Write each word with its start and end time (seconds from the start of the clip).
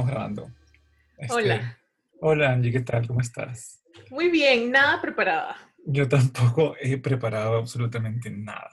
estamos 0.00 0.10
grabando. 0.10 0.50
Este, 1.18 1.34
Hola. 1.34 1.78
Hola 2.20 2.52
Angie, 2.52 2.72
¿qué 2.72 2.80
tal? 2.80 3.06
¿Cómo 3.06 3.20
estás? 3.20 3.82
Muy 4.10 4.30
bien, 4.30 4.70
nada 4.70 5.00
preparada. 5.00 5.56
Yo 5.86 6.08
tampoco 6.08 6.74
he 6.80 6.96
preparado 6.98 7.56
absolutamente 7.56 8.30
nada. 8.30 8.70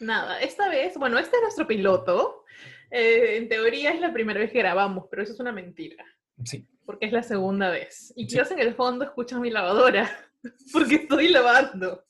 Nada. 0.00 0.40
Esta 0.40 0.68
vez, 0.68 0.96
bueno, 0.98 1.18
este 1.18 1.36
es 1.36 1.42
nuestro 1.42 1.66
piloto. 1.66 2.44
Eh, 2.90 3.36
en 3.36 3.48
teoría 3.48 3.90
es 3.92 4.00
la 4.00 4.12
primera 4.12 4.38
vez 4.40 4.52
que 4.52 4.58
grabamos, 4.58 5.06
pero 5.10 5.22
eso 5.22 5.32
es 5.32 5.40
una 5.40 5.52
mentira, 5.52 6.04
Sí, 6.44 6.66
porque 6.84 7.06
es 7.06 7.12
la 7.12 7.22
segunda 7.22 7.70
vez. 7.70 8.12
Y 8.16 8.22
Sí. 8.22 8.28
quizás 8.36 8.50
en 8.52 8.60
el 8.60 8.74
fondo 8.74 9.04
escuchan 9.04 9.40
mi 9.40 9.50
lavadora, 9.50 10.08
porque 10.72 10.96
estoy 10.96 11.28
lavando. 11.28 12.04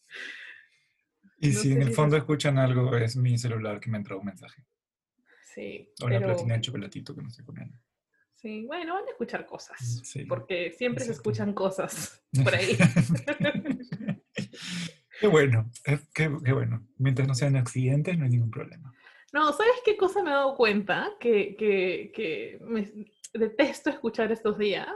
y 1.38 1.48
No 1.48 1.60
si 1.60 1.68
sé 1.68 1.74
en 1.74 1.82
el 1.82 1.88
si 1.88 1.94
fondo 1.94 2.16
escuchan 2.16 2.58
algo, 2.58 2.94
es 2.96 3.16
mi 3.16 3.38
celular 3.38 3.80
que 3.80 3.90
me 3.90 3.98
entró 3.98 4.18
un 4.18 4.26
mensaje. 4.26 4.64
Sí, 5.54 5.88
O 6.02 6.08
la 6.08 6.18
pero... 6.18 6.32
platina 6.34 6.54
de 6.54 6.60
chocolatito 6.60 7.14
que 7.14 7.22
no 7.22 7.28
estoy 7.28 7.44
comiendo. 7.44 7.78
Sí, 8.36 8.64
bueno, 8.66 8.94
van 8.94 9.06
a 9.06 9.10
escuchar 9.10 9.46
cosas, 9.46 9.78
Sí. 10.04 10.24
porque 10.26 10.70
siempre 10.72 11.04
se 11.04 11.12
escuchan 11.12 11.54
cosas 11.54 12.22
por 12.44 12.54
ahí. 12.54 12.76
qué 15.20 15.26
bueno, 15.26 15.70
eh, 15.86 15.98
qué, 16.14 16.30
qué 16.44 16.52
bueno. 16.52 16.86
Mientras 16.98 17.26
no 17.26 17.34
sean 17.34 17.56
accidentes, 17.56 18.16
no 18.18 18.24
hay 18.24 18.30
ningún 18.30 18.50
problema. 18.50 18.92
No, 19.32 19.52
¿sabes 19.52 19.74
qué 19.84 19.96
cosa 19.96 20.22
me 20.22 20.30
he 20.30 20.34
dado 20.34 20.54
cuenta? 20.54 21.10
Que, 21.18 21.56
que, 21.56 22.12
que 22.14 22.58
me 22.62 22.90
detesto 23.34 23.90
escuchar 23.90 24.30
estos 24.32 24.56
días, 24.58 24.88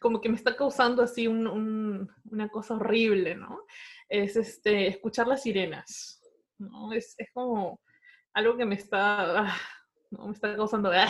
como 0.00 0.20
que 0.20 0.28
me 0.28 0.36
está 0.36 0.56
causando 0.56 1.02
así 1.02 1.26
un- 1.28 1.46
un- 1.46 2.10
una 2.30 2.48
cosa 2.48 2.74
horrible, 2.74 3.34
¿no? 3.36 3.60
Es 4.08 4.36
este, 4.36 4.86
escuchar 4.88 5.26
las 5.28 5.42
sirenas, 5.42 6.20
¿no? 6.58 6.92
Es, 6.92 7.14
es 7.18 7.28
como 7.32 7.80
algo 8.32 8.56
que 8.56 8.64
me 8.64 8.74
está, 8.76 9.40
ah, 9.48 9.56
¿no? 10.10 10.26
me 10.28 10.32
está 10.32 10.56
causando 10.56 10.90
ah, 10.92 11.08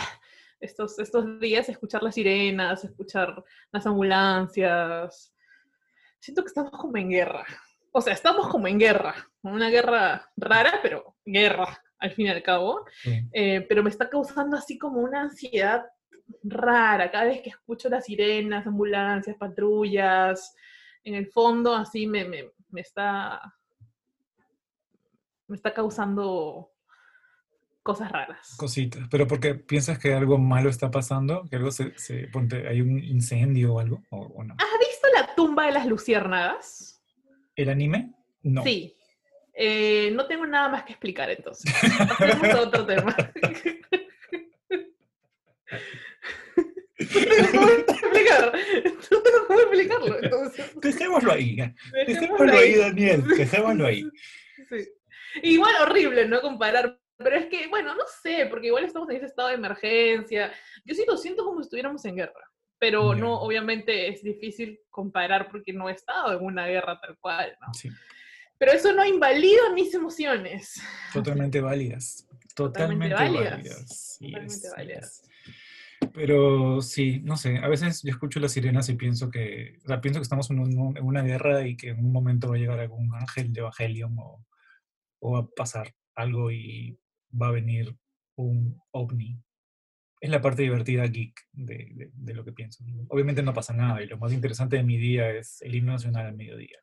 estos, 0.59 0.99
estos 0.99 1.39
días, 1.39 1.69
escuchar 1.69 2.03
las 2.03 2.15
sirenas, 2.15 2.83
escuchar 2.83 3.43
las 3.71 3.85
ambulancias. 3.85 5.33
Siento 6.19 6.41
que 6.41 6.47
estamos 6.47 6.71
como 6.71 6.97
en 6.97 7.09
guerra. 7.09 7.45
O 7.91 8.01
sea, 8.01 8.13
estamos 8.13 8.47
como 8.49 8.67
en 8.67 8.79
guerra, 8.79 9.15
una 9.41 9.69
guerra 9.69 10.29
rara, 10.35 10.79
pero 10.81 11.15
guerra 11.25 11.81
al 11.97 12.11
fin 12.11 12.25
y 12.25 12.29
al 12.29 12.43
cabo, 12.43 12.85
Sí. 13.01 13.21
Eh, 13.31 13.65
pero 13.69 13.81
me 13.81 13.89
está 13.89 14.09
causando 14.09 14.57
así 14.57 14.77
como 14.77 14.99
una 14.99 15.21
ansiedad 15.21 15.85
rara 16.43 17.09
cada 17.09 17.25
vez 17.25 17.41
que 17.41 17.49
escucho 17.49 17.87
las 17.87 18.05
sirenas, 18.05 18.67
ambulancias, 18.67 19.37
patrullas, 19.37 20.53
en 21.03 21.15
el 21.15 21.27
fondo 21.27 21.73
así 21.73 22.07
me, 22.07 22.25
me, 22.25 22.51
me 22.69 22.81
está 22.81 23.41
me 25.47 25.55
está 25.55 25.73
causando 25.73 26.71
cosas 27.85 28.11
raras. 28.11 28.55
Cositas. 28.57 29.07
Pero 29.11 29.27
porque 29.27 29.53
piensas 29.53 29.99
que 29.99 30.11
algo 30.11 30.39
malo 30.39 30.71
está 30.71 30.89
pasando, 30.89 31.47
que 31.47 31.57
algo 31.57 31.69
se, 31.69 31.95
se 31.99 32.27
ponte, 32.29 32.67
hay 32.67 32.81
un 32.81 32.97
incendio 32.97 33.75
o 33.75 33.79
algo, 33.79 34.01
o, 34.09 34.21
o 34.21 34.43
no. 34.43 34.55
¿Has 34.57 34.79
visto 34.79 35.07
la 35.13 35.35
tumba 35.35 35.67
de 35.67 35.73
las 35.73 35.85
luciérnagas? 35.85 36.99
¿El 37.55 37.69
anime? 37.69 38.11
No. 38.41 38.63
Sí. 38.63 38.97
Eh, 39.53 40.09
no 40.15 40.25
tengo 40.25 40.47
nada 40.47 40.67
más 40.67 40.83
que 40.83 40.93
explicar 40.93 41.29
entonces. 41.29 41.71
Pasemos 42.17 42.49
a 42.49 42.61
otro 42.61 42.85
tema. 42.87 43.15
No 46.97 47.21
tengo 47.21 47.51
cómo 47.51 47.69
explicar. 47.69 48.53
No 49.11 49.21
tengo 49.21 49.47
cómo 49.47 49.59
explicarlo. 49.59 50.23
Entonces, 50.23 50.71
Dejémoslo 50.81 51.31
ahí. 51.33 51.55
dejémoslo 51.55 52.05
Dejémoslo 52.07 52.53
ahí, 52.53 52.73
ahí. 52.73 52.79
Daniel. 52.79 53.27
Dejémoslo 53.27 53.85
ahí. 53.85 54.03
Sí. 54.69 54.89
Igual 55.43 55.75
horrible, 55.83 56.27
¿no? 56.27 56.41
Comparar. 56.41 56.97
Pero 57.17 57.35
es 57.37 57.45
que, 57.47 57.67
bueno, 57.67 57.95
no 57.95 58.03
sé, 58.21 58.47
porque 58.49 58.67
igual 58.67 58.83
estamos 58.83 59.09
en 59.09 59.17
ese 59.17 59.27
estado 59.27 59.47
de 59.49 59.55
emergencia. 59.55 60.51
Yo 60.83 60.93
sí 60.95 61.05
lo 61.07 61.15
siento 61.17 61.45
como 61.45 61.61
si 61.61 61.67
estuviéramos 61.67 62.03
en 62.05 62.15
guerra. 62.17 62.33
Pero 62.77 63.15
no, 63.15 63.39
obviamente 63.39 64.09
es 64.09 64.21
difícil 64.21 64.79
comparar 64.89 65.49
porque 65.49 65.71
no 65.71 65.87
he 65.89 65.93
estado 65.93 66.37
en 66.37 66.43
una 66.45 66.67
guerra 66.67 66.99
tal 66.99 67.17
cual, 67.19 67.55
¿no? 67.61 67.73
Sí, 67.73 67.89
Pero 68.57 68.73
eso 68.73 68.91
no 68.93 69.05
invalida 69.05 69.71
mis 69.73 69.93
emociones. 69.93 70.81
totalmente 71.13 71.61
válidas. 71.61 72.27
Totalmente 72.53 73.09
Totalmente 73.09 73.15
válidas. 73.15 73.51
válidas. 73.51 74.17
Totalmente 74.19 74.69
válidas. 74.75 75.21
es. 75.23 76.09
Pero 76.13 76.81
sí, 76.81 77.21
no 77.23 77.37
sé, 77.37 77.57
a 77.57 77.67
veces 77.67 78.01
yo 78.03 78.11
escucho 78.11 78.39
las 78.39 78.51
sirenas 78.51 78.87
y 78.89 78.95
pienso 78.95 79.29
que, 79.31 79.77
o 79.83 79.87
sea, 79.87 80.01
pienso 80.01 80.19
que 80.19 80.23
estamos 80.23 80.49
en, 80.51 80.59
un- 80.59 80.97
en 80.97 81.03
una 81.03 81.23
guerra 81.23 81.65
y 81.67 81.75
que 81.77 81.89
en 81.89 81.99
un 81.99 82.11
momento 82.11 82.49
va 82.49 82.55
a 82.55 82.59
llegar 82.59 82.79
algún 82.79 83.13
ángel 83.15 83.51
de 83.53 83.61
Evangelion 83.61 84.15
o, 84.19 84.45
o 85.19 85.31
va 85.31 85.39
a 85.39 85.47
pasar 85.47 85.93
algo 86.15 86.51
y 86.51 86.97
va 87.39 87.47
a 87.47 87.51
venir 87.51 87.95
un 88.37 88.81
ovni. 88.91 89.37
Es 90.21 90.29
la 90.29 90.41
parte 90.41 90.61
divertida 90.63 91.05
geek 91.07 91.39
de, 91.51 91.89
de- 91.93 92.11
de 92.13 92.33
lo 92.33 92.43
que 92.43 92.51
pienso. 92.53 92.83
¿no? 92.85 93.05
Obviamente 93.09 93.43
no 93.43 93.53
pasa 93.53 93.73
nada 93.73 94.01
y 94.01 94.07
lo 94.07 94.17
más 94.17 94.31
interesante 94.33 94.77
de 94.77 94.83
mi 94.83 94.97
día 94.97 95.29
es 95.31 95.61
el 95.61 95.75
himno 95.75 95.91
nacional 95.93 96.25
al 96.27 96.35
mediodía. 96.35 96.79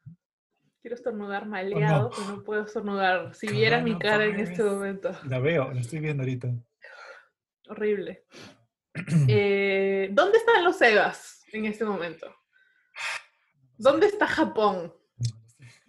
Quiero 0.80 0.96
estornudar 0.96 1.46
maleado, 1.46 2.10
pero 2.10 2.28
no 2.28 2.42
puedo 2.44 2.64
estornudar. 2.64 3.34
Si 3.34 3.46
vieran 3.48 3.84
mi 3.84 3.98
cara 3.98 4.24
en 4.26 4.40
este 4.40 4.62
momento, 4.64 5.12
La 5.28 5.38
veo, 5.38 5.72
la 5.72 5.80
estoy 5.80 6.00
viendo 6.00 6.22
ahorita. 6.22 6.48
horrible. 7.68 8.24
Eh, 9.28 10.10
¿Dónde 10.12 10.36
están 10.38 10.62
los 10.64 10.76
Segas 10.76 11.42
en 11.52 11.64
este 11.64 11.84
momento? 11.84 12.34
¿Dónde 13.78 14.06
está 14.06 14.26
Japón? 14.26 14.92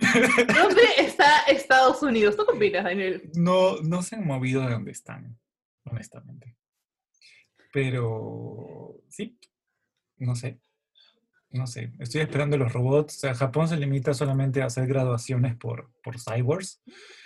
¿Dónde 0.55 0.81
está 0.97 1.41
Estados 1.47 2.01
Unidos? 2.03 2.35
¿Tú 2.35 2.45
qué 2.45 2.55
opinas, 2.55 2.83
Daniel? 2.83 3.29
No, 3.35 3.77
no 3.81 4.01
se 4.01 4.15
han 4.15 4.25
movido 4.25 4.61
de 4.61 4.71
donde 4.71 4.91
están, 4.91 5.37
honestamente. 5.85 6.55
Pero 7.71 9.01
sí, 9.09 9.37
no 10.17 10.35
sé. 10.35 10.59
No 11.49 11.67
sé. 11.67 11.91
Estoy 11.99 12.21
esperando 12.21 12.57
los 12.57 12.73
robots. 12.73 13.15
O 13.17 13.19
sea, 13.19 13.35
Japón 13.35 13.67
se 13.67 13.77
limita 13.77 14.13
solamente 14.13 14.61
a 14.61 14.65
hacer 14.65 14.87
graduaciones 14.87 15.55
por, 15.55 15.91
por 16.03 16.15
cyborgs, 16.19 16.81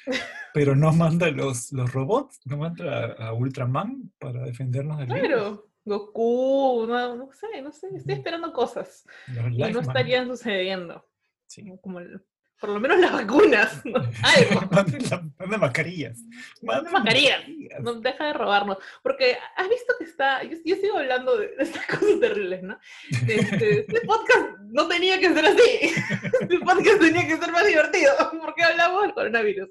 pero 0.53 0.75
no 0.75 0.91
manda 0.91 1.29
los, 1.31 1.71
los 1.71 1.91
robots, 1.93 2.39
no 2.45 2.57
manda 2.57 3.05
a, 3.05 3.27
a 3.27 3.33
Ultraman 3.33 4.11
para 4.19 4.43
defendernos 4.43 4.97
del 4.99 5.07
virus. 5.07 5.27
Claro, 5.29 5.69
Goku, 5.85 6.85
no, 6.87 7.15
no 7.15 7.29
sé, 7.31 7.61
no 7.61 7.71
sé. 7.71 7.87
Estoy 7.95 8.15
esperando 8.15 8.51
cosas 8.51 9.05
y 9.27 9.71
no 9.71 9.79
estarían 9.79 10.27
sucediendo. 10.27 11.05
Sí. 11.47 11.71
Como 11.81 11.99
el- 11.99 12.21
por 12.59 12.69
lo 12.69 12.79
menos 12.79 12.99
las 12.99 13.11
vacunas, 13.11 13.85
¿no? 13.85 13.99
algo. 13.99 14.67
Manda, 14.71 15.23
manda 15.37 15.57
mascarillas. 15.57 16.19
Manda 16.61 16.89
mascarillas. 16.91 17.43
No 17.81 17.95
deja 17.95 18.27
de 18.27 18.33
robarnos. 18.33 18.77
Porque 19.03 19.37
has 19.55 19.69
visto 19.69 19.93
que 19.99 20.05
está. 20.05 20.43
Yo, 20.43 20.57
yo 20.65 20.75
sigo 20.75 20.97
hablando 20.97 21.37
de, 21.37 21.53
estas 21.59 21.85
cosas 21.99 22.19
terribles, 22.19 22.63
¿no? 22.63 22.79
Este, 23.27 23.81
este 23.81 24.01
podcast 24.01 24.59
no 24.69 24.87
tenía 24.87 25.19
que 25.19 25.33
ser 25.33 25.45
así. 25.45 25.93
Este 26.41 26.59
podcast 26.59 26.99
tenía 26.99 27.27
que 27.27 27.37
ser 27.37 27.51
más 27.51 27.65
divertido. 27.65 28.13
Porque 28.41 28.63
hablamos 28.63 29.03
del 29.03 29.13
coronavirus. 29.13 29.69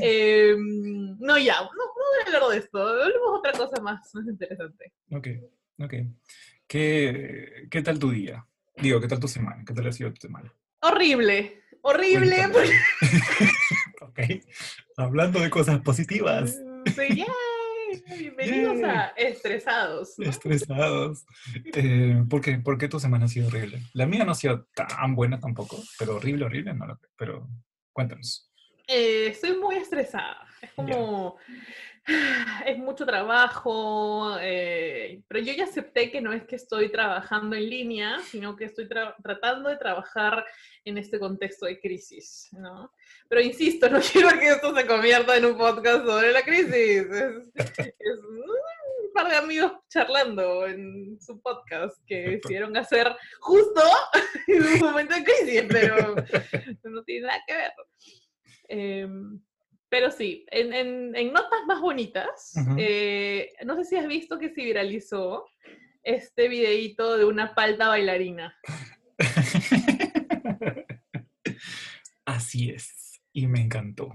Eh, 0.00 0.54
no, 0.58 1.38
ya. 1.38 1.60
No, 1.60 1.68
no 1.68 1.68
voy 1.68 2.22
a 2.22 2.26
hablar 2.26 2.50
de 2.50 2.58
esto. 2.58 2.78
Hablemos 2.78 3.32
de 3.32 3.38
otra 3.38 3.52
cosa 3.52 3.82
más, 3.82 4.14
más 4.14 4.26
interesante. 4.26 4.92
Ok, 5.12 5.28
ok. 5.78 5.94
¿Qué, 6.66 7.68
¿Qué 7.70 7.82
tal 7.82 7.98
tu 7.98 8.10
día? 8.10 8.44
Digo, 8.76 9.00
¿qué 9.00 9.08
tal 9.08 9.20
tu 9.20 9.28
semana? 9.28 9.62
¿Qué 9.66 9.72
tal 9.72 9.86
ha 9.86 9.92
sido 9.92 10.12
tu 10.12 10.20
semana? 10.20 10.52
Horrible. 10.80 11.62
Horrible. 11.88 12.36
Ok. 14.00 14.18
Hablando 14.96 15.38
de 15.40 15.50
cosas 15.50 15.80
positivas. 15.82 16.60
Sí, 16.86 17.16
yay. 17.16 18.18
Bienvenidos 18.18 18.82
a 18.82 19.06
Estresados. 19.16 20.14
¿no? 20.18 20.28
Estresados. 20.28 21.24
Eh, 21.74 22.24
¿por, 22.28 22.40
qué? 22.40 22.58
¿Por 22.58 22.76
qué 22.76 22.88
tu 22.88 22.98
semana 22.98 23.26
ha 23.26 23.28
sido 23.28 23.46
horrible? 23.46 23.82
La 23.92 24.06
mía 24.06 24.24
no 24.24 24.32
ha 24.32 24.34
sido 24.34 24.66
tan 24.74 25.14
buena 25.14 25.38
tampoco, 25.38 25.80
pero 25.98 26.16
horrible, 26.16 26.46
horrible, 26.46 26.74
no 26.74 26.86
lo 26.86 26.98
creo. 26.98 27.10
Pero 27.16 27.48
cuéntanos. 27.92 28.50
Eh, 28.88 29.28
estoy 29.28 29.56
muy 29.56 29.76
estresada. 29.76 30.44
Es 30.60 30.72
como. 30.72 31.36
Es 32.66 32.78
mucho 32.78 33.04
trabajo, 33.04 34.36
eh, 34.40 35.22
pero 35.28 35.40
yo 35.40 35.52
ya 35.52 35.64
acepté 35.64 36.10
que 36.10 36.20
no 36.20 36.32
es 36.32 36.44
que 36.44 36.56
estoy 36.56 36.90
trabajando 36.90 37.56
en 37.56 37.68
línea, 37.68 38.18
sino 38.20 38.56
que 38.56 38.64
estoy 38.64 38.86
tra- 38.86 39.14
tratando 39.22 39.68
de 39.68 39.76
trabajar 39.76 40.44
en 40.84 40.98
este 40.98 41.18
contexto 41.18 41.66
de 41.66 41.80
crisis, 41.80 42.48
¿no? 42.52 42.92
Pero 43.28 43.40
insisto, 43.40 43.88
no 43.90 44.00
quiero 44.00 44.28
que 44.38 44.48
esto 44.48 44.74
se 44.74 44.86
convierta 44.86 45.36
en 45.36 45.46
un 45.46 45.56
podcast 45.56 46.04
sobre 46.04 46.32
la 46.32 46.42
crisis. 46.42 47.06
Es, 47.10 47.50
es 47.78 48.18
un 48.18 49.12
par 49.12 49.28
de 49.28 49.36
amigos 49.36 49.72
charlando 49.88 50.66
en 50.66 51.18
su 51.20 51.40
podcast 51.40 51.96
que 52.06 52.30
decidieron 52.30 52.76
hacer 52.76 53.16
justo 53.40 53.82
en 54.46 54.62
un 54.64 54.78
momento 54.80 55.14
de 55.14 55.24
crisis, 55.24 55.64
pero 55.68 56.14
no 56.84 57.02
tiene 57.04 57.26
nada 57.26 57.42
que 57.46 57.54
ver. 57.54 57.72
Em, 58.68 59.40
pero 59.96 60.10
sí, 60.10 60.44
en, 60.50 60.74
en- 60.74 61.16
en 61.16 61.32
notas 61.32 61.60
más 61.66 61.80
bonitas, 61.80 62.52
eh, 62.76 63.50
no 63.64 63.76
sé 63.76 63.84
si 63.86 63.96
has 63.96 64.06
visto 64.06 64.38
que 64.38 64.50
se 64.50 64.62
viralizó 64.62 65.46
este 66.02 66.48
videíto 66.48 67.16
de 67.16 67.24
una 67.24 67.54
palta 67.54 67.88
bailarina. 67.88 68.54
Así 72.26 72.68
es. 72.68 73.20
Y 73.32 73.46
me 73.46 73.60
encantó. 73.62 74.12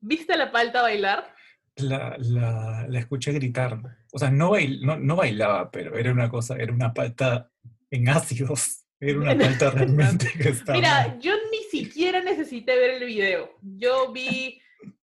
¿Viste 0.00 0.36
la 0.36 0.50
palta 0.50 0.82
bailar? 0.82 1.32
la, 1.76 2.16
la, 2.18 2.86
la 2.88 2.98
escuché 2.98 3.30
gritar. 3.32 3.78
O 4.12 4.18
sea, 4.18 4.30
no, 4.30 4.50
bail, 4.50 4.84
no, 4.84 4.98
no, 4.98 5.14
bailaba, 5.16 5.70
pero 5.70 5.96
era 5.96 6.10
una 6.12 6.28
cosa, 6.28 6.56
era 6.56 6.72
una 6.72 6.92
palta 6.92 7.48
en 7.92 8.08
ácidos. 8.08 8.84
Era 8.98 9.18
una 9.20 9.38
palta 9.38 9.70
realmente 9.70 10.26
que 10.36 10.48
estaba... 10.48 10.76
Mira, 10.76 11.16
yo 11.20 11.32
ni 11.52 11.62
siquiera 11.70 12.20
necesité 12.22 12.76
ver 12.76 12.90
el 13.02 13.04
video. 13.04 13.56
Yo 13.62 14.10
vi 14.12 14.60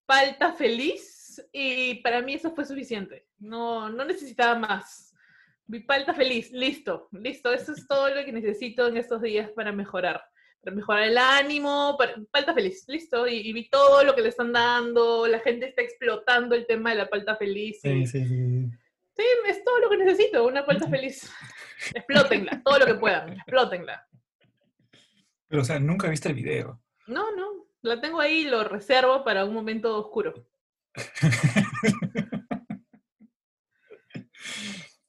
palta 0.10 0.54
feliz 0.54 1.40
y 1.54 2.02
para 2.02 2.24
mí 2.24 2.34
eso 2.34 2.56
fue 2.56 2.66
suficiente. 2.66 3.28
No, 3.38 3.90
no 3.90 4.04
necesitaba 4.06 4.58
más. 4.58 5.14
Vi 5.68 5.82
palta 5.82 6.16
feliz, 6.16 6.52
listo, 6.52 7.10
listo. 7.12 7.54
Eso 7.54 7.74
es 7.74 7.88
todo 7.88 8.10
lo 8.10 8.26
que 8.26 8.32
necesito 8.32 8.88
en 8.88 8.98
estos 8.98 9.22
días 9.22 9.52
para 9.52 9.72
mejorar 9.72 10.20
para 10.62 10.76
mejorar 10.76 11.04
el 11.04 11.18
ánimo, 11.18 11.96
para, 11.98 12.16
palta 12.32 12.54
feliz, 12.54 12.84
listo, 12.90 13.26
y, 13.26 13.54
vi 13.54 13.70
todo 13.70 14.04
lo 14.04 14.14
que 14.14 14.22
le 14.22 14.28
están 14.28 14.52
dando, 14.52 15.26
la 15.26 15.40
gente 15.40 15.70
está 15.70 15.82
explotando 15.82 16.54
el 16.54 16.68
tema 16.68 16.90
de 16.90 16.98
la 16.98 17.10
palta 17.10 17.38
feliz. 17.38 17.80
Sí, 17.82 18.06
sí, 18.06 18.28
sí. 18.28 18.70
Sí, 19.16 19.24
es 19.48 19.64
todo 19.64 19.80
lo 19.80 19.90
que 19.90 19.98
necesito, 19.98 20.46
una 20.46 20.66
palta 20.66 20.90
feliz. 20.90 21.32
Explótenla, 21.96 22.62
todo 22.62 22.80
lo 22.80 22.86
que 22.88 22.96
puedan, 22.96 23.32
explótenla. 23.32 24.06
Pero, 25.48 25.62
o 25.62 25.66
sea, 25.66 25.80
nunca 25.80 26.10
viste 26.10 26.28
el 26.28 26.36
video. 26.36 26.82
No, 27.08 27.34
no, 27.38 27.69
la 27.82 28.02
tengo 28.02 28.20
ahí, 28.20 28.44
lo 28.44 28.64
reservo 28.64 29.24
para 29.24 29.46
un 29.46 29.54
momento 29.54 29.98
oscuro. 29.98 30.48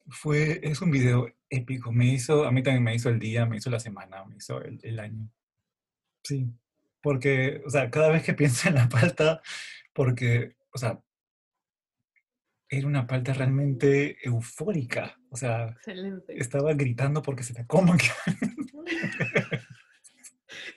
Fue, 0.09 0.61
es 0.63 0.81
un 0.83 0.91
video 0.91 1.29
épico, 1.49 1.93
me 1.93 2.07
hizo, 2.07 2.45
a 2.45 2.53
mí 2.53 2.63
también 2.63 2.85
me 2.85 2.95
hizo 2.95 3.09
el 3.09 3.19
día, 3.19 3.47
me 3.47 3.57
hizo 3.57 3.71
la 3.71 3.81
semana, 3.81 4.25
me 4.25 4.37
hizo 4.37 4.61
el, 4.63 4.79
el 4.83 5.01
año. 5.01 5.29
Sí, 6.23 6.47
porque, 7.01 7.63
o 7.67 7.71
sea, 7.71 7.91
cada 7.91 8.11
vez 8.11 8.23
que 8.23 8.35
pienso 8.35 8.69
en 8.69 8.75
la 8.77 8.89
palta, 8.89 9.41
porque, 9.93 10.57
o 10.73 10.79
sea, 10.79 11.01
era 12.69 12.87
una 12.87 13.07
palta 13.07 13.33
realmente 13.33 14.17
eufórica. 14.23 15.19
O 15.31 15.37
sea, 15.37 15.71
Excelente. 15.71 16.39
estaba 16.41 16.73
gritando 16.75 17.21
porque 17.23 17.43
se 17.43 17.53
te 17.55 17.67
coman. 17.67 17.99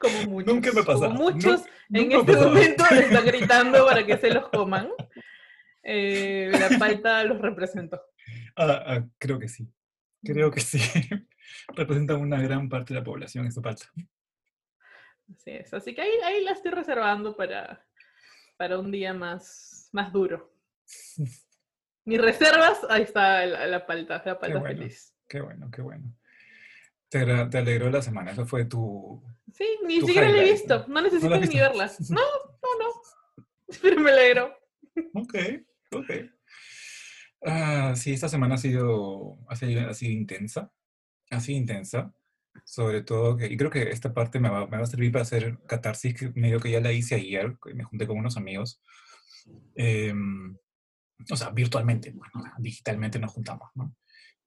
Como 0.03 0.31
muchos. 0.31 0.53
Nunca 0.53 0.71
me 0.73 0.83
pasa. 0.83 1.07
Como 1.07 1.31
muchos 1.31 1.63
en 1.91 2.11
este 2.11 2.35
momento 2.35 2.83
le 2.91 2.99
están 2.99 3.25
gritando 3.25 3.85
para 3.85 4.05
que 4.05 4.17
se 4.17 4.33
los 4.33 4.49
coman. 4.49 4.89
Eh, 5.83 6.51
la 6.51 6.77
palta 6.77 7.23
los 7.23 7.39
representó. 7.39 8.01
Ah, 8.55 8.83
ah, 8.85 9.07
creo 9.17 9.39
que 9.39 9.47
sí. 9.47 9.67
Creo 10.23 10.51
que 10.51 10.61
sí. 10.61 10.79
Representan 11.75 12.21
una 12.21 12.41
gran 12.41 12.69
parte 12.69 12.93
de 12.93 12.99
la 12.99 13.03
población 13.03 13.45
esta 13.45 13.61
palta. 13.61 13.85
Así 15.35 15.51
es. 15.51 15.73
Así 15.73 15.93
que 15.93 16.01
ahí, 16.01 16.11
ahí 16.23 16.43
la 16.43 16.51
estoy 16.51 16.71
reservando 16.71 17.35
para, 17.35 17.85
para 18.57 18.79
un 18.79 18.91
día 18.91 19.13
más, 19.13 19.89
más 19.91 20.11
duro. 20.11 20.53
Mis 22.05 22.19
reservas, 22.19 22.79
ahí 22.89 23.03
está 23.03 23.45
la, 23.45 23.65
la 23.67 23.85
palta, 23.85 24.21
la 24.25 24.39
palta 24.39 24.59
bueno. 24.59 24.77
feliz. 24.77 25.15
Qué 25.27 25.41
bueno, 25.41 25.69
qué 25.71 25.81
bueno. 25.81 26.13
Te, 27.09 27.25
te 27.47 27.57
alegró 27.57 27.89
la 27.89 28.01
semana. 28.01 28.31
Eso 28.31 28.45
fue 28.45 28.65
tu... 28.65 29.23
Sí, 29.53 29.65
ni 29.85 29.99
Tu 29.99 30.07
siquiera 30.07 30.29
la 30.29 30.41
he 30.43 30.51
visto. 30.51 30.79
¿no? 30.87 30.93
No 30.95 31.01
necesito 31.01 31.33
has 31.33 31.41
ni 31.41 31.47
visto? 31.47 31.61
verla. 31.63 31.91
No, 32.09 32.21
no, 32.61 32.79
no. 32.79 33.45
Pero 33.81 33.99
me 34.01 34.11
alegro. 34.11 34.53
Ok, 35.13 35.35
ok. 35.91 36.09
Ah, 37.45 37.93
sí, 37.95 38.13
esta 38.13 38.29
semana 38.29 38.55
ha 38.55 38.57
sido, 38.57 39.37
ha 39.47 39.55
sido, 39.55 39.89
ha 39.89 39.93
sido 39.93 40.11
intensa. 40.11 40.71
Ha 41.29 41.39
sido 41.39 41.57
intensa. 41.59 42.13
Sobre 42.65 43.01
todo, 43.01 43.35
que, 43.35 43.47
y 43.47 43.57
creo 43.57 43.71
que 43.71 43.89
esta 43.89 44.13
parte 44.13 44.39
me 44.39 44.49
va, 44.49 44.67
me 44.67 44.77
va 44.77 44.83
a 44.83 44.87
servir 44.87 45.11
para 45.11 45.23
hacer 45.23 45.57
catarsis, 45.67 46.13
que 46.13 46.31
medio 46.35 46.59
que 46.59 46.69
ya 46.71 46.79
la 46.79 46.91
hice 46.91 47.15
ayer, 47.15 47.57
me 47.73 47.83
junté 47.83 48.05
con 48.07 48.17
unos 48.17 48.37
amigos. 48.37 48.81
Em, 49.75 50.55
o 51.31 51.35
sea, 51.35 51.49
virtualmente, 51.49 52.11
bueno, 52.11 52.33
digitalmente 52.59 53.19
nos 53.19 53.31
juntamos, 53.31 53.69
¿no? 53.75 53.95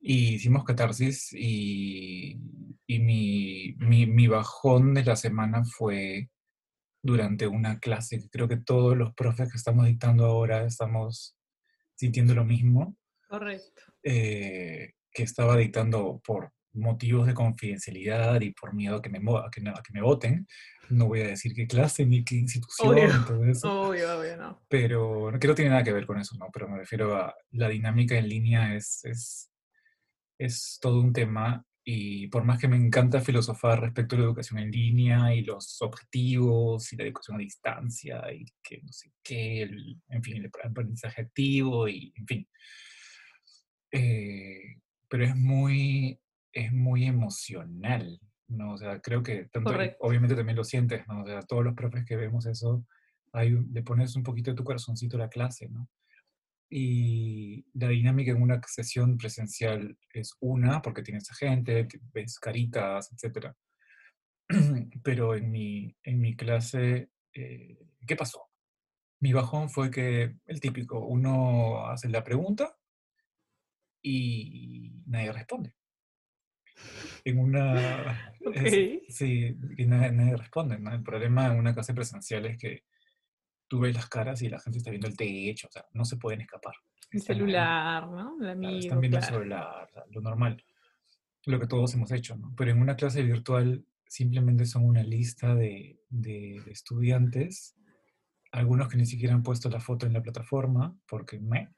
Y 0.01 0.35
hicimos 0.35 0.65
catarsis 0.65 1.33
y, 1.33 2.39
y 2.87 2.99
mi, 3.01 3.75
mi, 3.79 4.07
mi 4.07 4.27
bajón 4.29 4.95
de 4.95 5.05
la 5.05 5.17
semana 5.17 5.65
fue 5.65 6.29
durante 7.03 7.47
una 7.47 7.79
clase, 7.79 8.21
que 8.21 8.29
creo 8.29 8.49
que 8.49 8.57
todos 8.59 8.97
los 8.97 9.15
profes 9.15 9.51
que 9.51 9.57
estamos 9.59 9.87
dictando 9.87 10.25
ahora 10.27 10.65
estamos 10.65 11.37
sintiendo 11.95 12.35
lo 12.35 12.45
mismo, 12.45 12.97
Correcto. 13.29 13.83
eh, 14.03 14.93
que 15.13 15.23
estaba 15.23 15.57
dictando 15.57 16.21
por 16.25 16.53
motivos 16.75 17.27
de 17.27 17.33
confidencialidad 17.35 18.41
y 18.43 18.51
por 18.53 18.75
miedo 18.75 18.97
a 18.97 19.03
que 19.03 19.09
me, 19.09 19.19
a 19.19 19.49
que, 19.51 19.67
a 19.69 19.83
que 19.83 19.93
me 19.95 20.03
voten. 20.03 20.47
No 20.91 21.07
voy 21.07 21.23
a 21.23 21.29
decir 21.29 21.55
qué 21.55 21.67
clase 21.67 22.05
ni 22.07 22.23
qué 22.23 22.35
institución, 22.37 22.91
Obvio. 22.91 23.25
todo 23.27 23.45
eso 23.47 23.89
Obvio, 23.89 24.19
obvio, 24.19 24.37
no. 24.37 24.63
pero 24.69 25.33
que 25.41 25.49
no 25.49 25.55
tiene 25.55 25.71
nada 25.71 25.83
que 25.83 25.93
ver 25.93 26.07
con 26.07 26.19
eso, 26.21 26.37
¿no? 26.39 26.47
Pero 26.53 26.69
me 26.69 26.77
refiero 26.79 27.17
a 27.17 27.35
la 27.53 27.69
dinámica 27.71 28.17
en 28.17 28.29
línea 28.29 28.75
es, 28.75 29.05
es, 29.05 29.51
es 30.39 30.79
todo 30.81 31.01
un 31.01 31.13
tema 31.13 31.65
y 31.89 32.27
por 32.29 32.45
más 32.45 32.61
que 32.61 32.67
me 32.69 32.77
encanta 32.77 33.21
filosofar 33.21 33.81
respecto 33.81 34.17
a 34.17 34.19
la 34.19 34.25
educación 34.25 34.59
en 34.59 34.71
línea 34.73 35.33
y 35.35 35.43
los 35.43 35.81
objetivos 35.83 36.93
y 36.93 36.97
la 36.97 37.05
educación 37.05 37.37
a 37.37 37.41
distancia 37.41 38.33
y 38.33 38.45
que 38.63 38.83
no 38.83 38.93
sé 38.93 39.13
qué, 39.23 39.63
el- 39.63 40.01
en 40.09 40.23
fin, 40.23 40.37
el 40.39 40.51
aprendizaje 40.65 41.23
activo 41.23 41.89
y 41.89 42.13
en 42.17 42.27
fin. 42.27 42.49
Eh, 43.93 44.77
pero 45.09 45.25
es 45.25 45.37
muy, 45.37 46.21
es 46.53 46.73
muy 46.73 47.05
emocional, 47.05 48.21
¿no? 48.49 48.73
O 48.75 48.79
sea, 48.79 49.01
creo 49.01 49.23
que 49.23 49.45
tanto, 49.47 49.71
obviamente 50.01 50.35
también 50.35 50.57
lo 50.57 50.65
sientes, 50.65 51.07
¿no? 51.07 51.23
O 51.23 51.27
sea, 51.27 51.43
todos 51.43 51.65
los 51.65 51.75
profes 51.75 52.05
que 52.05 52.17
vemos 52.17 52.47
eso, 52.47 52.85
hay 53.33 53.51
le 53.51 53.83
pones 53.83 54.17
un 54.17 54.23
poquito 54.23 54.51
de 54.51 54.57
tu 54.57 54.65
corazoncito 54.65 55.17
a 55.17 55.21
la 55.21 55.29
clase, 55.29 55.69
¿no? 55.69 55.89
Y 56.69 57.65
la 57.75 57.89
dinámica 57.89 58.33
en 58.33 58.43
una 58.43 58.61
sesión 58.67 59.17
presencial 59.17 59.97
es 60.13 60.37
una, 60.41 60.83
porque 60.83 61.03
tienes 61.03 61.31
a 61.31 61.35
gente, 61.35 61.87
ves 62.13 62.39
caritas, 62.41 63.11
etc. 63.13 63.55
Pero 65.03 65.35
en 65.37 65.51
mi, 65.51 65.97
en 66.03 66.21
mi 66.21 66.35
clase, 66.37 67.11
eh, 67.35 67.79
¿qué 68.07 68.17
pasó? 68.17 68.43
Mi 69.21 69.33
bajón 69.33 69.71
fue 69.71 69.91
que 69.91 70.37
el 70.47 70.61
típico, 70.61 71.05
uno 71.07 71.87
hace 71.87 72.09
la 72.09 72.23
pregunta 72.25 72.77
y 74.03 74.93
nadie 75.07 75.33
responde. 75.33 75.75
En 77.25 77.39
una... 77.39 78.33
es- 78.55 78.99
Ok. 79.01 79.03
sí, 79.09 79.57
y 79.77 79.87
nadie, 79.87 80.13
nadie 80.13 80.37
responde, 80.37 80.79
¿no? 80.79 80.93
El 80.93 81.03
problema 81.03 81.47
en 81.47 81.59
una 81.59 81.75
clase 81.75 81.95
presencial 81.95 82.47
es 82.47 82.59
que 82.59 82.85
tú 83.69 83.81
ves 83.81 83.95
las 83.95 84.09
caras 84.09 84.43
y 84.43 84.49
la 84.49 84.61
gente 84.61 84.79
está 84.79 84.91
viendo 84.91 85.09
el 85.09 85.17
techo, 85.17 85.69
o 85.69 85.71
sea, 85.71 85.85
no 85.93 86.05
se 86.05 86.17
pueden 86.17 86.41
escapar. 86.41 86.75
El 87.11 87.19
Están 87.19 87.35
ahí, 87.37 87.41
celular, 87.41 88.09
¿no? 88.09 88.33
El 88.35 88.39
claro, 88.39 88.53
amigo, 88.53 88.79
están 88.79 89.01
viendo 89.01 89.19
el 89.19 89.23
claro. 89.23 89.37
celular, 89.39 89.85
o 89.89 89.93
sea, 89.93 90.05
lo 90.11 90.21
normal, 90.21 90.65
lo 91.47 91.61
que 91.61 91.67
todos 91.67 91.95
hemos 91.95 92.11
hecho, 92.13 92.37
¿no? 92.37 92.53
Pero 92.57 92.71
en 92.73 92.81
una 92.81 92.97
clase 92.97 93.23
virtual 93.23 93.85
simplemente 94.09 94.65
son 94.67 94.85
una 94.85 95.03
lista 95.03 95.55
de, 95.55 95.99
de- 96.09 96.63
de 96.65 96.71
estudiantes, 96.73 97.77
algunos 98.53 98.89
que 98.89 98.97
ni 98.97 99.07
siquiera 99.07 99.35
han 99.35 99.43
puesto 99.43 99.69
la 99.69 99.81
foto 99.81 100.07
en 100.07 100.13
la 100.13 100.23
plataforma, 100.23 100.97
porque 101.09 101.39
me, 101.41 101.71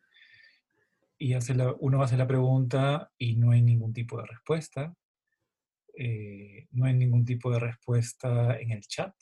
y 1.18 1.33
hace 1.35 1.54
la- 1.54 1.75
uno 1.80 2.02
hace 2.02 2.16
la 2.16 2.26
pregunta 2.26 3.11
y 3.18 3.37
no 3.37 3.50
hay 3.50 3.62
ningún 3.62 3.92
tipo 3.92 4.18
de 4.21 4.26
respuesta, 4.26 4.95
eh, 5.97 6.68
no 6.71 6.85
hay 6.87 6.95
ningún 6.95 7.25
tipo 7.25 7.50
de 7.50 7.59
respuesta 7.59 8.57
en 8.59 8.71
el 8.71 8.83
chat, 8.83 9.14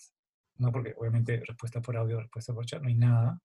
¿no? 0.59 0.73
Porque 0.73 0.95
obviamente 0.97 1.43
respuesta 1.47 1.81
por 1.81 1.97
audio, 1.97 2.21
respuesta 2.21 2.53
por 2.55 2.67
chat, 2.67 2.83
no 2.83 2.89
hay 2.89 2.95
nada. 2.95 3.41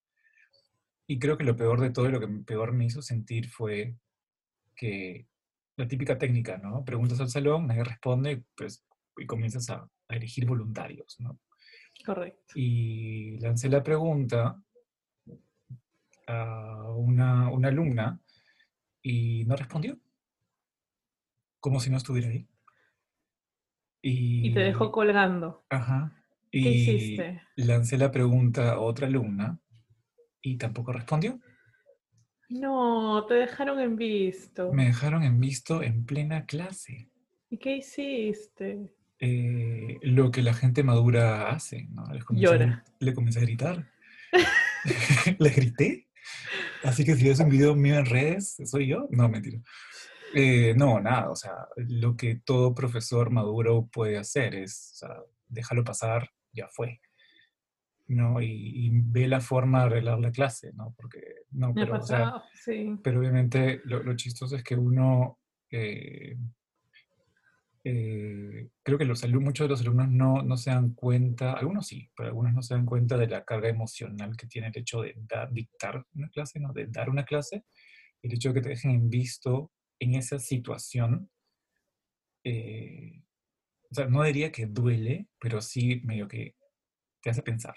Y 1.06 1.18
creo 1.18 1.36
que 1.36 1.44
lo 1.44 1.56
peor 1.56 1.80
de 1.80 1.90
todo 1.90 2.08
y 2.08 2.12
lo 2.12 2.20
que 2.20 2.28
peor 2.28 2.72
me 2.72 2.86
hizo 2.86 3.02
sentir 3.02 3.48
fue 3.48 3.96
que 4.74 5.26
la 5.76 5.88
típica 5.88 6.18
técnica, 6.18 6.58
¿no? 6.58 6.84
Preguntas 6.84 7.20
al 7.20 7.28
salón, 7.28 7.66
nadie 7.66 7.84
responde, 7.84 8.44
pues, 8.56 8.84
y 9.16 9.26
comienzas 9.26 9.68
a, 9.70 9.88
a 10.08 10.16
elegir 10.16 10.46
voluntarios, 10.46 11.18
¿no? 11.20 11.38
Correcto. 12.04 12.54
Y 12.54 13.38
lancé 13.38 13.68
la 13.68 13.82
pregunta 13.82 14.62
a 16.26 16.90
una, 16.94 17.50
una 17.50 17.68
alumna 17.68 18.20
y 19.02 19.44
no 19.44 19.56
respondió, 19.56 19.98
como 21.60 21.80
si 21.80 21.90
no 21.90 21.96
estuviera 21.96 22.28
ahí. 22.28 22.46
Y, 24.00 24.48
Y 24.48 24.52
te 24.52 24.60
dejó 24.60 24.90
colgando. 24.90 25.64
Ajá. 25.70 26.21
¿Qué 26.52 26.58
Y 26.58 26.68
hiciste? 26.68 27.42
lancé 27.56 27.96
la 27.98 28.10
pregunta 28.12 28.72
a 28.72 28.78
otra 28.80 29.06
alumna 29.06 29.58
y 30.42 30.58
tampoco 30.58 30.92
respondió. 30.92 31.40
No, 32.50 33.24
te 33.26 33.34
dejaron 33.34 33.80
en 33.80 33.96
visto. 33.96 34.72
Me 34.72 34.84
dejaron 34.86 35.22
en 35.22 35.40
visto 35.40 35.82
en 35.82 36.04
plena 36.04 36.44
clase. 36.44 37.08
¿Y 37.48 37.56
qué 37.58 37.76
hiciste? 37.78 38.92
Eh, 39.18 39.98
lo 40.02 40.30
que 40.30 40.42
la 40.42 40.52
gente 40.52 40.82
madura 40.82 41.48
hace, 41.50 41.86
¿no? 41.90 42.04
Les 42.12 42.24
comencé 42.24 42.46
Llora. 42.46 42.84
le 43.00 43.14
comencé 43.14 43.38
a 43.38 43.42
gritar. 43.42 43.90
Le 45.38 45.50
grité. 45.50 46.08
Así 46.82 47.04
que 47.04 47.14
si 47.14 47.28
ves 47.28 47.38
un 47.40 47.48
video 47.48 47.74
mío 47.74 47.96
en 47.96 48.06
redes, 48.06 48.56
¿soy 48.64 48.88
yo? 48.88 49.06
No, 49.10 49.28
mentira. 49.28 49.60
Eh, 50.34 50.74
no, 50.76 51.00
nada, 51.00 51.30
o 51.30 51.36
sea, 51.36 51.52
lo 51.76 52.16
que 52.16 52.34
todo 52.36 52.74
profesor 52.74 53.30
maduro 53.30 53.88
puede 53.92 54.18
hacer 54.18 54.54
es, 54.54 54.90
o 54.94 54.96
sea, 54.96 55.16
déjalo 55.48 55.84
pasar, 55.84 56.30
ya 56.52 56.68
fue. 56.68 57.00
¿no? 58.08 58.40
Y, 58.40 58.90
ve 58.92 59.26
la 59.26 59.40
forma 59.40 59.80
de 59.80 59.86
arreglar 59.86 60.18
la 60.20 60.30
clase, 60.30 60.72
¿no? 60.74 60.94
Porque, 60.96 61.46
no, 61.52 61.72
pero, 61.72 61.98
o 61.98 62.02
sea, 62.02 62.42
pero 63.02 63.20
obviamente 63.20 63.80
lo, 63.84 64.02
lo, 64.02 64.14
chistoso 64.16 64.56
es 64.56 64.62
que 64.62 64.76
uno, 64.76 65.38
eh, 65.70 66.36
eh, 67.84 68.68
creo 68.82 68.98
que 68.98 69.04
los 69.04 69.24
alumnos, 69.24 69.48
muchos 69.48 69.64
de 69.64 69.70
los 69.70 69.80
alumnos 69.80 70.08
no, 70.08 70.42
no, 70.42 70.56
se 70.56 70.70
dan 70.70 70.94
cuenta, 70.94 71.54
algunos 71.54 71.86
sí, 71.86 72.10
pero 72.16 72.28
algunos 72.28 72.52
no 72.52 72.62
se 72.62 72.74
dan 72.74 72.86
cuenta 72.86 73.16
de 73.16 73.28
la 73.28 73.44
carga 73.44 73.68
emocional 73.68 74.36
que 74.36 74.46
tiene 74.46 74.68
el 74.68 74.78
hecho 74.78 75.02
de 75.02 75.14
dictar 75.50 76.04
una 76.14 76.28
clase, 76.28 76.60
¿no? 76.60 76.72
De 76.72 76.86
dar 76.86 77.10
una 77.10 77.24
clase, 77.24 77.64
el 78.22 78.34
hecho 78.34 78.50
de 78.50 78.54
que 78.54 78.60
te 78.62 78.68
dejen 78.70 78.92
en 78.92 79.10
visto 79.10 79.72
en 79.98 80.14
esa 80.14 80.38
situación. 80.38 81.30
Eh, 82.44 83.22
o 83.92 83.94
sea, 83.94 84.06
no 84.06 84.22
diría 84.22 84.50
que 84.50 84.66
duele, 84.66 85.28
pero 85.38 85.60
sí 85.60 86.00
medio 86.04 86.26
que 86.26 86.56
te 87.20 87.28
hace 87.28 87.42
pensar. 87.42 87.74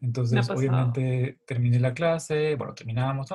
Entonces, 0.00 0.48
obviamente, 0.48 1.40
terminé 1.44 1.80
la 1.80 1.92
clase, 1.92 2.54
bueno, 2.54 2.72
terminamos, 2.74 3.28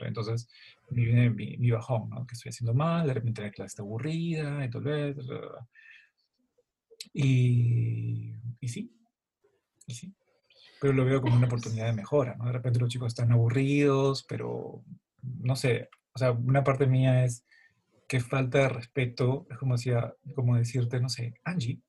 entonces 0.00 0.48
me 0.90 1.04
viene 1.04 1.30
mi, 1.30 1.70
bajón, 1.70 2.10
¿no? 2.10 2.26
Que 2.26 2.34
estoy 2.34 2.50
haciendo 2.50 2.74
mal, 2.74 3.06
de 3.06 3.14
repente 3.14 3.42
la 3.42 3.50
clase 3.50 3.68
está 3.68 3.82
aburrida, 3.82 4.64
y 4.64 4.70
todo 4.70 4.90
y, 7.12 8.34
y 8.60 8.68
sí, 8.68 8.92
y 9.86 9.94
sí. 9.94 10.14
Pero 10.80 10.92
lo 10.94 11.04
veo 11.04 11.20
como 11.20 11.36
una 11.36 11.46
oportunidad 11.46 11.86
de 11.86 11.92
mejora, 11.92 12.34
¿no? 12.34 12.46
De 12.46 12.52
repente 12.52 12.80
los 12.80 12.88
chicos 12.88 13.08
están 13.08 13.30
aburridos, 13.30 14.24
pero 14.28 14.82
no 15.22 15.54
sé, 15.54 15.90
o 16.12 16.18
sea, 16.18 16.32
una 16.32 16.64
parte 16.64 16.86
mía 16.86 17.24
es 17.24 17.44
que 18.08 18.20
falta 18.20 18.58
de 18.58 18.68
respeto, 18.70 19.46
es 19.50 19.58
como, 19.58 19.76
decía, 19.76 20.14
como 20.34 20.56
decirte, 20.56 20.98
no 20.98 21.10
sé, 21.10 21.34
Angie, 21.44 21.82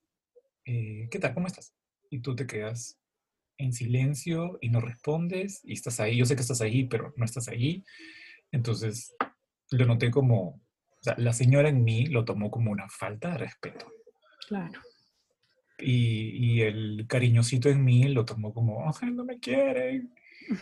eh, 0.66 1.08
¿qué 1.10 1.18
tal? 1.18 1.32
¿Cómo 1.32 1.46
estás? 1.46 1.74
Y 2.10 2.20
tú 2.20 2.36
te 2.36 2.46
quedas 2.46 3.00
en 3.56 3.72
silencio 3.72 4.58
y 4.60 4.68
no 4.68 4.80
respondes 4.80 5.62
y 5.64 5.72
estás 5.72 5.98
ahí. 5.98 6.18
Yo 6.18 6.26
sé 6.26 6.36
que 6.36 6.42
estás 6.42 6.60
ahí, 6.60 6.84
pero 6.84 7.14
no 7.16 7.24
estás 7.24 7.48
ahí. 7.48 7.84
Entonces 8.52 9.14
lo 9.70 9.86
noté 9.86 10.10
como, 10.10 10.48
o 10.48 11.02
sea, 11.02 11.14
la 11.16 11.32
señora 11.32 11.70
en 11.70 11.84
mí 11.84 12.06
lo 12.06 12.24
tomó 12.24 12.50
como 12.50 12.70
una 12.70 12.88
falta 12.88 13.30
de 13.30 13.38
respeto. 13.38 13.90
Claro. 14.46 14.80
Y, 15.78 16.56
y 16.56 16.60
el 16.62 17.06
cariñosito 17.08 17.70
en 17.70 17.82
mí 17.82 18.04
lo 18.08 18.26
tomó 18.26 18.52
como, 18.52 18.84
no 19.12 19.24
me 19.24 19.38
quieren. 19.40 20.14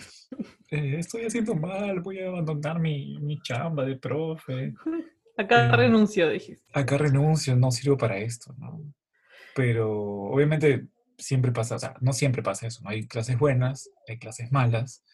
Eh, 0.70 0.96
estoy 0.98 1.24
haciendo 1.24 1.54
mal, 1.54 2.00
voy 2.00 2.18
a 2.18 2.28
abandonar 2.28 2.78
mi, 2.78 3.18
mi 3.20 3.40
chamba 3.40 3.86
de 3.86 3.96
profe. 3.96 4.74
Acá 5.38 5.66
eh, 5.66 5.76
renuncio, 5.76 6.28
dijiste. 6.28 6.66
Acá 6.72 6.98
renuncio, 6.98 7.54
no 7.54 7.70
sirvo 7.70 7.96
para 7.96 8.18
esto, 8.18 8.54
¿no? 8.58 8.82
Pero 9.54 9.88
obviamente 9.92 10.88
siempre 11.16 11.52
pasa, 11.52 11.76
o 11.76 11.78
sea, 11.78 11.94
no 12.00 12.12
siempre 12.12 12.42
pasa 12.42 12.66
eso, 12.66 12.82
¿no? 12.82 12.90
Hay 12.90 13.06
clases 13.06 13.38
buenas, 13.38 13.88
hay 14.08 14.18
clases 14.18 14.50
malas. 14.50 15.04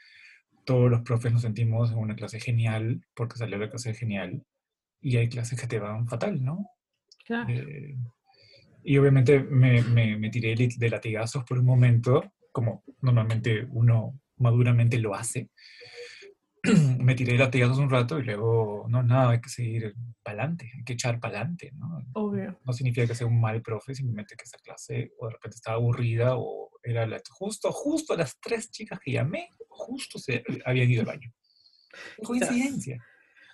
Todos 0.64 0.90
los 0.90 1.02
profes 1.02 1.30
nos 1.30 1.42
sentimos 1.42 1.92
en 1.92 1.98
una 1.98 2.16
clase 2.16 2.40
genial 2.40 3.04
porque 3.14 3.36
salió 3.36 3.58
la 3.58 3.68
clase 3.68 3.92
genial 3.92 4.42
y 5.02 5.18
hay 5.18 5.28
clases 5.28 5.60
que 5.60 5.66
te 5.66 5.78
van 5.78 6.08
fatal, 6.08 6.42
¿no? 6.42 6.70
Claro. 7.26 7.52
Eh, 7.52 7.94
y 8.82 8.96
obviamente 8.96 9.40
me, 9.40 9.82
me, 9.82 10.16
me, 10.16 10.30
tiré 10.30 10.54
de 10.54 10.90
latigazos 10.90 11.44
por 11.44 11.58
un 11.58 11.66
momento, 11.66 12.32
como 12.50 12.82
normalmente 13.02 13.66
uno 13.70 14.18
maduramente 14.38 14.98
lo 14.98 15.14
hace. 15.14 15.50
me 16.98 17.14
tiré 17.14 17.36
latigazos 17.36 17.78
un 17.78 17.90
rato 17.90 18.18
y 18.18 18.24
luego, 18.24 18.86
no, 18.88 19.02
nada, 19.02 19.30
hay 19.30 19.40
que 19.40 19.50
seguir 19.50 19.94
para 20.22 20.38
adelante, 20.38 20.70
hay 20.74 20.84
que 20.84 20.94
echar 20.94 21.20
para 21.20 21.38
adelante, 21.38 21.72
¿no? 21.76 22.02
Obvio. 22.14 22.58
No 22.64 22.72
significa 22.72 23.06
que 23.06 23.14
sea 23.14 23.26
un 23.26 23.40
mal 23.40 23.60
profe, 23.60 23.94
simplemente 23.94 24.34
que 24.36 24.44
esa 24.44 24.58
clase 24.58 25.12
o 25.18 25.26
de 25.26 25.32
repente 25.34 25.56
estaba 25.56 25.76
aburrida 25.76 26.36
o 26.36 26.70
era 26.82 27.06
la, 27.06 27.20
justo, 27.30 27.70
justo 27.70 28.16
las 28.16 28.38
tres 28.40 28.70
chicas 28.70 28.98
que 29.00 29.12
llamé, 29.12 29.50
justo 29.68 30.18
se 30.18 30.42
habían 30.64 30.90
ido 30.90 31.00
al 31.00 31.06
baño. 31.06 31.30
Coincidencia. 32.22 32.98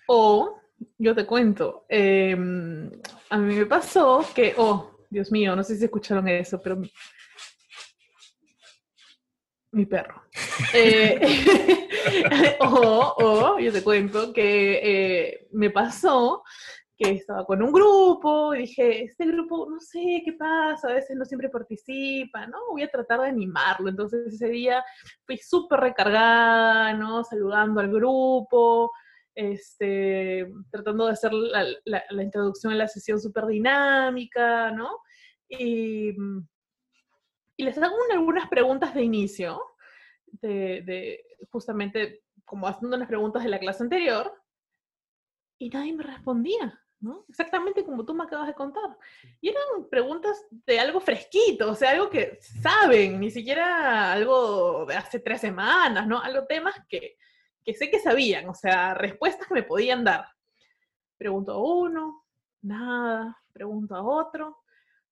O, 0.06 0.60
yo 0.98 1.14
te 1.14 1.26
cuento, 1.26 1.86
em, 1.88 2.90
a 3.28 3.38
mí 3.38 3.54
me 3.54 3.66
pasó 3.66 4.24
que, 4.34 4.54
oh, 4.56 5.04
Dios 5.10 5.32
mío, 5.32 5.56
no 5.56 5.64
sé 5.64 5.76
si 5.76 5.84
escucharon 5.84 6.28
eso, 6.28 6.60
pero 6.62 6.80
mi 9.72 9.86
perro. 9.86 10.22
Eh, 10.74 11.88
o, 12.60 13.58
yo 13.58 13.72
te 13.72 13.82
cuento 13.82 14.32
que 14.32 14.80
eh, 14.82 15.48
me 15.52 15.70
pasó 15.70 16.42
que 16.96 17.12
estaba 17.12 17.46
con 17.46 17.62
un 17.62 17.72
grupo 17.72 18.54
y 18.54 18.60
dije, 18.60 19.04
este 19.04 19.26
grupo, 19.26 19.66
no 19.70 19.80
sé 19.80 20.22
qué 20.24 20.34
pasa, 20.34 20.88
a 20.88 20.94
veces 20.94 21.16
no 21.16 21.24
siempre 21.24 21.48
participa, 21.48 22.46
¿no? 22.46 22.58
Voy 22.70 22.82
a 22.82 22.90
tratar 22.90 23.20
de 23.20 23.28
animarlo. 23.28 23.88
Entonces 23.88 24.34
ese 24.34 24.48
día 24.48 24.84
fui 25.24 25.38
súper 25.38 25.80
recargada, 25.80 26.92
¿no? 26.92 27.24
Saludando 27.24 27.80
al 27.80 27.90
grupo, 27.90 28.92
este, 29.34 30.46
tratando 30.70 31.06
de 31.06 31.12
hacer 31.12 31.32
la, 31.32 32.22
introducción 32.22 32.74
a 32.74 32.76
la 32.76 32.88
sesión 32.88 33.18
súper 33.18 33.46
dinámica, 33.46 34.70
¿no? 34.70 34.98
Y 35.48 36.14
y 37.60 37.62
les 37.62 37.76
hago 37.76 37.94
algunas 38.10 38.48
preguntas 38.48 38.94
de 38.94 39.02
inicio, 39.02 39.62
de, 40.42 41.24
justamente 41.50 42.22
como 42.44 42.66
haciendo 42.66 42.96
unas 42.96 43.08
preguntas 43.08 43.42
de 43.42 43.48
la 43.48 43.58
clase 43.58 43.82
anterior, 43.82 44.32
y 45.58 45.68
nadie 45.68 45.92
me 45.92 46.02
respondía, 46.02 46.82
¿no? 47.00 47.24
Exactamente 47.28 47.84
como 47.84 48.04
tú 48.04 48.14
me 48.14 48.24
acabas 48.24 48.46
de 48.46 48.54
contar. 48.54 48.96
Y 49.40 49.50
eran 49.50 49.88
preguntas 49.90 50.46
de 50.50 50.80
algo 50.80 51.00
fresquito, 51.00 51.70
o 51.70 51.74
sea, 51.74 51.90
algo 51.90 52.08
que 52.08 52.38
saben, 52.62 53.20
ni 53.20 53.30
siquiera 53.30 54.12
algo 54.12 54.86
de 54.86 54.96
hace 54.96 55.20
tres 55.20 55.40
semanas, 55.40 56.06
¿no? 56.06 56.20
Algo 56.20 56.46
temas 56.46 56.74
que, 56.88 57.16
que 57.64 57.74
sé 57.74 57.90
que 57.90 58.00
sabían, 58.00 58.48
o 58.48 58.54
sea, 58.54 58.94
respuestas 58.94 59.46
que 59.46 59.54
me 59.54 59.62
podían 59.62 60.02
dar. 60.02 60.26
Pregunto 61.18 61.52
a 61.52 61.62
uno, 61.62 62.24
nada, 62.62 63.38
pregunto 63.52 63.94
a 63.94 64.02
otro, 64.02 64.59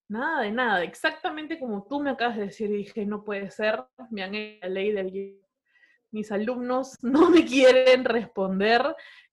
Nada 0.08 0.42
de 0.42 0.50
nada, 0.50 0.82
exactamente 0.84 1.58
como 1.58 1.86
tú 1.86 2.00
me 2.00 2.10
acabas 2.10 2.36
de 2.36 2.44
decir, 2.44 2.70
dije, 2.70 3.04
no 3.04 3.24
puede 3.24 3.50
ser, 3.50 3.84
me 4.10 4.22
han 4.22 4.34
hecho 4.34 4.60
la 4.62 4.68
ley 4.70 4.92
del 4.92 5.38
mis 6.10 6.32
alumnos 6.32 6.96
no 7.02 7.30
me 7.30 7.44
quieren 7.44 8.04
responder, 8.04 8.82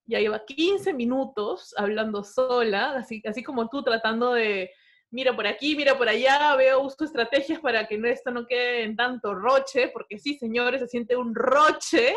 ya 0.04 0.20
lleva 0.20 0.44
15 0.44 0.92
minutos 0.92 1.74
hablando 1.78 2.22
sola, 2.22 2.96
así, 2.96 3.22
así 3.24 3.42
como 3.42 3.68
tú 3.68 3.82
tratando 3.82 4.34
de, 4.34 4.70
mira 5.10 5.34
por 5.34 5.46
aquí, 5.46 5.74
mira 5.74 5.96
por 5.96 6.08
allá, 6.08 6.54
veo, 6.56 6.82
uso 6.82 7.04
estrategias 7.04 7.58
para 7.60 7.86
que 7.86 7.98
esto 8.04 8.30
no 8.30 8.46
quede 8.46 8.84
en 8.84 8.96
tanto 8.96 9.34
roche, 9.34 9.88
porque 9.88 10.18
sí, 10.18 10.36
señores, 10.36 10.80
se 10.80 10.88
siente 10.88 11.16
un 11.16 11.34
roche 11.34 12.16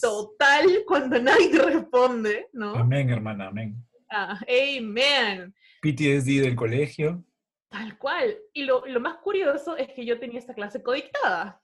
total 0.00 0.84
cuando 0.86 1.20
nadie 1.22 1.58
responde, 1.58 2.48
¿no? 2.52 2.74
Amén, 2.74 3.10
hermana, 3.10 3.48
amén. 3.48 3.76
Ah, 4.10 4.40
amen. 4.48 5.54
PTSD 5.82 6.40
del 6.40 6.56
colegio. 6.56 7.24
Tal 7.70 7.96
cual. 7.98 8.36
Y 8.52 8.64
lo, 8.64 8.82
más 9.00 9.16
curioso 9.18 9.76
es 9.76 9.88
que 9.92 10.04
yo 10.04 10.18
tenía 10.18 10.40
esta 10.40 10.54
clase 10.54 10.82
codictada. 10.82 11.62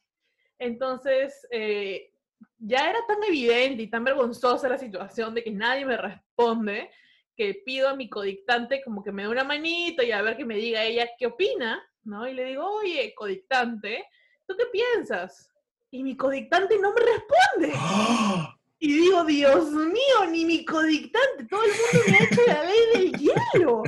Entonces, 0.59 1.47
eh, 1.51 2.13
ya 2.59 2.89
era 2.89 3.01
tan 3.07 3.23
evidente 3.25 3.83
y 3.83 3.91
tan 3.91 4.05
vergonzosa 4.05 4.69
la 4.69 4.79
situación 4.79 5.35
de 5.35 5.43
que 5.43 5.51
nadie 5.51 5.85
me 5.85 5.97
responde 5.97 6.91
que 7.37 7.63
pido 7.67 7.89
a 7.89 7.97
mi 7.97 8.09
codictante 8.09 8.83
como 8.83 9.03
que 9.03 9.13
me 9.13 9.23
dé 9.23 9.29
una 9.29 9.45
manito 9.45 10.03
y 10.03 10.13
a 10.13 10.23
ver 10.23 10.37
que 10.37 10.45
me 10.45 10.57
diga 10.57 10.85
ella 10.85 11.09
qué 11.19 11.27
opina, 11.27 11.83
¿no? 12.05 12.27
Y 12.27 12.33
le 12.33 12.45
digo, 12.45 12.65
oye, 12.65 13.13
codictante, 13.15 14.07
¿tú 14.47 14.55
qué 14.57 14.65
piensas? 14.67 15.51
Y 15.91 16.03
mi 16.03 16.17
codictante 16.17 16.79
no 16.79 16.93
me 16.95 17.01
responde. 17.01 17.79
Y 18.79 18.93
digo, 18.93 19.25
Dios 19.25 19.71
mío, 19.71 20.27
ni 20.31 20.45
mi 20.45 20.63
codictante, 20.63 21.47
todo 21.49 21.63
el 21.65 21.71
mundo 21.71 22.11
me 22.11 22.19
ha 22.19 22.25
hecho 22.25 22.43
la 22.47 22.63
ley 22.63 22.79
del 22.93 23.13
hielo, 23.19 23.83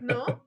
¿no? 0.00 0.44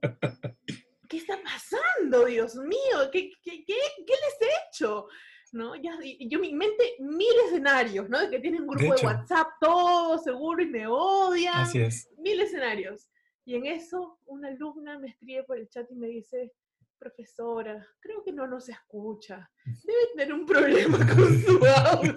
¿Qué 1.71 1.77
pasando? 1.77 2.25
Dios 2.25 2.55
mío, 2.55 3.09
¿qué, 3.11 3.31
qué, 3.43 3.63
qué, 3.65 3.73
les 3.75 4.41
he 4.41 4.69
hecho? 4.69 5.07
¿no? 5.51 5.75
Ya, 5.75 5.97
yo 6.19 6.39
mi 6.39 6.53
mente 6.53 6.95
mil 6.99 7.33
escenarios, 7.45 8.09
¿no? 8.09 8.19
De 8.19 8.29
que 8.29 8.39
tienen 8.39 8.61
un 8.61 8.67
grupo 8.69 8.95
de, 8.95 9.05
WhatsApp 9.05 9.47
todo 9.59 10.17
seguro 10.17 10.61
y 10.63 10.67
me 10.67 10.87
odian. 10.87 11.55
Así 11.55 11.81
es. 11.81 12.09
Mil 12.17 12.39
escenarios. 12.39 13.09
Y 13.43 13.55
en 13.55 13.65
eso 13.65 14.19
una 14.25 14.47
alumna 14.47 14.97
me 14.97 15.09
escribe 15.09 15.43
por 15.43 15.57
el 15.57 15.67
chat 15.67 15.91
y 15.91 15.95
me 15.95 16.07
dice, 16.07 16.53
profesora, 16.97 17.85
creo 17.99 18.23
que 18.23 18.31
no 18.31 18.47
nos 18.47 18.69
escucha. 18.69 19.49
Debe 19.65 19.99
tener 20.15 20.33
un 20.33 20.45
problema 20.45 20.97
con 21.15 21.41
su 21.41 21.59
audio. 21.65 22.13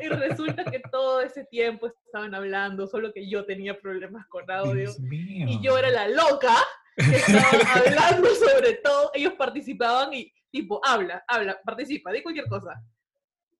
y 0.00 0.08
resulta 0.08 0.64
que 0.64 0.80
todo 0.90 1.20
ese 1.20 1.44
tiempo 1.44 1.86
estaban 1.86 2.34
hablando, 2.34 2.88
solo 2.88 3.12
que 3.12 3.28
yo 3.28 3.44
tenía 3.44 3.78
problemas 3.78 4.26
con 4.26 4.50
audio. 4.50 4.90
Y 5.10 5.62
yo 5.62 5.78
era 5.78 5.90
la 5.90 6.08
loca 6.08 6.56
que 6.96 7.02
estaban 7.16 7.66
hablando 7.66 8.34
sobre 8.34 8.74
todo, 8.74 9.10
ellos 9.14 9.34
participaban 9.34 10.12
y 10.14 10.32
tipo, 10.50 10.80
habla, 10.84 11.24
habla, 11.28 11.60
participa, 11.64 12.12
di 12.12 12.22
cualquier 12.22 12.46
cosa. 12.48 12.80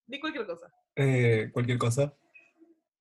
Di 0.07 0.21
cualquier 0.21 0.47
cosa. 0.47 0.73
Eh, 0.97 1.51
cualquier 1.53 1.79
cosa. 1.79 2.15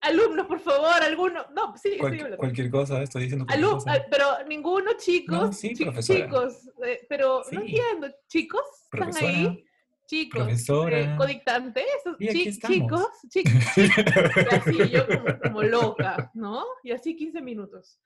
Alumnos, 0.02 0.48
por 0.48 0.60
favor, 0.60 1.02
algunos. 1.02 1.46
No, 1.52 1.78
sí, 1.78 1.92
estoy 1.94 2.20
hablando. 2.20 2.38
Cualquier 2.38 2.70
cosa, 2.70 3.02
estoy 3.02 3.24
diciendo 3.24 3.46
cualquier 3.46 3.70
cosa. 3.72 4.06
Pero 4.12 4.26
ninguno, 4.48 4.92
chicos. 4.98 5.58
sí, 5.58 5.74
chicos, 5.74 6.70
eh, 6.86 7.06
pero 7.08 7.42
no 7.52 7.62
entiendo. 7.62 8.10
¿Chicos? 8.28 8.62
Profesora. 8.90 9.28
ahí? 9.30 9.64
Chicos, 10.06 10.44
Profesora. 10.44 11.00
eh, 11.00 11.16
codictante, 11.18 11.86
esos 12.00 12.18
Y 12.20 12.28
aquí 12.28 12.44
chi- 12.44 12.50
estamos. 12.50 12.78
chicos, 12.78 13.08
chicos, 13.30 13.78
y 14.52 14.56
así, 14.56 14.90
yo 14.90 15.08
como, 15.08 15.40
como 15.40 15.64
loca, 15.64 16.30
¿no? 16.34 16.66
Y 16.84 16.92
así 16.92 17.16
15 17.16 17.42
minutos. 17.42 17.98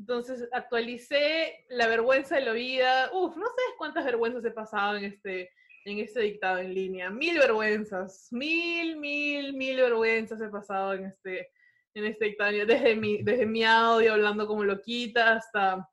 Entonces 0.00 0.48
actualicé 0.50 1.66
la 1.68 1.86
vergüenza 1.86 2.36
de 2.36 2.40
la 2.40 2.52
vida. 2.52 3.10
Uf, 3.12 3.36
no 3.36 3.44
sabes 3.44 3.74
cuántas 3.76 4.02
vergüenzas 4.02 4.42
he 4.46 4.50
pasado 4.50 4.96
en 4.96 5.04
este, 5.04 5.50
en 5.84 5.98
este 5.98 6.20
dictado 6.20 6.58
en 6.58 6.72
línea. 6.72 7.10
Mil 7.10 7.36
vergüenzas, 7.38 8.28
mil, 8.30 8.96
mil, 8.96 9.52
mil 9.52 9.76
vergüenzas 9.76 10.40
he 10.40 10.48
pasado 10.48 10.94
en 10.94 11.04
este, 11.04 11.50
en 11.92 12.06
este 12.06 12.24
dictado. 12.24 12.50
Desde 12.50 12.96
mi, 12.96 13.22
desde 13.22 13.44
mi 13.44 13.62
audio 13.62 14.14
hablando 14.14 14.46
como 14.46 14.64
loquita 14.64 15.34
hasta 15.34 15.86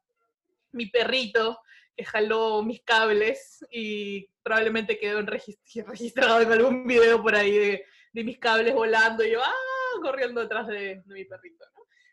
mi 0.72 0.86
perrito 0.86 1.60
que 1.94 2.06
jaló 2.06 2.64
mis 2.64 2.82
cables 2.84 3.66
y 3.70 4.26
probablemente 4.42 4.98
quedó 4.98 5.20
en 5.20 5.28
regis- 5.28 5.60
registrado 5.86 6.40
en 6.40 6.52
algún 6.54 6.88
video 6.88 7.22
por 7.22 7.36
ahí 7.36 7.58
de, 7.58 7.84
mis 8.24 8.40
cables 8.40 8.74
volando 8.74 9.24
y 9.24 9.32
yo 9.32 9.42
ah, 9.44 10.02
corriendo 10.02 10.40
detrás 10.40 10.66
de, 10.68 11.04
mi 11.08 11.26
perrito. 11.26 11.66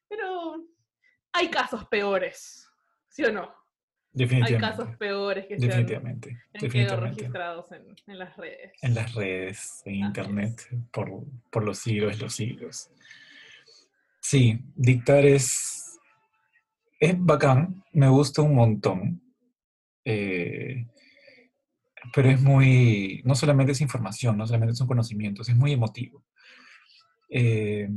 Pero 0.08 0.56
hay 1.34 1.50
casos 1.50 1.84
peores, 1.88 2.66
¿sí 3.08 3.24
o 3.24 3.32
no? 3.32 3.42
Hay 3.42 3.50
Definitivamente. 4.12 4.60
casos 4.60 4.96
peores 4.96 5.46
que 5.46 5.58
se 5.58 5.64
han, 5.64 5.70
Definitivamente. 5.70 6.30
han 6.30 6.60
Definitivamente. 6.60 7.16
registrados 7.20 7.72
en, 7.72 7.84
en 8.06 8.18
las 8.18 8.36
redes. 8.36 8.72
En 8.80 8.94
las 8.94 9.14
redes, 9.14 9.82
en 9.84 9.94
internet, 9.96 10.68
por, 10.92 11.10
por 11.50 11.64
los 11.64 11.78
siglos, 11.78 12.20
los 12.20 12.34
siglos. 12.34 12.90
Sí, 14.20 14.60
dictar 14.76 15.26
es, 15.26 15.98
es 17.00 17.14
bacán, 17.18 17.84
me 17.92 18.08
gusta 18.08 18.42
un 18.42 18.54
montón. 18.54 19.20
eh, 20.04 20.86
pero 22.14 22.28
es 22.30 22.40
muy, 22.40 23.22
no 23.24 23.34
solamente 23.34 23.72
es 23.72 23.80
información, 23.80 24.36
no 24.36 24.46
solamente 24.46 24.74
son 24.74 24.86
conocimientos, 24.86 25.48
es 25.48 25.56
muy 25.56 25.72
emotivo. 25.72 26.22
Eh, 27.28 27.88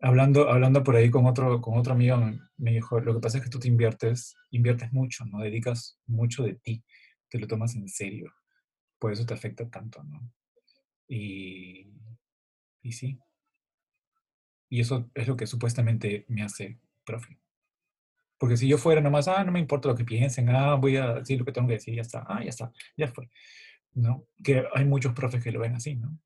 hablando, 0.00 0.48
hablando 0.50 0.82
por 0.84 0.96
ahí 0.96 1.10
con 1.10 1.26
otro, 1.26 1.60
con 1.60 1.78
otro 1.78 1.92
amigo, 1.94 2.16
me- 2.56 2.72
dijo, 2.72 3.00
lo 3.00 3.14
que 3.14 3.20
pasa 3.20 3.38
es 3.38 3.44
que 3.44 3.50
tú 3.50 3.58
te 3.58 3.68
inviertes, 3.68 4.36
inviertes 4.50 4.92
mucho, 4.92 5.24
¿no? 5.26 5.40
Dedicas 5.40 5.98
mucho 6.06 6.42
de 6.44 6.54
ti, 6.56 6.84
te 7.28 7.38
lo 7.38 7.46
tomas 7.46 7.74
en 7.76 7.88
serio, 7.88 8.32
por 8.98 9.12
eso 9.12 9.26
te 9.26 9.34
afecta 9.34 9.68
tanto, 9.70 10.02
¿no? 10.04 10.32
Y, 11.08 11.92
y 12.82 12.92
sí. 12.92 13.18
Y 14.70 14.80
eso 14.80 15.10
es 15.14 15.28
lo 15.28 15.36
que 15.36 15.46
supuestamente 15.46 16.24
me 16.28 16.42
hace 16.42 16.78
profe. 17.04 17.38
Porque 18.38 18.56
si 18.56 18.66
yo 18.68 18.78
fuera 18.78 19.00
nomás, 19.00 19.28
ah, 19.28 19.44
no 19.44 19.52
me 19.52 19.60
importa 19.60 19.88
lo 19.88 19.94
que 19.94 20.04
piensen, 20.04 20.48
ah, 20.50 20.74
voy 20.76 20.96
a 20.96 21.14
decir 21.14 21.38
lo 21.38 21.44
que 21.44 21.52
tengo 21.52 21.68
que 21.68 21.74
decir, 21.74 21.94
ya 21.94 22.02
está, 22.02 22.24
ah, 22.28 22.42
ya 22.42 22.48
está, 22.50 22.72
ya 22.96 23.08
fue. 23.08 23.30
¿No? 23.94 24.26
Que 24.44 24.64
hay 24.74 24.84
muchos 24.86 25.14
profes 25.14 25.42
que 25.44 25.52
lo 25.52 25.60
ven 25.60 25.74
así, 25.74 25.96
¿no? 25.96 26.18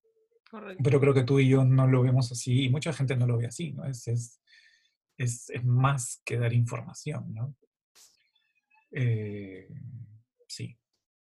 Correcto. 0.54 0.82
Pero 0.84 1.00
creo 1.00 1.12
que 1.14 1.24
tú 1.24 1.40
y 1.40 1.48
yo 1.48 1.64
no 1.64 1.88
lo 1.88 2.02
vemos 2.02 2.30
así, 2.30 2.66
y 2.66 2.68
mucha 2.68 2.92
gente 2.92 3.16
no 3.16 3.26
lo 3.26 3.38
ve 3.38 3.46
así, 3.46 3.72
¿no? 3.72 3.84
Es, 3.86 4.06
es, 4.06 4.40
es, 5.18 5.50
es 5.50 5.64
más 5.64 6.22
que 6.24 6.38
dar 6.38 6.52
información, 6.52 7.34
¿no? 7.34 7.56
Eh, 8.92 9.66
sí, 10.46 10.78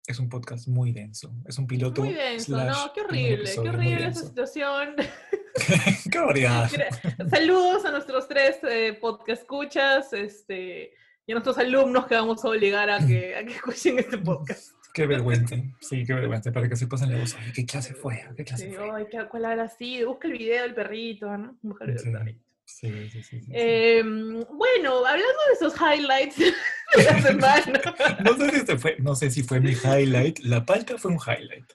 es 0.07 0.19
un 0.19 0.29
podcast 0.29 0.69
muy 0.69 0.93
denso, 0.93 1.35
es 1.45 1.57
un 1.57 1.67
piloto. 1.67 2.01
Muy 2.05 2.13
denso, 2.13 2.55
no, 2.63 2.93
qué 2.93 3.01
horrible, 3.01 3.51
qué 3.53 3.59
horrible 3.59 4.07
esa 4.07 4.25
situación. 4.25 4.95
qué 6.11 6.17
variedad. 6.19 6.69
Gra- 6.69 7.29
Saludos 7.29 7.83
a 7.83 7.91
nuestros 7.91 8.25
tres 8.29 8.59
eh, 8.63 8.97
podcast 9.01 9.41
escuchas 9.41 10.13
este, 10.13 10.93
y 11.27 11.31
a 11.33 11.35
nuestros 11.35 11.57
alumnos 11.57 12.07
que 12.07 12.15
vamos 12.15 12.45
a 12.45 12.47
obligar 12.47 12.89
a 12.89 13.05
que, 13.05 13.35
a 13.35 13.43
que 13.43 13.51
escuchen 13.51 13.99
este 13.99 14.17
podcast. 14.29 14.78
Qué 14.93 15.05
vergüenza, 15.05 15.55
sí, 15.79 16.03
qué 16.05 16.13
vergüenza, 16.13 16.51
para 16.51 16.67
que 16.67 16.75
se 16.75 16.88
pasen 16.88 17.12
la 17.12 17.19
voz. 17.19 17.36
¿Qué 17.53 17.65
clase 17.65 17.93
fue? 17.93 18.25
¿Qué 18.36 18.43
clase 18.43 18.69
Sí, 18.69 18.75
fue? 18.75 18.89
ay, 18.91 19.05
¿qué- 19.12 19.27
¿cuál 19.29 19.46
habla 19.46 19.63
así? 19.63 20.04
Busca 20.04 20.28
el 20.28 20.38
video 20.38 20.63
del 20.63 20.73
perrito, 20.73 21.38
¿no? 21.38 21.58
Busca 21.62 21.86
el 21.86 21.91
video 21.91 22.04
del 22.04 22.36
Sí, 22.65 22.88
perrito. 22.91 23.12
sí, 23.23 23.41
sí. 23.41 23.52
Eh, 23.54 24.02
bueno, 24.04 24.97
hablando 25.06 25.23
de 25.47 25.54
esos 25.54 25.73
highlights 25.80 26.38
de 26.95 27.04
la 27.04 27.21
semana, 27.21 27.82
No 28.23 28.36
sé, 28.38 28.49
si 28.49 28.56
este 28.58 28.78
fue, 28.78 28.95
no 28.99 29.15
sé 29.15 29.30
si 29.32 29.43
fue 29.43 29.60
mi 29.60 29.71
highlight. 29.71 30.39
La 30.39 30.65
palta 30.65 30.97
fue 30.97 31.12
un 31.12 31.17
highlight. 31.19 31.71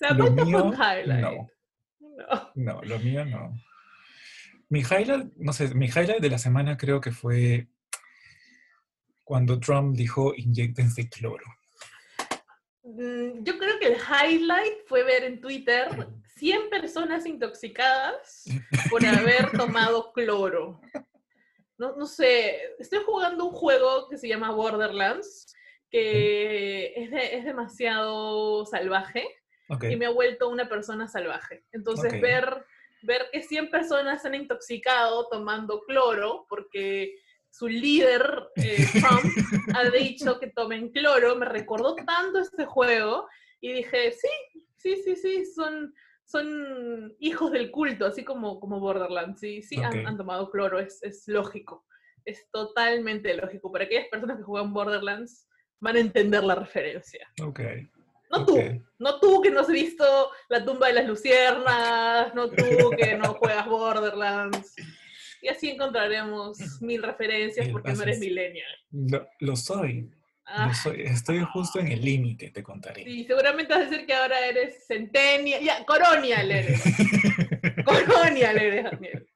la 0.00 0.10
Lo 0.12 0.24
palta 0.26 0.34
fue 0.34 0.44
mío, 0.44 0.64
un 0.64 0.74
highlight. 0.74 1.20
no. 1.20 1.50
No. 2.00 2.50
No, 2.54 2.82
lo 2.84 2.98
mío 3.00 3.24
no. 3.24 3.60
Mi 4.70 4.80
highlight, 4.80 5.34
no 5.36 5.52
sé, 5.52 5.74
mi 5.74 5.86
highlight 5.86 6.20
de 6.20 6.30
la 6.30 6.38
semana 6.38 6.76
creo 6.76 7.00
que 7.00 7.12
fue 7.12 7.68
cuando 9.22 9.58
Trump 9.60 9.96
dijo 9.96 10.32
inyectense 10.36 11.08
cloro. 11.08 11.44
Mm, 12.84 13.42
Yo 13.44 13.58
creo 13.58 13.78
que 13.78 13.86
el 13.86 13.96
highlight 13.96 14.86
fue 14.86 15.02
ver 15.02 15.24
en 15.24 15.40
Twitter 15.40 15.88
100 16.36 16.68
personas 16.70 17.24
intoxicadas 17.26 18.44
por 18.90 19.04
haber 19.04 19.50
tomado 19.56 20.12
cloro. 20.12 20.80
No, 21.78 21.96
no 21.96 22.06
sé, 22.06 22.74
estoy 22.78 23.00
jugando 23.04 23.46
un 23.46 23.52
juego 23.54 24.08
que 24.08 24.18
se 24.18 24.28
llama 24.28 24.50
Borderlands, 24.52 25.52
que 25.90 26.92
es, 26.94 27.10
de- 27.10 27.36
es 27.36 27.44
demasiado 27.44 28.64
salvaje 28.66 29.26
y 29.90 29.96
me 29.96 30.06
ha 30.06 30.10
vuelto 30.10 30.48
una 30.50 30.68
persona 30.68 31.08
salvaje. 31.08 31.64
Entonces, 31.72 32.12
ver, 32.20 32.64
ver 33.02 33.26
que 33.32 33.42
100 33.42 33.70
personas 33.70 34.20
se 34.22 34.28
han 34.28 34.34
intoxicado 34.34 35.26
tomando 35.28 35.80
cloro 35.82 36.46
porque 36.48 37.14
su 37.56 37.68
líder, 37.68 38.48
eh, 38.56 38.84
Trump, 38.92 39.24
ha 39.76 39.88
dicho 39.90 40.40
que 40.40 40.48
tomen 40.48 40.90
cloro, 40.90 41.36
me 41.36 41.46
recordó 41.46 41.94
tanto 41.94 42.40
este 42.40 42.64
juego 42.64 43.28
y 43.60 43.72
dije, 43.74 44.10
sí, 44.10 44.28
sí, 44.76 44.96
sí, 45.04 45.14
sí, 45.14 45.46
son, 45.46 45.94
son 46.24 47.14
hijos 47.20 47.52
del 47.52 47.70
culto, 47.70 48.06
así 48.06 48.24
como, 48.24 48.58
como 48.58 48.80
Borderlands, 48.80 49.38
sí, 49.38 49.62
sí, 49.62 49.76
han- 49.80 50.16
tomado 50.16 50.50
cloro, 50.50 50.80
es, 50.80 51.00
es 51.04 51.28
lógico, 51.28 51.86
es 52.24 52.50
totalmente 52.50 53.32
lógico. 53.36 53.70
Para 53.70 53.84
aquellas 53.84 54.08
personas 54.08 54.38
que 54.38 54.42
juegan 54.42 54.72
Borderlands 54.72 55.46
van 55.78 55.94
a 55.94 56.00
entender 56.00 56.42
la 56.42 56.56
referencia. 56.56 57.28
Ok. 57.40 57.60
No 58.30 58.44
tú, 58.44 58.58
ok. 58.58 58.82
no 58.98 59.20
tú 59.20 59.40
que 59.42 59.50
no 59.50 59.60
has 59.60 59.68
visto 59.68 60.04
La 60.48 60.64
tumba 60.64 60.88
de 60.88 60.94
las 60.94 61.06
luciernas, 61.06 62.34
no 62.34 62.50
tú 62.50 62.90
que 62.98 63.16
no 63.16 63.34
juegas 63.34 63.68
Borderlands. 63.68 64.74
Y 65.44 65.48
así 65.48 65.68
encontraremos 65.70 66.58
mil 66.80 67.02
referencias 67.02 67.68
porque 67.68 67.92
no 67.92 68.02
eres 68.02 68.16
es. 68.16 68.20
millennial. 68.22 68.72
Lo, 68.90 69.28
lo 69.40 69.56
soy. 69.56 70.10
Ah, 70.46 70.68
Lo 70.68 70.74
soy. 70.74 71.02
Estoy 71.02 71.40
justo 71.52 71.80
en 71.80 71.88
el 71.88 72.00
límite, 72.02 72.50
te 72.50 72.62
contaré. 72.62 73.04
sí, 73.04 73.24
seguramente 73.24 73.72
vas 73.74 73.82
a 73.82 73.90
decir 73.90 74.06
que 74.06 74.14
ahora 74.14 74.40
eres 74.46 74.86
centennial, 74.86 75.62
ya, 75.62 75.84
coronial 75.84 76.50
eres. 76.50 76.82
Coronial 77.84 78.56
eres, 78.58 78.84
Daniel. 78.84 79.26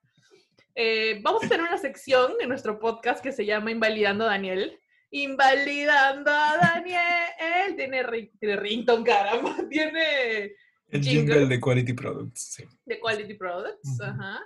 Eh, 0.74 1.20
vamos 1.22 1.44
a 1.44 1.48
tener 1.48 1.66
una 1.66 1.76
sección 1.78 2.32
en 2.40 2.48
nuestro 2.48 2.78
podcast 2.78 3.22
que 3.22 3.32
se 3.32 3.44
llama 3.44 3.70
Invalidando 3.70 4.24
a 4.24 4.28
Daniel. 4.28 4.78
Invalidando 5.10 6.30
a 6.30 6.56
Daniel. 6.56 7.74
Tiene, 7.76 8.30
tiene 8.38 8.56
ringtone, 8.56 9.04
caramba. 9.04 9.56
Tiene 9.68 10.52
el 10.90 11.02
jingle. 11.02 11.34
jingle 11.34 11.46
de 11.46 11.60
Quality 11.60 11.92
Products. 11.94 12.54
Sí. 12.54 12.64
de 12.86 12.98
Quality 13.00 13.34
Products. 13.34 13.90
Ujú. 13.94 14.04
Ajá. 14.04 14.40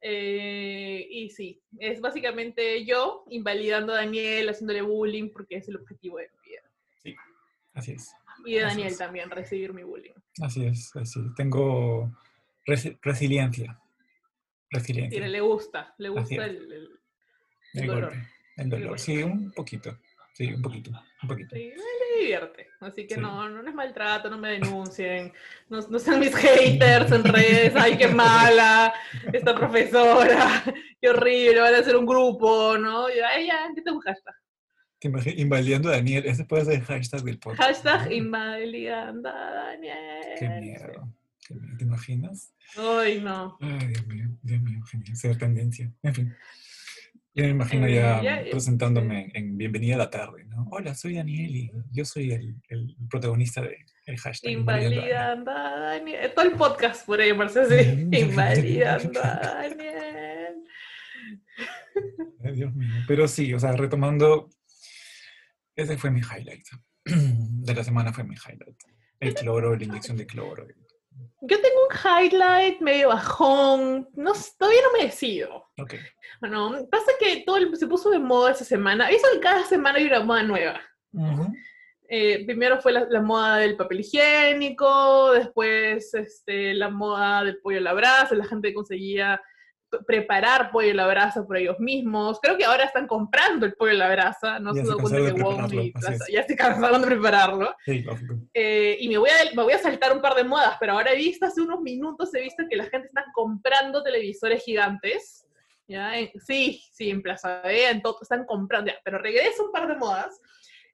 Eh, 0.00 1.06
y 1.10 1.30
sí, 1.30 1.60
es 1.78 2.00
básicamente 2.00 2.84
yo 2.84 3.24
invalidando 3.28 3.92
a 3.92 3.96
Daniel, 3.96 4.48
haciéndole 4.50 4.82
bullying, 4.82 5.30
porque 5.30 5.56
es 5.56 5.68
el 5.68 5.76
objetivo 5.76 6.18
de 6.18 6.28
mi 6.30 6.50
vida. 6.50 6.62
Así 7.74 7.92
es. 7.92 8.10
Y 8.44 8.54
de 8.54 8.60
Daniel 8.62 8.88
es. 8.88 8.98
también, 8.98 9.30
recibir 9.30 9.72
mi 9.74 9.82
bullying. 9.82 10.14
Así 10.40 10.64
es. 10.64 10.94
Así. 10.96 11.20
Tengo 11.36 12.10
resi- 12.66 12.98
resiliencia. 13.02 13.78
Sí, 13.78 14.76
Resiliencia. 14.78 15.28
le 15.28 15.40
gusta, 15.40 15.94
le 15.98 16.08
gusta 16.08 16.44
el, 16.46 16.56
el- 16.56 16.72
el 16.72 17.80
El 17.82 17.86
dolor. 17.86 18.04
golpe. 18.10 18.28
El 18.56 18.70
dolor. 18.70 18.98
Sí, 18.98 19.22
un 19.22 19.52
poquito. 19.52 19.98
Sí, 20.32 20.52
un 20.52 20.62
poquito. 20.62 20.90
Un 21.22 21.28
poquito. 21.28 21.54
Sí, 21.54 21.72
me 21.74 22.05
divierte. 22.18 22.68
Así 22.80 23.06
que 23.06 23.14
Sí. 23.16 23.20
no, 23.20 23.48
no 23.48 23.68
es 23.68 23.74
maltrato, 23.74 24.28
no 24.30 24.38
me 24.38 24.52
denuncien, 24.52 25.32
no, 25.68 25.80
no 25.88 25.98
sean 25.98 26.20
mis 26.20 26.34
haters 26.34 27.12
en 27.12 27.24
redes, 27.24 27.72
ay, 27.76 27.96
qué 27.96 28.08
mala, 28.08 28.92
esta 29.32 29.54
profesora, 29.54 30.62
qué 31.00 31.08
horrible, 31.08 31.60
van 31.60 31.74
a 31.74 31.78
hacer 31.78 31.96
un 31.96 32.06
grupo, 32.06 32.76
¿no? 32.78 33.08
Y, 33.08 33.14
ay, 33.20 33.46
ya, 33.46 33.68
¿qué 33.74 33.82
tengo 33.82 33.98
un 33.98 34.02
hashtag? 34.02 34.34
¿Te? 34.98 35.34
Invalidando 35.36 35.90
a 35.90 35.92
Daniel. 35.92 36.24
Ese 36.26 36.44
puede 36.46 36.64
ser 36.64 36.74
el 36.74 36.84
hashtag 36.84 37.22
del 37.22 37.38
podcast. 37.38 37.62
Hashtag 37.84 38.12
invalidando 38.12 39.28
a 39.28 39.50
Daniel. 39.52 40.24
Qué 40.38 40.48
miedo. 40.48 41.12
¿Te 41.78 41.84
imaginas? 41.84 42.52
Ay, 42.76 43.20
no. 43.20 43.56
Ay, 43.60 43.86
Dios 43.88 44.06
mío, 44.06 44.26
Dios 44.42 44.60
mío, 44.62 44.82
genial. 44.90 45.16
Ser 45.16 45.38
tendencia. 45.38 45.92
En 46.02 46.14
fin. 46.14 46.36
Ya 47.36 47.42
me 47.42 47.50
imagino 47.50 47.86
Eh, 47.86 47.96
ya, 47.96 48.22
ya, 48.22 48.40
eh, 48.40 48.50
presentándome 48.50 49.30
en 49.34 49.58
Bienvenida 49.58 49.96
a 49.96 49.98
la 49.98 50.08
tarde, 50.08 50.44
¿no? 50.46 50.66
Hola, 50.70 50.94
soy 50.94 51.16
Daniel 51.16 51.54
y 51.54 51.70
yo 51.92 52.06
soy 52.06 52.32
el, 52.32 52.56
el 52.70 52.96
protagonista 53.10 53.60
del 53.60 53.76
el 54.06 54.16
hashtag. 54.16 54.52
Invalidando 54.52 55.50
a 55.50 55.78
Daniel. 55.78 56.16
Daniel. 56.16 56.32
Todo 56.34 56.46
el 56.46 56.52
podcast 56.52 57.04
podría 57.04 57.26
llamarse 57.26 57.60
así. 57.60 58.08
Invalidando 58.10 59.20
a 59.22 59.34
Daniel. 59.34 60.64
Ay, 62.42 62.52
Dios 62.54 62.74
mío. 62.74 63.04
Pero 63.06 63.28
sí, 63.28 63.52
o 63.52 63.58
sea, 63.58 63.72
retomando, 63.72 64.48
ese 65.74 65.98
fue 65.98 66.10
mi 66.10 66.20
highlight. 66.20 66.66
De 67.04 67.74
la 67.74 67.84
semana 67.84 68.14
fue 68.14 68.24
mi 68.24 68.36
highlight. 68.36 68.80
El 69.20 69.34
cloro, 69.34 69.76
la 69.76 69.84
inyección 69.84 70.16
de 70.16 70.26
cloro. 70.26 70.66
Yo 71.42 71.60
tengo 71.60 71.76
un 71.88 71.96
highlight 71.96 72.80
medio 72.80 73.08
bajón, 73.08 74.08
no, 74.14 74.32
todavía 74.58 74.80
no 74.82 74.98
me 74.98 75.04
decido. 75.04 75.68
Ok. 75.78 75.94
Bueno, 76.40 76.86
pasa 76.90 77.12
que 77.20 77.42
todo 77.46 77.56
el- 77.58 77.76
se 77.76 77.86
puso 77.86 78.10
de 78.10 78.18
moda 78.18 78.52
esa 78.52 78.64
semana. 78.64 79.08
Eso 79.10 79.26
que 79.32 79.40
cada 79.40 79.64
semana 79.64 79.98
hay 79.98 80.06
una 80.06 80.20
moda 80.20 80.42
nueva. 80.42 80.80
Eh, 82.08 82.44
primero 82.46 82.80
fue 82.80 82.92
la, 82.92 83.06
la 83.10 83.20
moda 83.20 83.56
del 83.58 83.76
papel 83.76 84.00
higiénico, 84.00 85.32
después 85.32 86.14
este, 86.14 86.72
la 86.74 86.88
moda 86.88 87.42
del 87.44 87.58
pollo 87.58 87.78
a 87.78 87.82
la 87.82 87.92
brasa, 87.94 88.34
la 88.34 88.44
gente 88.46 88.72
conseguía 88.72 89.40
preparar 90.06 90.70
pollo 90.70 90.90
a 90.90 90.94
la 90.94 91.06
brasa 91.06 91.44
por 91.46 91.56
ellos 91.56 91.78
mismos. 91.78 92.38
Creo 92.40 92.56
que 92.56 92.64
ahora 92.64 92.84
están 92.84 93.06
comprando 93.06 93.66
el 93.66 93.74
pollo 93.74 93.92
a 93.92 93.94
la 93.94 94.10
brasa, 94.10 94.58
no 94.58 94.74
Ya 94.74 94.82
se 94.84 94.88
se 94.90 94.94
cuenta 94.96 95.34
que 95.34 95.42
Wong 95.42 95.72
y 95.74 95.92
ya 96.32 96.42
se 96.46 96.56
cansaron 96.56 97.00
de 97.02 97.06
prepararlo. 97.08 97.74
Sí. 97.84 98.04
Eh, 98.54 98.96
y 99.00 99.08
me 99.08 99.18
voy, 99.18 99.30
a, 99.30 99.54
me 99.54 99.62
voy 99.62 99.72
a 99.72 99.78
saltar 99.78 100.12
un 100.12 100.20
par 100.20 100.34
de 100.34 100.44
modas, 100.44 100.76
pero 100.80 100.92
ahora 100.94 101.12
he 101.12 101.16
visto, 101.16 101.46
hace 101.46 101.60
unos 101.60 101.80
minutos 101.80 102.34
he 102.34 102.40
visto 102.42 102.64
que 102.68 102.76
la 102.76 102.84
gente 102.84 103.06
está 103.08 103.24
comprando 103.32 104.02
televisores 104.02 104.62
gigantes. 104.64 105.46
¿ya? 105.88 106.18
En- 106.18 106.30
sí, 106.40 106.82
sí, 106.92 107.10
en 107.10 107.22
Plaza 107.22 107.60
B, 107.62 107.88
en 107.88 108.02
todo, 108.02 108.18
están 108.20 108.44
comprando, 108.44 108.90
ya, 108.90 108.98
pero 109.04 109.18
regreso 109.18 109.64
un 109.66 109.72
par 109.72 109.86
de 109.86 109.96
modas. 109.96 110.40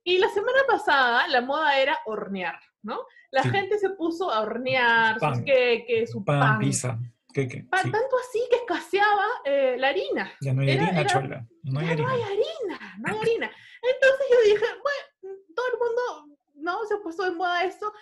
Y 0.05 0.19
la 0.19 0.29
semana 0.29 0.59
pasada 0.69 1.27
la 1.29 1.41
moda 1.41 1.79
era 1.79 1.97
hornear, 2.07 2.59
¿no? 2.83 3.01
La 3.31 3.43
Sí. 3.45 3.51
gente 3.51 3.79
se 3.79 3.91
puso 3.91 4.31
a 4.31 4.41
hornear 4.41 5.15
sus 5.15 5.21
Pan. 5.21 5.45
queques, 5.45 6.11
su 6.11 6.25
Pan, 6.25 6.41
pan. 6.41 6.59
pizza. 6.59 6.99
¿Qué, 7.33 7.49
Sí. 7.51 7.67
Tanto 7.71 8.17
así 8.21 8.41
que 8.51 8.57
escaseaba 8.57 9.25
eh, 9.45 9.77
la 9.79 9.89
harina. 9.89 10.33
Ya 10.41 10.53
no 10.53 10.63
hay 10.63 10.71
Era- 10.71 10.83
harina, 10.85 11.01
era- 11.01 11.11
chola. 11.11 11.47
No 11.65 11.81
hay 11.81 11.87
ya 11.89 11.95
no 11.97 12.09
harina. 12.09 12.13
hay 12.13 12.23
harina, 12.23 12.97
no 12.99 13.13
hay 13.13 13.19
harina. 13.21 13.51
Entonces 13.83 14.27
yo 14.31 14.53
dije, 14.53 14.65
bueno, 14.83 15.39
todo 15.55 15.67
el 15.67 15.79
mundo, 15.79 16.37
¿no? 16.55 16.87
Se 16.87 16.95
ha 16.95 16.99
puesto 16.99 17.25
de 17.25 17.31
moda 17.33 17.65
esto. 17.65 17.93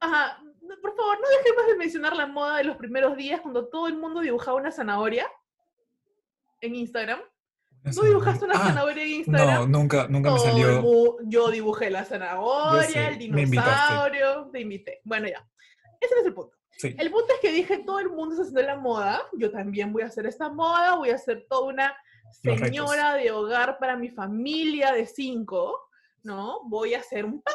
Ajá, 0.00 0.42
por 0.80 0.96
favor, 0.96 1.18
no 1.20 1.28
dejemos 1.38 1.66
de 1.68 1.76
mencionar 1.76 2.16
la 2.16 2.26
moda 2.26 2.56
de 2.56 2.64
los 2.64 2.76
primeros 2.76 3.16
días 3.16 3.40
cuando 3.40 3.68
todo 3.68 3.86
el 3.86 3.96
mundo 3.96 4.20
dibujaba 4.20 4.56
una 4.56 4.72
zanahoria 4.72 5.30
en 6.60 6.74
Instagram. 6.74 7.20
¿No 7.84 8.02
dibujaste 8.02 8.44
una 8.44 8.54
Ah, 8.54 8.66
zanahoria 8.68 9.02
en 9.02 9.08
Instagram? 9.10 9.70
No, 9.70 9.78
nunca, 9.78 10.06
nunca 10.08 10.30
me 10.32 10.38
salió. 10.38 11.18
yo 11.24 11.50
dibujé 11.50 11.90
la 11.90 12.04
zanahoria, 12.04 12.82
sé, 12.88 13.08
el 13.08 13.18
dinosaurio, 13.18 14.50
te 14.52 14.60
invité. 14.60 15.00
Bueno, 15.04 15.28
ya. 15.28 15.44
Ese 16.00 16.14
no 16.14 16.20
es 16.20 16.26
el 16.26 16.34
punto. 16.34 16.56
Sí. 16.76 16.94
El 16.98 17.10
punto 17.10 17.32
es 17.34 17.40
que 17.40 17.52
dije, 17.52 17.78
todo 17.78 18.00
el 18.00 18.10
mundo 18.10 18.34
está 18.34 18.42
haciendo 18.42 18.62
la 18.62 18.76
moda, 18.76 19.22
yo 19.34 19.50
también 19.50 19.92
voy 19.92 20.02
a 20.02 20.06
hacer 20.06 20.26
esta 20.26 20.48
moda, 20.48 20.96
voy 20.96 21.10
a 21.10 21.18
ser 21.18 21.46
toda 21.48 21.66
una 21.68 21.96
señora 22.42 23.14
de 23.14 23.30
hogar 23.30 23.78
para 23.78 23.96
mi 23.96 24.08
familia 24.08 24.92
de 24.92 25.06
cinco, 25.06 25.90
¿no? 26.22 26.60
Voy 26.64 26.94
a 26.94 27.00
hacer 27.00 27.24
un 27.24 27.40
pan. 27.42 27.54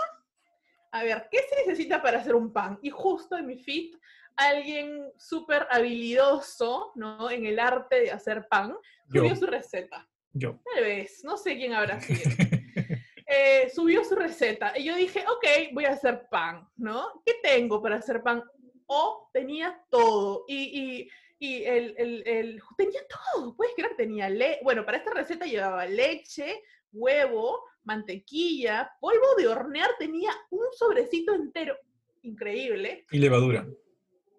A 0.92 1.04
ver, 1.04 1.28
¿qué 1.30 1.40
se 1.50 1.56
necesita 1.58 2.02
para 2.02 2.20
hacer 2.20 2.36
un 2.36 2.54
pan? 2.54 2.80
Y 2.82 2.90
justo 2.90 3.38
en 3.38 3.48
mi 3.48 3.58
feed, 3.58 3.96
alguien 4.36 5.12
súper 5.18 5.68
habilidoso, 5.70 6.92
¿no? 6.96 7.30
En 7.30 7.46
el 7.46 7.60
arte 7.60 8.02
de 8.02 8.12
hacer 8.12 8.48
pan, 8.48 8.78
Yo, 9.10 9.22
subió 9.22 9.36
su 9.36 9.46
receta. 9.48 10.08
yo. 10.34 10.60
Tal 10.74 10.84
vez, 10.84 11.24
no 11.24 11.38
sé 11.38 11.58
quién 11.58 11.74
habrá 11.74 12.00
sido. 12.02 12.22
Eh, 13.30 13.70
subió 13.76 14.06
su 14.06 14.16
receta 14.16 14.72
y 14.78 14.86
yo 14.86 14.96
dije, 14.96 15.26
ok, 15.28 15.74
voy 15.74 15.84
a 15.84 15.92
hacer 15.92 16.28
pan, 16.30 16.66
¿no? 16.78 17.22
¿Qué 17.26 17.34
tengo 17.44 17.82
para 17.82 17.98
hacer 17.98 18.24
pan? 18.24 18.42
O 18.88 19.30
tenía 19.34 19.80
todo 19.90 20.46
y, 20.48 20.56
y, 20.58 21.10
y 21.40 21.64
el, 21.66 21.94
el- 21.98 22.24
el- 22.28 22.62
tenía 22.78 23.02
todo, 23.36 23.56
puedes 23.56 23.74
creer, 23.76 23.96
tenía 23.96 24.30
le 24.30 24.60
bueno, 24.64 24.86
para 24.86 24.98
esta 24.98 25.14
receta 25.14 25.46
llevaba 25.46 25.86
leche, 25.86 26.62
huevo, 26.94 27.64
mantequilla, 27.84 28.92
polvo 29.00 29.36
de 29.38 29.48
hornear, 29.48 29.90
tenía 30.00 30.32
un 30.50 30.66
sobrecito 30.74 31.34
entero, 31.36 31.76
increíble. 32.24 33.06
Y 33.12 33.20
levadura. 33.20 33.68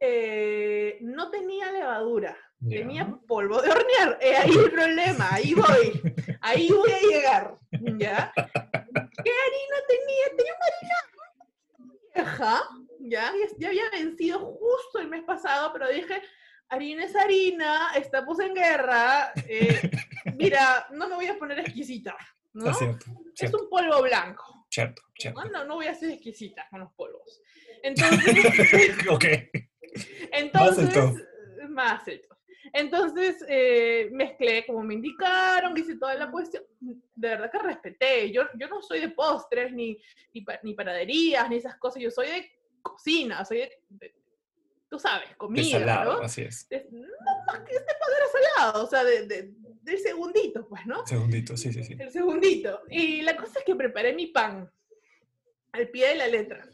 Eh, 0.00 0.98
no 1.02 1.30
tenía 1.30 1.70
levadura, 1.72 2.36
tenía 2.68 3.18
polvo 3.26 3.60
de 3.60 3.70
hornear. 3.70 4.18
Eh, 4.20 4.36
ahí 4.36 4.50
el 4.56 4.70
problema, 4.70 5.34
ahí 5.34 5.54
voy. 5.54 6.00
Ahí 6.40 6.70
voy 6.70 6.90
a 6.90 7.00
llegar. 7.00 7.58
¿Ya? 7.98 8.32
¿Qué 8.34 9.30
harina 9.30 9.78
tenía? 9.88 10.36
Tenía 10.36 10.54
una 10.54 10.66
harina 10.66 10.96
vieja. 12.14 12.62
¿Ya? 13.08 13.32
Ya- 13.58 13.68
había 13.68 13.90
vencido 13.90 14.38
justo 14.40 14.98
el 15.00 15.08
mes 15.08 15.22
pasado, 15.24 15.72
pero 15.72 15.88
dije, 15.88 16.20
harina 16.68 17.04
es 17.04 17.16
harina, 17.16 17.90
estamos 17.96 18.38
en 18.40 18.54
guerra. 18.54 19.32
eh, 19.48 19.90
mira, 20.36 20.86
no 20.92 21.08
me 21.08 21.14
voy 21.16 21.26
a 21.26 21.38
poner 21.38 21.58
exquisita. 21.60 22.16
¿no? 22.54 22.72
Cierto. 22.74 23.06
Es 23.38 23.54
un 23.54 23.68
polvo 23.68 24.02
blanco. 24.02 24.66
cierto, 24.70 25.02
cierto. 25.16 25.44
No, 25.44 25.50
no, 25.50 25.64
no 25.64 25.74
voy 25.76 25.86
a 25.86 25.94
ser 25.94 26.10
exquisita 26.10 26.66
con 26.70 26.80
los 26.80 26.92
polvos. 26.94 27.40
Entonces, 27.82 29.06
ok. 29.08 29.24
entonces, 30.32 30.94
más 31.68 32.06
el 32.08 32.20
top. 32.22 32.36
Entonces, 32.72 33.42
eh, 33.48 34.08
mezclé 34.12 34.66
como 34.66 34.82
me 34.82 34.94
indicaron, 34.94 35.76
hice 35.78 35.96
toda 35.96 36.14
la 36.16 36.30
cuestión. 36.30 36.64
De 36.80 37.28
verdad 37.28 37.50
que 37.50 37.58
respeté. 37.60 38.30
Yo, 38.32 38.42
yo 38.58 38.68
no 38.68 38.82
soy 38.82 39.00
de 39.00 39.08
postres, 39.10 39.72
ni, 39.72 39.96
ni, 40.34 40.42
pa- 40.42 40.58
ni 40.62 40.74
panaderías, 40.74 41.48
ni 41.48 41.56
esas 41.56 41.76
cosas. 41.76 42.02
Yo 42.02 42.10
soy 42.10 42.26
de 42.28 42.50
cocina, 42.82 43.44
soy 43.44 43.58
de, 43.58 43.82
de- 43.88 44.14
tú 44.88 44.98
sabes, 44.98 45.28
De 45.30 45.36
comida, 45.36 45.78
salado, 45.80 46.18
¿no? 46.18 46.22
así 46.24 46.42
es. 46.42 46.68
De- 46.68 46.86
no 46.90 47.06
más 47.46 47.60
que 47.60 47.74
este 47.74 47.92
pan 47.94 48.08
era 48.16 48.26
salado, 48.54 48.84
o 48.84 48.86
sea, 48.88 49.04
de, 49.04 49.26
de- 49.26 49.52
del 49.82 49.98
segundito, 49.98 50.66
pues, 50.68 50.84
¿no? 50.86 51.06
Segundito, 51.06 51.56
sí, 51.56 51.72
sí, 51.72 51.82
sí. 51.84 51.96
El 51.98 52.10
segundito. 52.10 52.82
Y 52.90 53.22
la 53.22 53.36
cosa 53.36 53.58
es 53.60 53.64
que 53.64 53.74
preparé 53.74 54.12
mi 54.14 54.26
pan 54.28 54.70
al 55.72 55.88
pie 55.88 56.08
de 56.08 56.14
la 56.16 56.26
letra. 56.28 56.66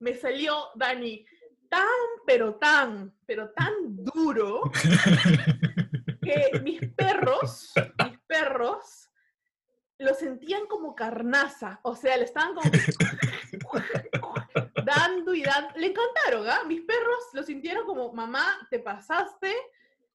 Me 0.00 0.14
salió, 0.14 0.54
Dani, 0.74 1.24
tan, 1.68 1.86
pero 2.26 2.54
tan, 2.56 3.14
pero 3.26 3.50
tan 3.50 3.72
duro 4.04 4.62
que 6.22 6.60
mis 6.62 6.80
perros, 6.92 7.72
mis 8.04 8.18
perros, 8.26 9.10
lo 9.98 10.14
sentían 10.14 10.66
como 10.66 10.94
carnaza. 10.94 11.80
O 11.82 11.96
sea, 11.96 12.16
le 12.16 12.24
estaban 12.24 12.54
como 12.54 12.70
dando 14.84 15.34
y 15.34 15.42
dando. 15.42 15.70
Le 15.76 15.86
encantaron, 15.88 16.48
¿ah? 16.48 16.62
Mis 16.66 16.82
perros 16.82 17.18
lo 17.32 17.42
sintieron 17.42 17.84
como, 17.86 18.12
mamá, 18.12 18.66
te 18.70 18.78
pasaste. 18.78 19.54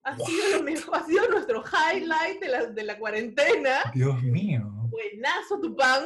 Ha 0.04 0.17
sido 0.17 0.58
lo 0.58 0.63
mejor, 0.63 0.95
ha 0.97 1.04
sido 1.06 1.30
nuestro 1.30 1.63
highlight 1.63 2.39
de 2.41 2.47
la, 2.49 2.65
de 2.65 2.84
la 2.84 2.97
cuarentena. 2.99 3.80
Dios 3.93 4.21
mío. 4.23 4.62
Buenazo 4.89 5.60
tu 5.62 5.76
pan. 5.76 6.06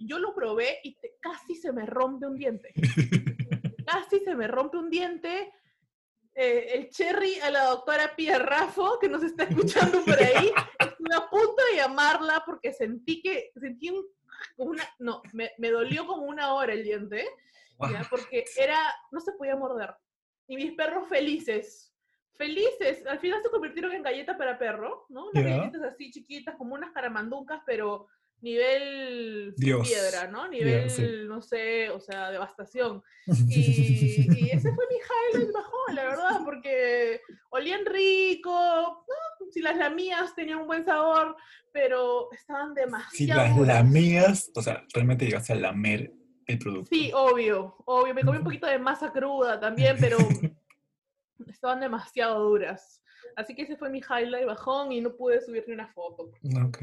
Yo 0.00 0.18
lo 0.18 0.34
probé 0.34 0.80
y 0.82 0.96
te- 0.96 1.16
casi 1.20 1.54
se 1.54 1.72
me 1.72 1.86
rompe 1.86 2.26
un 2.26 2.36
diente. 2.36 2.72
Casi 3.86 4.20
se 4.20 4.34
me 4.34 4.46
rompe 4.46 4.76
un 4.76 4.90
diente. 4.90 5.50
Eh, 6.34 6.72
el 6.74 6.90
cherry 6.90 7.40
a 7.40 7.50
la 7.50 7.64
doctora 7.64 8.14
Pia 8.14 8.38
Raffo, 8.38 8.98
que 9.00 9.08
nos 9.08 9.22
está 9.22 9.44
escuchando 9.44 10.04
por 10.04 10.22
ahí, 10.22 10.52
estuve 10.78 11.14
a 11.16 11.28
punto 11.30 11.56
de 11.70 11.78
llamarla 11.78 12.42
porque 12.44 12.74
sentí 12.74 13.22
que, 13.22 13.50
sentí 13.58 13.88
un, 13.88 14.04
una, 14.58 14.84
no, 14.98 15.22
me, 15.32 15.52
me 15.56 15.70
dolió 15.70 16.06
como 16.06 16.24
una 16.24 16.52
hora 16.52 16.74
el 16.74 16.84
diente, 16.84 17.26
¿ya? 17.80 18.06
porque 18.10 18.44
era, 18.56 18.78
no 19.10 19.20
se 19.20 19.32
podía 19.32 19.56
morder. 19.56 19.94
Y 20.46 20.56
mis 20.56 20.72
perros 20.72 21.08
felices, 21.08 21.94
felices, 22.36 23.06
al 23.06 23.18
final 23.18 23.42
se 23.42 23.50
convirtieron 23.50 23.92
en 23.92 24.02
galleta 24.02 24.36
para 24.38 24.58
perro, 24.58 25.06
¿no? 25.08 25.28
Unas 25.30 25.44
Ya. 25.44 25.56
galletas 25.56 25.82
así 25.82 26.10
chiquitas, 26.10 26.56
como 26.56 26.74
unas 26.74 26.92
caramanducas, 26.92 27.60
pero 27.66 28.06
nivel 28.40 29.52
Dios. 29.56 29.86
piedra, 29.88 30.28
¿no? 30.28 30.48
Nivel, 30.48 30.88
sí. 30.88 31.04
no 31.26 31.42
sé, 31.42 31.90
o 31.90 32.00
sea, 32.00 32.30
devastación. 32.30 33.02
Y, 33.48 34.26
y 34.46 34.50
ese 34.50 34.72
fue 34.72 34.84
mi 34.88 34.96
highlight 34.96 35.52
bajón, 35.52 35.94
la 35.94 36.04
verdad, 36.04 36.40
porque 36.44 37.20
olían 37.50 37.84
rico, 37.84 39.04
¿no? 39.08 39.46
si 39.50 39.60
las 39.60 39.76
lamías 39.76 40.34
tenían 40.34 40.58
un 40.60 40.66
buen 40.66 40.84
sabor, 40.84 41.36
pero 41.72 42.30
estaban 42.32 42.68
Si 42.74 42.80
demasiado 42.80 43.40
las 43.42 43.56
duras. 43.56 43.76
lamías, 43.76 44.50
o 44.54 44.62
sea, 44.62 44.84
realmente 44.94 45.24
llegaste 45.26 45.52
a 45.52 45.56
lamer 45.56 46.12
el 46.48 46.58
producto. 46.58 46.88
Sí, 46.90 47.10
obvio, 47.14 47.76
obvio. 47.84 48.14
Me 48.14 48.24
comí 48.24 48.38
un 48.38 48.44
poquito 48.44 48.66
de 48.66 48.78
masa 48.78 49.12
cruda 49.12 49.60
también, 49.60 49.96
pero 50.00 50.16
estaban 51.46 51.80
demasiado 51.80 52.42
duras. 52.42 53.02
Así 53.36 53.54
que 53.54 53.62
ese 53.62 53.76
fue 53.76 53.90
mi 53.90 53.98
highlight 54.00 54.46
bajón 54.46 54.90
y 54.90 55.00
no 55.00 55.14
pude 55.14 55.40
subir 55.40 55.64
ni 55.68 55.74
una 55.74 55.86
foto. 55.88 56.32
Ok. 56.66 56.78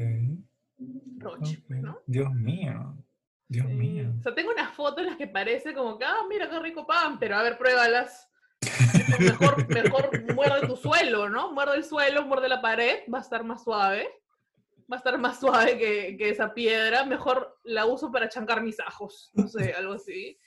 Roche. 1.18 1.62
¿no? 1.68 1.98
Dios 2.06 2.32
mío. 2.34 2.96
Dios 3.48 3.66
Sí. 3.66 3.74
mío. 3.74 4.12
O 4.18 4.22
sea, 4.22 4.34
tengo 4.34 4.50
unas 4.52 4.72
fotos 4.74 5.00
en 5.00 5.06
las 5.06 5.16
que 5.16 5.26
parece 5.26 5.74
como 5.74 5.98
que, 5.98 6.04
ah, 6.04 6.22
mira 6.28 6.48
qué 6.48 6.58
rico 6.60 6.86
pan, 6.86 7.18
pero 7.18 7.36
a 7.36 7.42
ver, 7.42 7.58
pruébalas. 7.58 8.28
Mejor, 9.20 9.68
mejor 9.68 10.34
muerde 10.34 10.66
tu 10.66 10.76
suelo, 10.76 11.28
¿no? 11.28 11.52
Muerde 11.52 11.76
el 11.76 11.84
suelo, 11.84 12.24
muerde 12.26 12.48
la 12.48 12.60
pared, 12.60 13.00
va 13.12 13.18
a 13.18 13.20
estar 13.20 13.44
más 13.44 13.62
suave. 13.62 14.08
Va 14.90 14.96
a 14.96 14.98
estar 14.98 15.18
más 15.18 15.40
suave 15.40 15.78
que, 15.78 16.16
que 16.16 16.30
esa 16.30 16.54
piedra. 16.54 17.04
Mejor 17.04 17.58
la 17.64 17.86
uso 17.86 18.10
para 18.12 18.28
chancar 18.28 18.62
mis 18.62 18.78
ajos. 18.80 19.30
No 19.34 19.48
sé, 19.48 19.72
algo 19.78 19.94
así. 19.94 20.38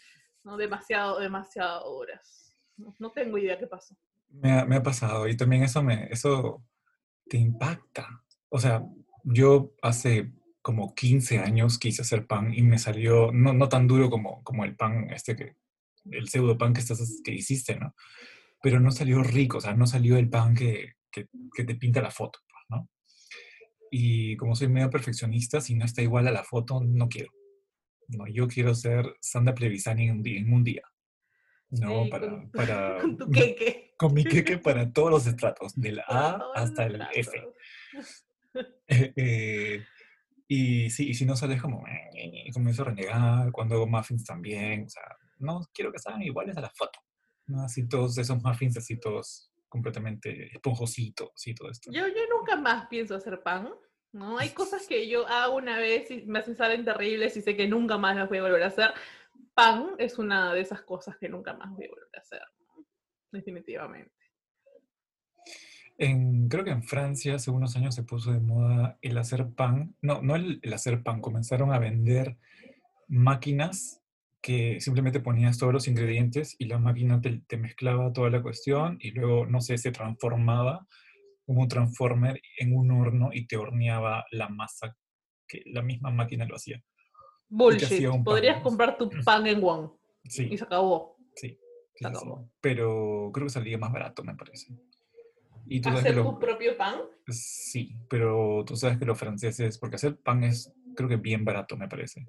No, 0.43 0.57
demasiado, 0.57 1.19
demasiado 1.19 1.89
duras. 1.89 2.55
No, 2.77 2.95
no 2.99 3.11
tengo 3.11 3.37
idea 3.37 3.57
qué 3.57 3.67
pasó. 3.67 3.95
Me 4.29 4.51
ha, 4.51 4.65
me 4.65 4.77
ha 4.77 4.83
pasado 4.83 5.27
y 5.27 5.35
también 5.35 5.63
eso 5.63 5.83
me, 5.83 6.07
eso 6.11 6.63
te 7.27 7.37
impacta. 7.37 8.07
O 8.49 8.59
sea, 8.59 8.83
yo 9.23 9.73
hace 9.81 10.31
como 10.61 10.93
15 10.93 11.39
años 11.39 11.79
quise 11.79 12.01
hacer 12.01 12.27
pan 12.27 12.53
y 12.53 12.61
me 12.61 12.77
salió 12.77 13.31
no, 13.31 13.53
no 13.53 13.69
tan 13.69 13.87
duro 13.87 14.09
como, 14.09 14.43
como 14.43 14.65
el 14.65 14.75
pan 14.75 15.09
este 15.09 15.35
que 15.35 15.55
el 16.11 16.27
pseudo 16.27 16.57
pan 16.57 16.73
que, 16.73 16.81
estás, 16.81 17.21
que 17.23 17.33
hiciste, 17.33 17.75
¿no? 17.75 17.95
Pero 18.61 18.79
no 18.79 18.91
salió 18.91 19.23
rico, 19.23 19.57
o 19.57 19.61
sea, 19.61 19.73
no 19.73 19.85
salió 19.85 20.17
el 20.17 20.29
pan 20.29 20.55
que, 20.55 20.95
que, 21.11 21.27
que 21.53 21.63
te 21.63 21.75
pinta 21.75 22.01
la 22.01 22.11
foto. 22.11 22.39
Y 23.91 24.35
como 24.37 24.55
soy 24.55 24.67
medio 24.69 24.89
perfeccionista, 24.89 25.61
si 25.61 25.75
no 25.75 25.85
está 25.85 26.01
igual 26.01 26.27
a 26.27 26.31
la 26.31 26.43
foto, 26.43 26.81
no 26.83 27.07
quiero. 27.09 27.31
No, 28.07 28.27
yo 28.27 28.47
quiero 28.47 28.73
ser 28.75 29.05
Sandra 29.21 29.53
Plevisani 29.53 30.05
en 30.05 30.11
un 30.11 30.23
día. 30.23 30.39
En 30.39 30.53
un 30.53 30.63
día. 30.63 30.81
No, 31.71 32.03
Sí, 32.05 32.09
para, 32.09 32.29
con- 32.29 32.51
para, 32.51 32.97
Con 33.01 33.17
tu 33.17 33.29
queque. 33.31 33.93
con 33.97 34.13
mi 34.13 34.25
queque 34.25 34.57
para 34.63 34.91
todos 34.91 35.11
los 35.11 35.27
estratos, 35.27 35.73
del 35.75 35.99
A 36.07 36.39
hasta 36.55 36.85
el 36.85 37.01
F. 37.13 37.31
tratos. 37.31 38.25
Eh, 38.87 39.85
y 40.47 40.89
sí, 40.89 41.09
y 41.09 41.13
si 41.13 41.23
no 41.25 41.35
sales 41.35 41.61
como, 41.61 41.85
"Eh", 41.87 42.49
comienzo 42.51 42.81
a 42.81 42.85
renegar, 42.85 43.51
cuando 43.51 43.75
hago 43.75 43.85
muffins 43.85 44.23
también, 44.23 44.85
o 44.85 44.89
sea, 44.89 45.03
no 45.37 45.61
quiero 45.71 45.91
que 45.91 45.99
salgan 45.99 46.23
iguales 46.23 46.57
a 46.57 46.61
la 46.61 46.71
foto, 46.71 46.99
¿no? 47.45 47.61
Así 47.61 47.87
todos 47.87 48.17
esos 48.17 48.41
muffins 48.41 48.75
así 48.77 48.99
todos 48.99 49.48
completamente 49.69 50.47
esponjositos 50.53 51.47
y 51.47 51.55
todo 51.55 51.69
esto. 51.69 51.91
Yo, 51.93 52.07
yo 52.07 52.21
nunca 52.35 52.55
más 52.55 52.87
pienso 52.87 53.15
hacer 53.15 53.41
pan, 53.41 53.69
¿no? 54.11 54.37
Hay 54.37 54.49
cosas 54.49 54.87
que 54.87 55.07
yo 55.07 55.27
hago 55.27 55.55
una 55.55 55.77
vez 55.77 56.09
y 56.11 56.25
me 56.25 56.39
hacen 56.39 56.57
salen 56.57 56.83
terribles 56.83 57.37
y 57.37 57.41
sé 57.41 57.55
que 57.55 57.67
nunca 57.67 57.97
más 57.97 58.15
las 58.15 58.27
voy 58.27 58.39
a 58.39 58.43
volver 58.43 58.63
a 58.63 58.67
hacer. 58.67 58.91
Pan 59.53 59.91
es 59.99 60.17
una 60.17 60.53
de 60.53 60.61
esas 60.61 60.81
cosas 60.81 61.17
que 61.17 61.29
nunca 61.29 61.53
más 61.53 61.69
voy 61.71 61.85
a 61.85 61.89
volver 61.89 62.09
a 62.15 62.19
hacer, 62.19 62.41
¿no? 62.59 62.85
definitivamente. 63.31 64.11
En, 65.97 66.47
creo 66.47 66.63
que 66.63 66.71
en 66.71 66.83
Francia 66.83 67.35
hace 67.35 67.51
unos 67.51 67.75
años 67.75 67.93
se 67.93 68.03
puso 68.03 68.31
de 68.31 68.39
moda 68.39 68.97
el 69.01 69.17
hacer 69.17 69.49
pan, 69.53 69.95
no, 70.01 70.21
no 70.21 70.35
el, 70.35 70.59
el 70.63 70.73
hacer 70.73 71.03
pan, 71.03 71.21
comenzaron 71.21 71.73
a 71.73 71.79
vender 71.79 72.37
máquinas 73.07 73.98
que 74.41 74.79
simplemente 74.79 75.19
ponías 75.19 75.57
todos 75.57 75.73
los 75.73 75.87
ingredientes 75.87 76.55
y 76.59 76.65
la 76.65 76.79
máquina 76.79 77.19
te, 77.21 77.41
te 77.47 77.57
mezclaba 77.57 78.13
toda 78.13 78.29
la 78.29 78.41
cuestión 78.41 78.97
y 79.01 79.11
luego, 79.11 79.45
no 79.45 79.59
sé, 79.61 79.77
se 79.77 79.91
transformaba 79.91 80.87
como 81.45 81.61
un 81.61 81.67
transformer 81.67 82.39
en 82.57 82.75
un 82.75 82.91
horno 82.91 83.29
y 83.33 83.47
te 83.47 83.57
horneaba 83.57 84.25
la 84.31 84.49
masa 84.49 84.95
que 85.47 85.63
la 85.65 85.81
misma 85.81 86.11
máquina 86.11 86.45
lo 86.45 86.55
hacía. 86.55 86.81
Bullshit. 87.49 88.05
pan, 88.07 88.23
Podrías 88.23 88.57
¿no? 88.57 88.63
comprar 88.63 88.97
tu 88.97 89.09
pan 89.25 89.47
en 89.47 89.63
One 89.63 89.89
Sí, 90.25 90.47
y 90.51 90.57
se 90.57 90.63
acabó. 90.63 91.17
sí, 91.35 91.49
sí, 91.49 91.57
se 91.95 91.97
sí. 91.97 92.05
acabó. 92.05 92.49
Pero 92.61 93.31
creo 93.33 93.47
que 93.47 93.51
salía 93.53 93.77
más 93.77 93.91
barato, 93.91 94.23
me 94.23 94.35
parece. 94.35 94.67
Y 95.65 95.81
tú 95.81 95.89
Hacer 95.89 96.15
lo- 96.15 96.23
tu 96.23 96.39
propio 96.39 96.77
pan. 96.77 96.99
Sí, 97.27 97.95
pero 98.09 98.63
tú 98.65 98.75
sabes 98.75 98.97
que 98.99 99.05
los 99.05 99.17
franceses, 99.19 99.77
porque 99.77 99.95
hacer 99.97 100.17
pan 100.17 100.43
es, 100.43 100.71
creo 100.95 101.09
que 101.09 101.17
bien 101.17 101.43
barato, 101.45 101.75
me 101.77 101.87
parece. 101.87 102.25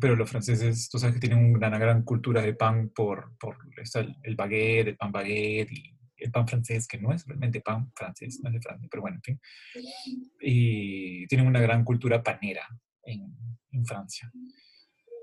Pero 0.00 0.16
los 0.16 0.30
franceses, 0.30 0.88
tú 0.88 0.98
sabes 0.98 1.14
que 1.14 1.20
tienen 1.20 1.54
una 1.54 1.68
gran, 1.78 2.02
cultura 2.02 2.42
de 2.42 2.54
pan 2.54 2.88
por, 2.88 3.36
por 3.38 3.56
el, 4.22 4.36
baguette, 4.36 4.88
el 4.88 4.96
pan 4.96 5.12
baguette 5.12 5.70
y 5.72 5.94
el 6.16 6.30
pan 6.30 6.46
francés, 6.46 6.86
que 6.86 6.98
no 6.98 7.12
es 7.12 7.26
realmente 7.26 7.60
pan 7.60 7.90
francés, 7.94 8.40
no 8.42 8.48
es 8.48 8.54
de 8.54 8.60
Francia, 8.60 8.88
pero 8.90 9.02
bueno, 9.02 9.16
en 9.16 9.22
fin. 9.22 9.40
Y 10.40 11.26
tienen 11.26 11.46
una 11.46 11.60
gran 11.60 11.84
cultura 11.84 12.22
panera 12.22 12.66
en, 13.04 13.34
Francia. 13.84 14.30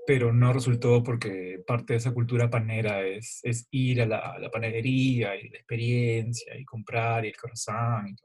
Pero 0.06 0.32
no 0.32 0.52
resultó 0.52 1.02
porque 1.02 1.62
parte 1.66 1.92
de 1.92 1.98
esa 1.98 2.12
cultura 2.12 2.48
panera 2.48 3.02
es, 3.02 3.42
ir 3.70 4.00
a 4.02 4.06
la, 4.06 4.50
panadería 4.50 5.36
y 5.36 5.50
la 5.50 5.58
experiencia 5.58 6.58
y 6.58 6.64
comprar 6.64 7.24
y 7.24 7.28
el 7.28 7.36
croissant. 7.36 8.18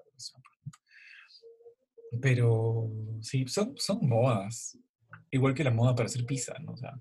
Pero 2.22 2.90
sí, 3.22 3.46
son, 3.48 3.74
son 3.78 4.08
modas. 4.08 4.78
Igual 5.34 5.56
que 5.56 5.64
la 5.64 5.72
moda 5.72 5.96
para 5.96 6.06
hacer 6.06 6.26
pizza, 6.26 6.54
¿no? 6.60 6.74
O 6.74 6.78
sea, 6.78 6.94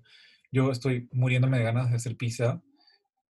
yo 0.51 0.71
estoy 0.71 1.07
muriéndome 1.11 1.59
de 1.59 1.63
ganas 1.63 1.89
de 1.91 1.97
hacer 1.97 2.17
pizza. 2.17 2.61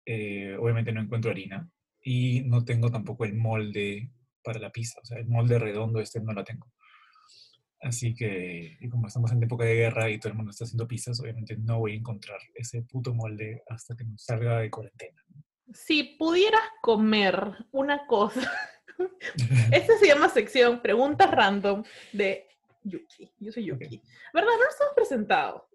eh, 0.07 0.57
obviamente 0.59 0.93
no 0.93 1.03
encuentro 1.03 1.31
harina. 1.31 1.71
Y 2.03 2.43
no 2.47 2.65
tengo 2.65 2.91
tampoco 2.91 3.25
el 3.25 3.35
molde 3.35 4.11
para 4.43 4.59
la 4.59 4.71
pizza. 4.71 5.01
O 5.03 5.05
sea, 5.05 5.19
el 5.19 5.27
molde 5.29 5.59
redondo 5.59 6.01
este 6.01 6.21
no 6.21 6.33
lo 6.33 6.45
tengo. 6.45 6.73
Así 7.81 8.15
que, 8.15 8.79
y 8.81 8.89
como 8.89 9.07
estamos 9.07 9.33
en 9.33 9.43
época 9.43 9.65
de 9.65 9.75
guerra 9.75 10.09
y 10.09 10.19
todo 10.19 10.31
el 10.31 10.37
mundo 10.37 10.51
está 10.51 10.65
haciendo 10.65 10.89
pizzas, 10.89 11.21
obviamente 11.21 11.57
no 11.59 11.79
voy 11.79 11.93
a 11.93 11.97
encontrar 11.97 12.39
ese 12.55 12.83
puto 12.83 13.13
molde 13.13 13.63
hasta 13.69 13.95
que 13.95 14.05
nos 14.05 14.25
salga 14.25 14.61
de 14.61 14.71
cuarentena. 14.71 15.23
Si 15.75 16.17
pudieras 16.19 16.63
comer 16.81 17.39
una 17.73 18.07
cosa, 18.07 18.51
esta 19.73 19.99
se 19.99 20.07
llama 20.07 20.29
sección 20.29 20.81
Preguntas 20.81 21.31
Random 21.31 21.83
de 22.13 22.46
Yuki. 22.89 23.33
Yo 23.39 23.53
soy 23.53 23.65
Yuki. 23.67 24.01
¿Verdad? 24.33 24.51
No 24.59 24.65
nos 24.65 24.81
hemos 24.81 24.95
presentado. 24.95 25.69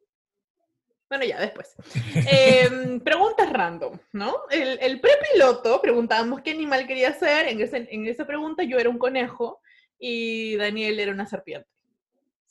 Bueno, 1.10 1.26
ya, 1.26 1.40
después. 1.42 1.76
Em, 2.32 3.00
preguntas 3.02 3.52
random, 3.52 3.98
¿no? 4.14 4.44
El, 4.50 4.80
el 4.82 5.02
prepiloto, 5.02 5.82
preguntábamos 5.82 6.42
qué 6.42 6.52
animal 6.52 6.88
quería 6.88 7.14
ser. 7.14 7.48
En, 7.50 7.60
ese- 7.62 7.88
en 7.92 8.08
esa 8.08 8.26
pregunta 8.26 8.64
yo 8.64 8.78
era 8.80 8.90
un 8.90 8.98
conejo 8.98 9.62
y 10.00 10.56
Daniel 10.56 11.00
era 11.00 11.12
una 11.12 11.26
serpiente. 11.26 11.68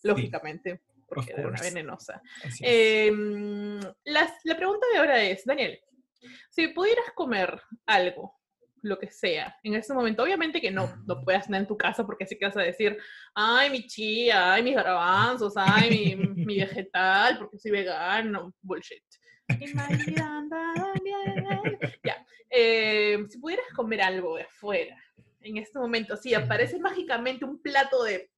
Lógicamente, 0.03 0.81
porque 1.09 1.33
era 1.33 1.49
una 1.49 1.61
venenosa. 1.61 2.23
Em, 2.61 3.81
las- 4.05 4.45
la 4.45 4.57
pregunta 4.57 4.87
de 4.93 4.99
ahora 4.99 5.23
es, 5.25 5.45
Daniel, 5.45 5.81
si 6.51 6.69
pudieras 6.69 7.13
comer 7.15 7.61
algo, 7.87 8.40
lo 8.83 8.99
que 8.99 9.11
sea, 9.11 9.57
en 9.63 9.75
este 9.75 9.95
momento, 9.95 10.23
obviamente 10.23 10.61
que 10.61 10.71
no, 10.71 10.95
no 11.07 11.23
puedas 11.23 11.47
andar 11.47 11.63
en 11.63 11.67
tu 11.67 11.77
casa 11.77 12.05
porque 12.05 12.25
así 12.25 12.39
que 12.39 12.47
vas 12.47 12.57
a 12.57 12.63
decir, 12.63 12.99
ay, 13.35 13.71
mi 13.71 13.87
chía, 13.87 14.55
ay, 14.55 14.63
mis 14.63 14.75
garbanzos, 14.75 15.55
ay, 15.57 16.17
mi, 16.17 16.17
mi 16.47 16.59
vegetal, 16.59 17.39
porque 17.39 17.59
soy 17.59 17.73
vegano, 17.73 18.53
bullshit. 18.63 19.05
Ya, 22.05 22.25
em, 22.49 23.29
si 23.29 23.39
pudieras 23.39 23.67
comer 23.75 24.03
algo 24.03 24.37
de 24.37 24.43
afuera, 24.43 24.97
en 25.41 25.57
este 25.57 25.79
momento, 25.79 26.17
si 26.17 26.35
aparece 26.35 26.79
mágicamente 26.79 27.45
un 27.45 27.61
plato 27.61 28.05
de... 28.05 28.31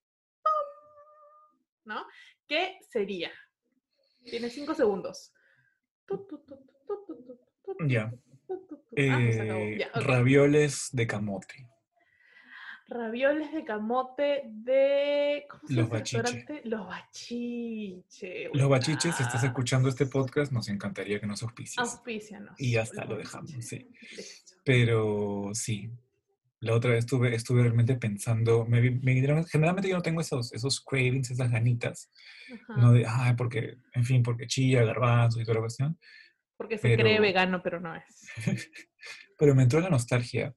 ¿No? 1.85 2.07
¿Qué 2.47 2.79
sería? 2.91 3.31
Tienes 4.25 4.55
cinco 4.55 4.75
segundos. 4.75 5.33
Ya. 7.87 8.13
Ah, 9.11 9.29
se 9.33 9.41
acabó. 9.41 9.61
Eh, 9.61 9.79
Ya, 9.79 9.89
ok. 9.95 10.03
Ravioles 10.07 10.89
de 10.93 11.07
camote. 11.07 11.69
Ravioles 12.89 13.53
de 13.53 13.65
camote 13.65 14.43
de. 14.47 15.47
¿Cómo 15.49 15.63
se 15.67 15.75
Los 15.75 15.85
llama 15.85 15.97
el 15.97 16.01
bachiche. 16.01 16.23
restaurante? 16.23 16.69
Los 16.69 16.87
bachiche. 16.87 18.51
Los 18.53 18.69
bachiches, 18.69 19.17
si 19.17 19.23
estás 19.23 19.45
escuchando 19.45 19.89
este 19.89 20.07
podcast, 20.07 20.53
nos 20.53 20.69
encantaría 20.69 21.19
que 21.21 21.27
nos 21.27 21.43
auspicies. 21.43 21.79
Auspícianos. 21.79 22.55
Y 22.59 22.73
ya 22.73 22.83
está, 22.83 23.05
lo 23.07 23.17
dejamos, 23.17 23.51
bachiches. 23.53 23.69
sí. 23.69 23.89
Pero 24.65 25.51
sí, 25.55 25.91
la 26.61 26.75
otra 26.75 26.91
vez 26.91 27.01
estuve, 27.05 27.35
estuve 27.35 27.63
realmente 27.63 27.97
pensando, 27.97 28.65
me, 28.67 28.81
me 28.91 29.15
generalmente 29.51 29.89
yo 29.89 29.97
no 29.97 30.03
tengo 30.03 30.21
esos, 30.21 30.53
esos 30.53 30.81
cravings, 30.81 31.31
esas 31.31 31.51
ganitas, 31.51 32.11
Ajá. 32.53 32.81
no 32.81 32.93
de, 32.93 33.05
ay, 33.09 33.35
porque, 33.35 33.79
en 33.95 34.05
fin, 34.05 34.23
porque 34.23 34.47
chía, 34.47 34.85
garbanzo 34.85 35.41
y 35.41 35.45
toda 35.45 35.55
la 35.55 35.61
cuestión, 35.63 35.99
Porque 36.63 36.79
se 36.79 36.95
cree 36.95 37.15
pero- 37.15 37.23
vegano, 37.23 37.61
pero 37.63 37.81
no 37.81 37.95
es. 37.97 38.29
pero 39.39 39.55
me 39.55 39.65
entró 39.65 39.81
la 39.81 39.91
nostalgia 39.91 40.55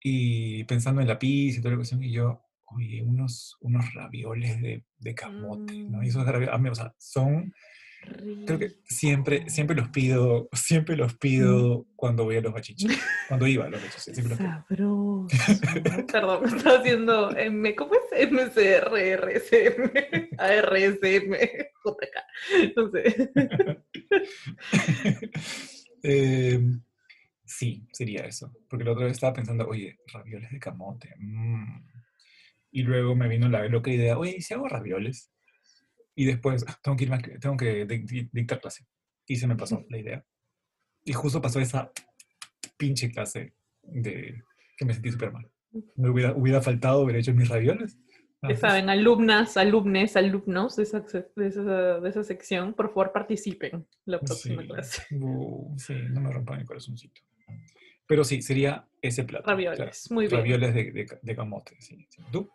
y 0.00 0.62
pensando 0.64 1.00
en 1.00 1.08
la 1.08 1.18
pizza 1.18 1.58
y 1.58 1.62
toda 1.62 1.72
la 1.72 1.78
cuestión, 1.78 2.02
y 2.02 2.12
yo, 2.12 2.40
oye, 2.66 3.02
unos, 3.02 3.56
unos 3.60 3.92
ravioles 3.94 4.60
de, 4.60 4.84
de 4.98 5.14
camote, 5.14 5.74
¿no? 5.84 6.02
Y 6.02 6.08
esos 6.08 6.24
ravioles, 6.26 6.54
o 6.70 6.74
sea, 6.74 6.94
son, 6.98 7.52
creo 8.46 8.58
que 8.58 8.70
siempre, 8.84 9.48
siempre 9.48 9.74
los 9.74 9.88
pido, 9.88 10.48
siempre 10.52 10.96
los 10.96 11.14
pido 11.16 11.86
cuando 11.96 12.24
voy 12.24 12.36
a 12.36 12.42
los 12.42 12.52
bachiches, 12.52 12.96
cuando 13.28 13.46
iba 13.46 13.64
a 13.64 13.70
los 13.70 13.80
bachiches, 13.82 14.14
siempre 14.14 14.28
los 14.28 14.38
pido. 14.38 14.50
Sabroso. 14.50 15.26
Perdón, 16.12 16.44
estaba 16.44 16.78
haciendo 16.78 17.36
M, 17.36 17.74
¿cómo 17.74 17.92
es? 17.94 18.30
MCR, 18.30 18.92
RSM, 19.16 19.90
ARSM, 20.38 21.32
JK. 21.82 22.76
No 22.76 22.90
sé. 22.90 23.30
Eh, 26.06 26.60
sí, 27.44 27.86
sería 27.92 28.26
eso. 28.26 28.52
Porque 28.68 28.84
la 28.84 28.92
otra 28.92 29.04
vez 29.06 29.14
estaba 29.14 29.32
pensando, 29.34 29.66
oye, 29.68 29.98
ravioles 30.12 30.50
de 30.50 30.58
camote. 30.60 31.14
mm. 31.18 31.88
Y 32.72 32.82
luego 32.82 33.16
me 33.16 33.28
vino 33.28 33.48
la 33.48 33.66
loca 33.68 33.90
idea, 33.92 34.18
oye, 34.18 34.36
¿y 34.38 34.42
si 34.42 34.54
hago 34.54 34.68
ravioles? 34.68 35.30
Y 36.16 36.26
después, 36.26 36.64
"Ah, 36.68 36.78
tengo 36.82 36.96
que, 36.96 37.06
a- 37.12 37.40
tengo 37.40 37.56
que 37.56 37.86
dic- 37.86 38.06
dic- 38.08 38.30
dictar 38.32 38.60
clase. 38.60 38.86
Y 39.26 39.36
se 39.36 39.46
me 39.46 39.56
pasó 39.56 39.84
la 39.90 39.98
idea. 39.98 40.24
Y 41.04 41.12
justo 41.14 41.42
pasó 41.42 41.60
esa 41.60 41.92
pinche 42.76 43.10
clase 43.10 43.54
de 43.82 44.42
que 44.76 44.84
me 44.84 44.94
sentí 44.94 45.10
súper 45.12 45.32
mal. 45.32 45.50
Me 45.96 46.10
hubiera, 46.10 46.34
hubiera 46.34 46.62
faltado 46.62 47.02
haber 47.02 47.16
hecho 47.16 47.34
mis 47.34 47.48
ravioles. 47.48 47.98
Ya 48.48 48.56
saben, 48.56 48.90
alumnas, 48.90 49.56
alumnes, 49.56 50.16
alumnos 50.16 50.76
de 50.76 50.82
esa, 50.82 51.00
de 51.00 51.46
esa, 51.46 51.62
de 52.00 52.08
esa 52.08 52.24
sección, 52.24 52.74
por 52.74 52.88
favor 52.88 53.12
participen 53.12 53.86
la 54.04 54.18
próxima 54.18 54.62
sí, 54.62 54.68
clase. 54.68 55.02
uh, 55.16 55.78
sí, 55.78 55.94
no 56.10 56.20
me 56.20 56.32
rompan 56.32 56.60
el 56.60 56.66
corazoncito. 56.66 57.20
Pero 58.06 58.24
sí, 58.24 58.42
sería 58.42 58.86
ese 59.00 59.24
plato. 59.24 59.48
Ravioles, 59.48 59.76
claro. 59.76 59.92
muy 60.10 60.26
bien. 60.26 60.40
Ravioles 60.40 60.74
de, 60.74 60.92
de, 60.92 61.18
de 61.22 61.36
camote, 61.36 61.76
sí. 61.80 62.06
sí. 62.10 62.22
¿Tú? 62.30 62.50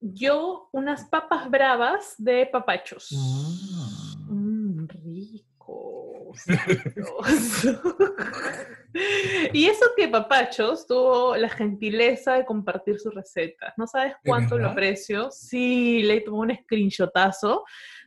Yo, 0.00 0.68
unas 0.72 1.04
papas 1.06 1.50
bravas 1.50 2.14
de 2.18 2.46
papachos. 2.46 3.10
Mm. 3.12 4.78
Mm, 4.80 4.88
rico. 4.88 5.47
y 9.52 9.66
eso 9.66 9.86
que 9.96 10.08
Papachos 10.08 10.86
tuvo 10.86 11.36
la 11.36 11.48
gentileza 11.48 12.34
de 12.34 12.44
compartir 12.44 12.98
sus 12.98 13.14
recetas. 13.14 13.74
No 13.76 13.86
sabes 13.86 14.14
cuánto 14.24 14.58
lo 14.58 14.68
aprecio. 14.68 15.30
Sí, 15.30 16.02
le 16.02 16.20
tomó 16.20 16.40
un 16.40 16.54
screenshotazo. 16.54 17.64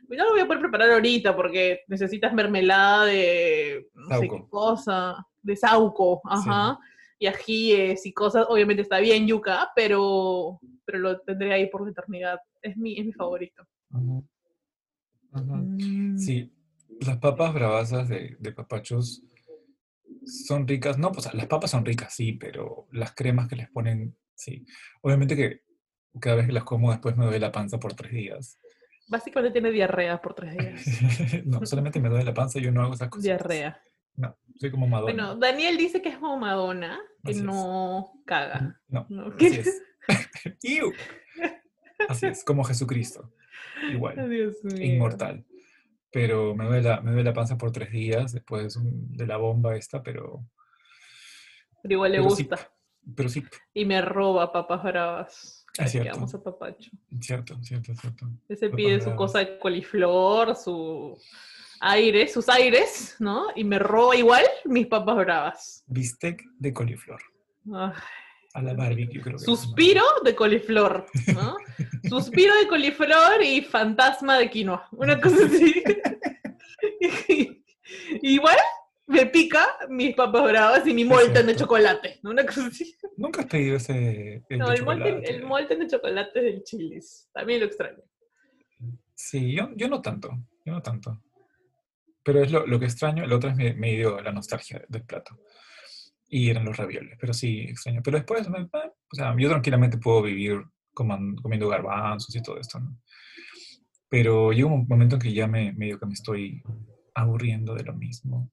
No 0.08 0.24
lo 0.24 0.32
voy 0.32 0.40
a 0.40 0.46
poder 0.46 0.60
preparar 0.60 0.90
ahorita 0.90 1.34
porque 1.34 1.80
necesitas 1.88 2.32
mermelada 2.32 3.06
de 3.06 3.88
no 3.94 4.18
sé 4.18 4.28
qué 4.28 4.44
cosa, 4.48 5.26
de 5.40 5.56
sauco, 5.56 6.20
ajá, 6.24 6.78
y 7.18 7.26
ajíes 7.26 8.04
y 8.04 8.12
cosas. 8.12 8.46
Obviamente 8.48 8.82
está 8.82 8.98
bien 8.98 9.26
yuca, 9.26 9.70
pero, 9.74 10.60
pero 10.84 10.98
lo 10.98 11.20
tendré 11.20 11.52
ahí 11.52 11.70
por 11.70 11.84
la 11.84 11.90
eternidad. 11.90 12.38
Es 12.60 12.76
mi, 12.76 12.98
es 12.98 13.06
mi 13.06 13.12
favorito. 13.12 13.64
Mm. 13.90 14.20
Sí, 16.18 16.52
las 17.06 17.18
papas 17.18 17.54
bravasas 17.54 18.08
de, 18.08 18.36
de, 18.38 18.52
papachos 18.52 19.22
son 20.24 20.66
ricas. 20.66 20.98
No, 20.98 21.12
pues 21.12 21.32
las 21.34 21.46
papas 21.46 21.70
son 21.70 21.84
ricas, 21.84 22.14
sí, 22.14 22.32
pero 22.32 22.88
las 22.92 23.14
cremas 23.14 23.48
que 23.48 23.56
les 23.56 23.70
ponen, 23.70 24.16
sí. 24.34 24.64
Obviamente 25.00 25.36
que 25.36 25.62
cada 26.20 26.36
vez 26.36 26.46
que 26.46 26.52
las 26.52 26.64
como 26.64 26.90
después 26.90 27.16
me 27.16 27.24
duele 27.24 27.40
la 27.40 27.52
panza 27.52 27.78
por 27.78 27.94
tres 27.94 28.12
días. 28.12 28.58
Básicamente 29.08 29.52
tiene 29.52 29.70
diarrea 29.70 30.20
por 30.20 30.34
tres 30.34 30.56
días. 30.56 30.84
no, 31.46 31.64
solamente 31.66 32.00
me 32.00 32.08
duele 32.08 32.24
la 32.24 32.34
panza 32.34 32.58
y 32.58 32.62
yo 32.62 32.72
no 32.72 32.82
hago 32.82 32.94
esas 32.94 33.08
cosas. 33.08 33.24
Diarrea. 33.24 33.80
No, 34.14 34.36
soy 34.56 34.70
como 34.70 34.86
Madonna. 34.86 35.12
Bueno, 35.12 35.36
Daniel 35.36 35.76
dice 35.76 36.02
que 36.02 36.10
es 36.10 36.16
como 36.16 36.36
Madonna, 36.36 37.00
que 37.24 37.34
no 37.34 38.12
caga. 38.26 38.80
No, 38.88 39.06
¿Qué? 39.36 39.46
así 39.46 39.58
es. 39.58 39.82
así 42.08 42.26
es, 42.26 42.44
como 42.44 42.64
Jesucristo. 42.64 43.32
Igual. 43.90 44.28
Dios 44.28 44.56
Inmortal 44.78 45.46
pero 46.12 46.54
me 46.54 46.66
duele 46.66 46.82
la, 46.82 47.00
me 47.00 47.10
duele 47.12 47.30
la 47.30 47.34
panza 47.34 47.56
por 47.56 47.72
tres 47.72 47.90
días 47.90 48.32
después 48.32 48.78
de 48.82 49.26
la 49.26 49.38
bomba 49.38 49.74
esta, 49.76 50.02
pero... 50.02 50.44
Pero 51.82 51.94
igual 51.94 52.12
le 52.12 52.20
gusta. 52.20 52.70
pero 53.16 53.28
sí. 53.28 53.42
Y 53.74 53.84
me 53.84 54.00
roba 54.02 54.52
papas 54.52 54.82
bravas. 54.84 55.66
Es 55.78 55.90
cierto. 55.90 56.12
Vamos 56.14 56.34
a 56.34 56.42
papacho. 56.42 56.90
Cierto, 57.20 57.62
cierto, 57.62 57.94
cierto. 57.94 58.28
Ese 58.48 58.68
pide 58.68 59.00
su 59.00 59.16
cosa 59.16 59.38
de 59.38 59.58
coliflor, 59.58 60.54
su 60.54 61.18
aire, 61.80 62.28
sus 62.28 62.48
aires, 62.50 63.16
¿no? 63.18 63.46
Y 63.56 63.64
me 63.64 63.78
roba 63.78 64.14
igual 64.14 64.44
mis 64.66 64.86
papas 64.86 65.16
bravas. 65.16 65.84
Bistec 65.86 66.44
de 66.58 66.72
coliflor. 66.74 67.22
A 68.54 68.62
la 68.62 68.74
barbecue, 68.74 69.20
creo 69.20 69.38
que 69.38 69.44
Suspiro 69.44 70.02
de 70.24 70.34
coliflor, 70.34 71.06
¿no? 71.34 71.56
Suspiro 72.08 72.54
de 72.56 72.68
coliflor 72.68 73.42
y 73.42 73.62
fantasma 73.62 74.38
de 74.38 74.50
quinoa. 74.50 74.88
Una 74.92 75.18
cosa 75.18 75.46
así. 75.46 75.82
Igual 78.22 78.56
me 79.06 79.26
pica 79.26 79.66
mis 79.88 80.14
papas 80.14 80.44
bravas 80.44 80.86
y 80.86 80.94
mi 80.94 81.04
molten 81.04 81.46
de 81.46 81.56
chocolate. 81.56 82.20
¿no? 82.22 82.30
Una 82.30 82.44
cosa 82.44 82.66
así. 82.66 82.94
¿Nunca 83.16 83.42
has 83.42 83.46
pedido 83.46 83.76
ese 83.76 84.42
No, 84.50 84.72
el 84.72 84.84
molten, 84.84 85.22
el 85.24 85.42
molten, 85.44 85.78
de 85.80 85.86
chocolate 85.86 86.40
del 86.40 86.62
chilis. 86.62 87.28
También 87.32 87.60
lo 87.60 87.66
extraño. 87.66 88.02
Sí, 89.14 89.54
yo, 89.54 89.70
yo 89.76 89.88
no 89.88 90.00
tanto. 90.00 90.30
Yo 90.64 90.72
no 90.72 90.82
tanto. 90.82 91.22
Pero 92.22 92.42
es 92.42 92.52
lo, 92.52 92.66
lo 92.66 92.78
que 92.78 92.86
extraño. 92.86 93.26
La 93.26 93.36
otra 93.36 93.50
es 93.50 93.76
me, 93.76 93.92
dio 93.92 94.20
la 94.20 94.32
nostalgia 94.32 94.82
del 94.88 95.04
plato 95.04 95.38
y 96.34 96.48
eran 96.48 96.64
los 96.64 96.78
ravioles, 96.78 97.18
pero 97.20 97.34
sí, 97.34 97.60
extraño. 97.60 98.00
Pero 98.02 98.16
después, 98.16 98.48
o 98.48 99.14
sea, 99.14 99.36
yo 99.36 99.50
tranquilamente 99.50 99.98
puedo 99.98 100.22
vivir 100.22 100.64
comiendo 100.94 101.68
garbanzos 101.68 102.34
y 102.34 102.40
todo 102.40 102.58
esto, 102.58 102.80
¿no? 102.80 102.98
Pero 104.08 104.50
llega 104.50 104.66
un 104.66 104.86
momento 104.88 105.16
en 105.16 105.20
que 105.20 105.34
ya 105.34 105.46
me 105.46 105.74
medio 105.74 106.00
que 106.00 106.06
me 106.06 106.14
estoy 106.14 106.62
aburriendo 107.14 107.74
de 107.74 107.84
lo 107.84 107.92
mismo 107.92 108.50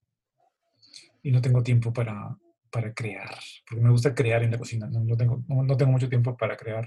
y 1.23 1.31
no 1.31 1.41
tengo 1.41 1.63
tiempo 1.63 1.93
para, 1.93 2.37
para 2.69 2.93
crear, 2.93 3.39
porque 3.65 3.81
me 3.81 3.91
gusta 3.91 4.13
crear 4.13 4.43
en 4.43 4.51
la 4.51 4.57
cocina, 4.57 4.89
no, 4.91 5.15
tengo, 5.15 5.41
no, 5.47 5.77
tengo 5.77 5.91
mucho 5.93 6.09
tiempo 6.09 6.35
para 6.35 6.57
crear 6.57 6.85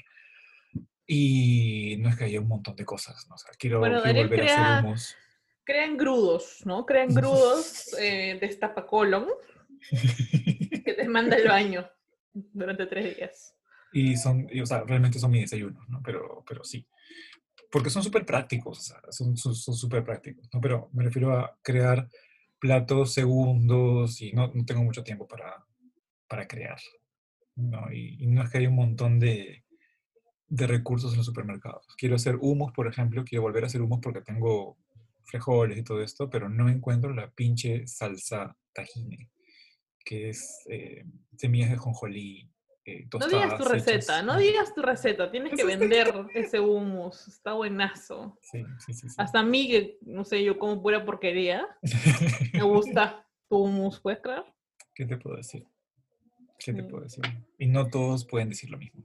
y 1.07 1.97
no 2.01 2.11
es 2.11 2.17
que 2.17 2.25
haya 2.25 2.41
un 2.41 2.49
montón 2.49 2.77
de 2.77 2.85
cosas, 2.85 3.27
¿no? 3.31 3.37
O 3.37 3.39
sea, 3.39 3.53
quiero, 3.59 3.79
volver 3.79 4.43
a 4.43 4.79
hacer 4.79 4.85
humos. 4.85 5.17
Crean 5.65 5.97
grudos, 5.97 6.61
¿no? 6.67 6.85
Crean 6.85 7.15
grudos 7.15 7.95
eh, 7.99 8.37
de 8.39 8.47
estapacolon 8.47 9.27
que 10.85 10.95
te 10.95 11.09
manda 11.09 11.37
el 11.37 11.49
baño 11.49 11.89
durante 12.33 12.87
tres 12.87 13.17
días. 13.17 13.55
Y 13.93 14.17
son, 14.17 14.49
o 14.61 14.67
sea, 14.67 14.85
realmente 14.85 15.19
son 15.19 15.31
mi 15.31 15.41
desayuno, 15.41 15.85
¿no? 15.89 16.01
Pero, 16.03 16.45
pero 16.49 16.65
sí. 16.65 16.87
Porque 17.71 17.91
son 17.91 18.03
súper 18.03 18.25
prácticos, 18.25 18.79
o 18.79 18.83
sea, 18.83 19.01
son 19.11 19.37
súper 19.37 20.05
prácticos, 20.05 20.49
¿no? 20.53 20.61
Pero 20.61 20.91
me 20.93 21.05
refiero 21.05 21.37
a 21.37 21.59
crear 21.63 22.09
platos 22.59 23.13
segundos 23.13 24.21
y 24.21 24.33
no, 24.33 24.51
no 24.55 24.65
tengo 24.65 24.83
mucho 24.83 25.03
tiempo 25.03 25.27
para, 25.27 25.65
para 26.29 26.47
crear, 26.47 26.79
¿no? 27.57 27.93
Y, 27.93 28.27
no 28.27 28.43
es 28.43 28.51
que 28.51 28.59
haya 28.59 28.69
un 28.69 28.77
montón 28.77 29.19
de, 29.19 29.65
de 30.49 30.67
recursos 30.67 31.13
en 31.13 31.19
los 31.19 31.27
supermercados. 31.27 31.87
Quiero 31.97 32.17
hacer 32.17 32.37
humos, 32.41 32.73
por 32.73 32.87
ejemplo, 32.87 33.25
quiero 33.25 33.43
volver 33.43 33.65
a 33.65 33.67
hacer 33.67 33.83
humos 33.83 34.01
porque 34.03 34.21
tengo 34.21 34.79
frijoles 35.25 35.79
y 35.79 35.83
todo 35.83 36.03
esto, 36.03 36.29
pero 36.29 36.49
no 36.49 36.69
encuentro 36.69 37.13
la 37.15 37.31
pinche 37.31 37.87
salsa 37.87 38.57
tajine 38.73 39.31
que 40.05 40.31
es 40.31 40.65
eh, 40.69 41.05
semillas 41.37 41.71
de 41.71 41.77
jonjolí. 41.77 42.49
Eh, 42.85 43.07
no 43.13 43.29
digas 43.29 43.57
tu 43.57 43.65
receta, 43.65 44.23
no 44.23 44.37
digas 44.39 44.75
tu 44.75 44.83
receta, 44.83 45.31
tienes 45.31 45.55
que 45.55 45.65
vender 45.65 46.13
ese 46.35 46.59
hummus, 46.59 47.29
está 47.29 47.53
buenazo. 47.53 48.37
Sí, 48.43 48.65
sí, 48.85 48.93
sí, 48.93 49.07
Hasta 49.19 49.39
a 49.39 49.45
mí, 49.45 49.69
que 49.69 49.99
no 50.03 50.25
sé, 50.25 50.43
yo 50.43 50.59
como 50.59 50.83
pura 50.83 51.05
porquería, 51.05 51.65
me 52.53 52.63
gusta 52.63 53.25
tu 53.49 53.59
hummus, 53.59 54.01
¿puedes 54.01 54.21
creer? 54.21 54.45
¿Qué 54.95 55.05
te 55.07 55.17
puedo 55.17 55.37
decir? 55.37 55.65
¿Qué 56.59 56.73
te 56.73 56.83
puedo 56.83 57.05
decir? 57.05 57.25
Y 57.59 57.67
no 57.69 57.89
todos 57.89 58.25
pueden 58.25 58.49
decir 58.49 58.71
lo 58.71 58.79
mismo. 58.79 59.05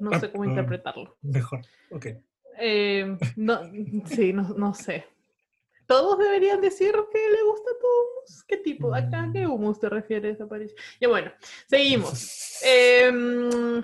No 0.00 0.18
sé 0.18 0.30
cómo 0.30 0.44
ah, 0.44 0.46
interpretarlo. 0.48 1.16
Mejor, 1.22 1.60
ok. 1.90 2.06
Eh, 2.58 3.16
no, 3.36 3.60
sí, 4.06 4.32
no, 4.32 4.42
no 4.50 4.74
sé 4.74 5.06
todos 5.88 6.18
deberían 6.18 6.60
decir 6.60 6.92
que 7.10 7.30
le 7.30 7.42
gusta 7.44 7.70
tu 7.80 7.86
humus. 7.86 8.44
¿Qué 8.44 8.58
tipo? 8.58 8.94
¿A 8.94 9.08
qué 9.32 9.46
mm. 9.46 9.50
humus 9.50 9.80
te 9.80 9.88
refieres, 9.88 10.38
Aparicio? 10.40 10.76
Y 11.00 11.06
bueno, 11.06 11.32
seguimos. 11.66 12.60
Em, 12.62 13.82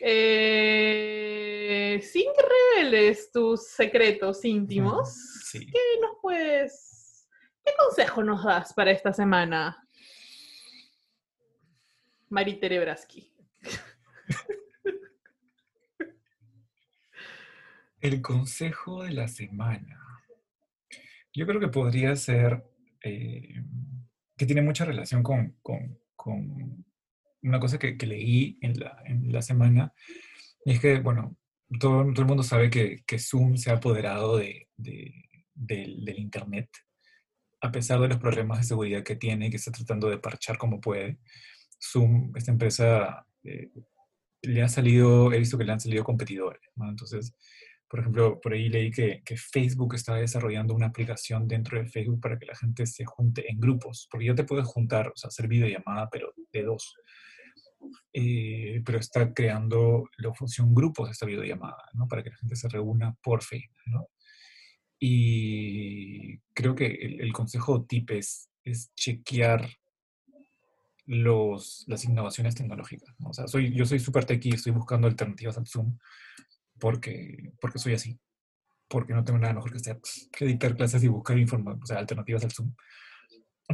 eh, 0.00 2.00
sin 2.02 2.32
que 2.32 2.80
reveles 2.80 3.30
tus 3.30 3.68
secretos 3.68 4.42
íntimos, 4.46 5.50
¿qué 5.52 6.00
nos 6.00 6.16
puedes, 6.22 7.28
qué 7.62 7.72
consejo 7.78 8.24
nos 8.24 8.42
das 8.42 8.72
para 8.72 8.90
esta 8.90 9.12
semana, 9.12 9.86
Maritere 12.30 12.80
Braski? 12.80 13.30
El 18.00 18.22
consejo 18.22 19.02
de 19.02 19.12
la 19.12 19.28
semana. 19.28 20.11
Yo 21.34 21.46
creo 21.46 21.60
que 21.60 21.68
podría 21.68 22.14
ser, 22.16 22.62
eh, 23.02 23.62
que 24.36 24.46
tiene 24.46 24.62
mucha 24.62 24.84
relación 24.84 25.22
con, 25.22 25.56
con, 25.62 25.98
con 26.14 26.84
una 27.42 27.60
cosa 27.60 27.78
que, 27.78 27.96
que 27.96 28.06
leí 28.06 28.58
en 28.60 28.78
la, 28.78 29.02
en 29.04 29.32
la, 29.32 29.42
semana, 29.42 29.92
y 30.64 30.72
es 30.72 30.80
que, 30.80 31.00
bueno, 31.00 31.36
todo, 31.80 32.04
todo 32.12 32.22
el 32.22 32.28
mundo 32.28 32.42
sabe 32.42 32.70
que, 32.70 33.02
que, 33.06 33.18
Zoom 33.18 33.56
se 33.56 33.70
ha 33.70 33.74
apoderado 33.74 34.36
de, 34.36 34.68
de, 34.76 35.12
del, 35.54 36.04
del 36.04 36.18
Internet, 36.18 36.68
a 37.60 37.72
pesar 37.72 38.00
de 38.00 38.08
los 38.08 38.18
problemas 38.18 38.58
de 38.58 38.64
seguridad 38.64 39.02
que 39.02 39.16
tiene 39.16 39.46
y 39.46 39.50
que 39.50 39.56
está 39.56 39.72
tratando 39.72 40.08
de 40.10 40.18
parchar 40.18 40.58
como 40.58 40.80
puede. 40.80 41.18
Zoom, 41.80 42.32
esta 42.36 42.52
empresa, 42.52 43.26
eh, 43.44 43.70
le 44.42 44.62
ha 44.62 44.68
salido, 44.68 45.32
he 45.32 45.38
visto 45.38 45.56
que 45.56 45.64
le 45.64 45.72
han 45.72 45.80
salido 45.80 46.04
competidores, 46.04 46.62
¿no? 46.74 46.88
Entonces, 46.88 47.34
por 47.92 48.00
ejemplo, 48.00 48.40
por 48.40 48.54
ahí 48.54 48.70
leí 48.70 48.90
que, 48.90 49.22
Facebook 49.36 49.96
está 49.96 50.14
desarrollando 50.14 50.74
una 50.74 50.86
aplicación 50.86 51.46
dentro 51.46 51.78
de 51.78 51.84
Facebook 51.84 52.22
para 52.22 52.38
que 52.38 52.46
la 52.46 52.56
gente 52.56 52.86
se 52.86 53.04
junte 53.04 53.50
en 53.50 53.60
grupos, 53.60 54.08
porque 54.10 54.28
ya 54.28 54.34
te 54.34 54.44
puedes 54.44 54.66
juntar, 54.66 55.08
o 55.08 55.12
sea, 55.14 55.28
hacer 55.28 55.46
videollamada, 55.46 56.08
pero 56.10 56.32
de 56.54 56.62
dos. 56.62 56.96
Eh, 58.14 58.80
pero 58.82 58.98
está 58.98 59.34
creando 59.34 60.08
la 60.16 60.32
función 60.32 60.74
grupos 60.74 61.08
de 61.08 61.12
esta 61.12 61.26
videollamada, 61.26 61.84
¿no? 61.92 62.08
Para 62.08 62.22
que 62.22 62.30
la 62.30 62.36
gente 62.36 62.56
se 62.56 62.70
reúna 62.70 63.14
por 63.22 63.42
Facebook, 63.42 63.82
¿no? 63.84 64.08
Y 64.98 66.38
creo 66.54 66.74
que 66.74 66.86
el, 66.86 67.30
consejo 67.34 67.84
tip 67.84 68.10
es, 68.12 68.48
chequear 68.96 69.68
los, 71.04 71.84
las 71.88 72.06
innovaciones 72.06 72.54
tecnológicas. 72.54 73.14
¿no? 73.18 73.28
O 73.28 73.34
sea, 73.34 73.46
soy, 73.48 73.74
yo 73.74 73.84
soy 73.84 73.98
súper 73.98 74.24
techie 74.24 74.54
estoy 74.54 74.72
buscando 74.72 75.08
alternativas 75.08 75.58
al 75.58 75.66
Zoom 75.66 75.98
porque, 76.82 77.52
porque 77.60 77.78
soy 77.78 77.94
así. 77.94 78.18
Porque 78.88 79.14
no 79.14 79.22
tengo 79.22 79.38
nada 79.38 79.54
mejor 79.54 79.70
que 79.70 79.78
hacer 79.78 80.00
que 80.32 80.44
editar 80.44 80.76
clases 80.76 81.04
y 81.04 81.08
buscar 81.08 81.38
información, 81.38 81.80
o 81.80 81.86
sea, 81.86 81.98
alternativas 81.98 82.42
al 82.42 82.50
Zoom. 82.50 82.74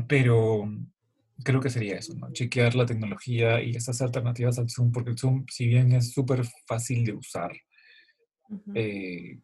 Pero 0.06 0.70
creo 1.42 1.58
que 1.58 1.70
sería 1.70 1.96
eso, 1.96 2.14
¿no? 2.14 2.30
Chequear 2.32 2.74
la 2.74 2.84
tecnología 2.84 3.62
y 3.62 3.70
esas 3.70 4.02
alternativas 4.02 4.58
al 4.58 4.68
Zoom, 4.68 4.92
porque 4.92 5.10
el 5.10 5.18
Zoom, 5.18 5.46
si 5.48 5.66
bien 5.66 5.92
es 5.92 6.12
súper 6.12 6.42
fácil 6.66 7.02
de 7.06 7.14
usar, 7.14 7.50
eh, 8.74 9.40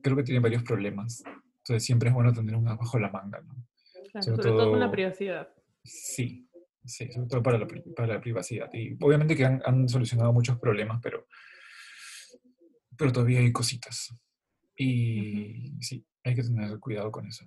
creo 0.00 0.16
que 0.16 0.22
tiene 0.22 0.40
varios 0.40 0.62
problemas 0.62 1.22
Entonces 1.58 1.84
siempre 1.84 2.08
es 2.08 2.14
bueno 2.14 2.32
tener 2.32 2.56
un 2.56 2.64
bajo 2.64 2.98
la 2.98 3.10
manga, 3.10 3.40
¿no? 3.42 3.54
Claro, 4.12 4.24
sobre, 4.24 4.42
todo, 4.42 4.70
con 4.70 4.80
la 4.80 4.90
privacidad. 4.90 5.48
Sí, 5.82 6.48
sí, 6.84 7.12
sobre 7.12 7.28
todo 7.28 7.42
para 7.42 7.58
la, 7.58 7.66
para 7.66 8.14
la 8.14 8.20
privacidad. 8.20 8.70
Y 8.72 8.96
obviamente 9.04 9.36
que 9.36 9.44
han, 9.44 9.60
han, 9.66 9.88
solucionado 9.90 10.32
muchos 10.32 10.58
problemas, 10.58 11.00
pero, 11.02 11.26
pero 12.96 13.12
todavía 13.12 13.40
hay 13.40 13.52
cositas. 13.52 14.14
Y 14.76 15.72
sí, 15.80 16.04
hay 16.24 16.34
que 16.34 16.42
tener 16.42 16.78
cuidado 16.80 17.10
con 17.10 17.26
eso. 17.26 17.44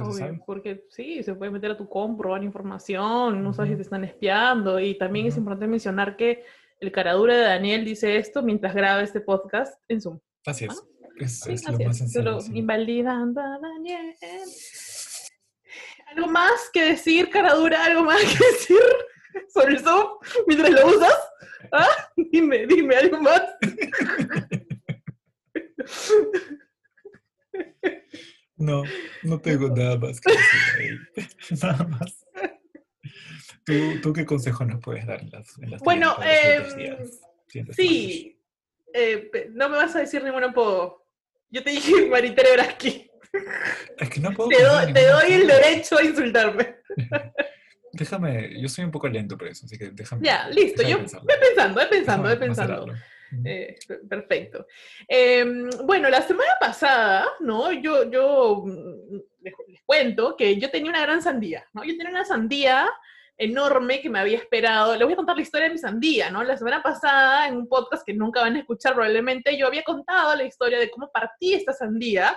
Obvio, 0.00 0.42
porque 0.44 0.84
sí, 0.90 1.22
se 1.22 1.34
puede 1.34 1.52
meter 1.52 1.70
a 1.70 1.76
tu 1.76 1.88
compro, 1.88 2.30
robar 2.30 2.42
información, 2.42 3.42
no 3.42 3.52
sabes 3.52 3.70
si 3.70 3.76
te 3.76 3.82
están 3.82 4.04
espiando. 4.04 4.80
Y 4.80 4.98
también 4.98 5.26
es 5.26 5.36
importante 5.36 5.68
mencionar 5.68 6.16
que 6.16 6.44
el 6.80 6.90
caradura 6.90 7.36
de 7.36 7.42
Daniel 7.42 7.84
dice 7.84 8.16
esto 8.16 8.42
mientras 8.42 8.74
graba 8.74 9.02
este 9.02 9.20
podcast 9.20 9.80
en 9.88 10.00
Zoom. 10.00 10.18
Así 10.44 10.64
es. 10.64 10.82
Es, 11.18 11.70
lo 11.70 11.78
más 11.78 11.98
sencillo. 11.98 12.38
invalidando 12.52 13.40
a 13.40 13.58
Daniel. 13.58 14.14
¿Algo 16.08 16.28
más 16.28 16.70
que 16.72 16.84
decir, 16.84 17.30
caradura? 17.30 17.84
¿Algo 17.84 18.02
más 18.02 18.20
que 18.20 18.44
decir 18.52 18.76
sobre 19.48 19.74
el 19.74 19.80
Zoom 19.80 20.18
mientras 20.46 20.70
lo 20.70 20.86
usas? 20.88 21.14
¿Ah? 21.72 21.88
Dime, 22.16 22.66
dime, 22.66 22.96
¿algo 22.96 23.20
más? 23.20 23.42
No, 28.56 28.84
no 29.22 29.38
tengo 29.40 29.68
nada 29.68 29.98
más 29.98 30.20
que 30.20 30.32
decir. 30.32 31.00
Nada 31.62 31.84
más. 31.84 32.24
¿Tú, 33.64 34.00
¿Tú, 34.00 34.12
qué 34.12 34.24
consejo 34.24 34.64
nos 34.64 34.80
puedes 34.80 35.06
dar 35.06 35.20
en 35.20 35.30
las, 35.30 35.58
en 35.58 35.70
las 35.72 35.82
Bueno, 35.82 36.16
eh, 36.24 37.04
sí, 37.72 38.40
eh, 38.94 39.50
no 39.52 39.68
me 39.68 39.76
vas 39.76 39.94
a 39.96 40.00
decir 40.00 40.22
ningún 40.24 40.44
apodo. 40.44 41.06
Yo 41.50 41.62
te 41.62 41.70
dije 41.70 42.06
Maritere 42.10 42.52
Braski. 42.52 43.10
Es 43.98 44.08
que 44.08 44.20
no 44.20 44.32
puedo. 44.32 44.48
Te, 44.48 44.92
te 44.92 45.06
doy 45.06 45.32
el 45.32 45.46
derecho 45.46 45.98
a 45.98 46.04
insultarme. 46.04 46.76
Déjame, 47.92 48.60
yo 48.60 48.68
soy 48.68 48.84
un 48.84 48.90
poco 48.90 49.08
lento 49.08 49.38
por 49.38 49.48
eso, 49.48 49.64
así 49.64 49.78
que 49.78 49.90
déjame. 49.90 50.26
Ya, 50.26 50.48
listo, 50.48 50.82
yo 50.82 50.98
voy 50.98 51.06
pensando, 51.40 51.80
voy 51.80 51.88
pensando, 51.88 52.28
voy 52.28 52.36
pensando. 52.36 52.86
Eh, 53.44 53.76
perfecto. 54.08 54.66
Em, 55.06 55.68
bueno, 55.84 56.08
la 56.08 56.22
semana 56.22 56.52
pasada, 56.60 57.26
¿no? 57.40 57.72
Yo, 57.72 58.10
yo 58.10 58.62
mm, 58.64 59.16
les, 59.42 59.54
cuento 59.84 60.36
que 60.36 60.58
yo 60.58 60.70
tenía 60.70 60.90
una 60.90 61.02
gran 61.02 61.22
sandía, 61.22 61.64
¿no? 61.72 61.84
Yo 61.84 61.96
tenía 61.96 62.10
una 62.10 62.24
sandía 62.24 62.88
enorme 63.38 64.00
que 64.00 64.10
me 64.10 64.18
había 64.18 64.38
esperado. 64.38 64.96
Les 64.96 65.04
voy 65.04 65.12
a 65.12 65.16
contar 65.16 65.36
la 65.36 65.42
historia 65.42 65.68
de 65.68 65.74
mi 65.74 65.78
sandía, 65.78 66.30
¿no? 66.30 66.42
La 66.42 66.56
semana 66.56 66.82
pasada, 66.82 67.48
en 67.48 67.56
un 67.56 67.68
podcast 67.68 68.04
que 68.04 68.14
nunca 68.14 68.40
van 68.40 68.56
a 68.56 68.60
escuchar 68.60 68.94
probablemente, 68.94 69.56
yo 69.56 69.66
había 69.66 69.82
contado 69.82 70.34
la 70.34 70.44
historia 70.44 70.78
de 70.78 70.90
cómo 70.90 71.10
partí 71.12 71.54
esta 71.54 71.72
sandía 71.72 72.36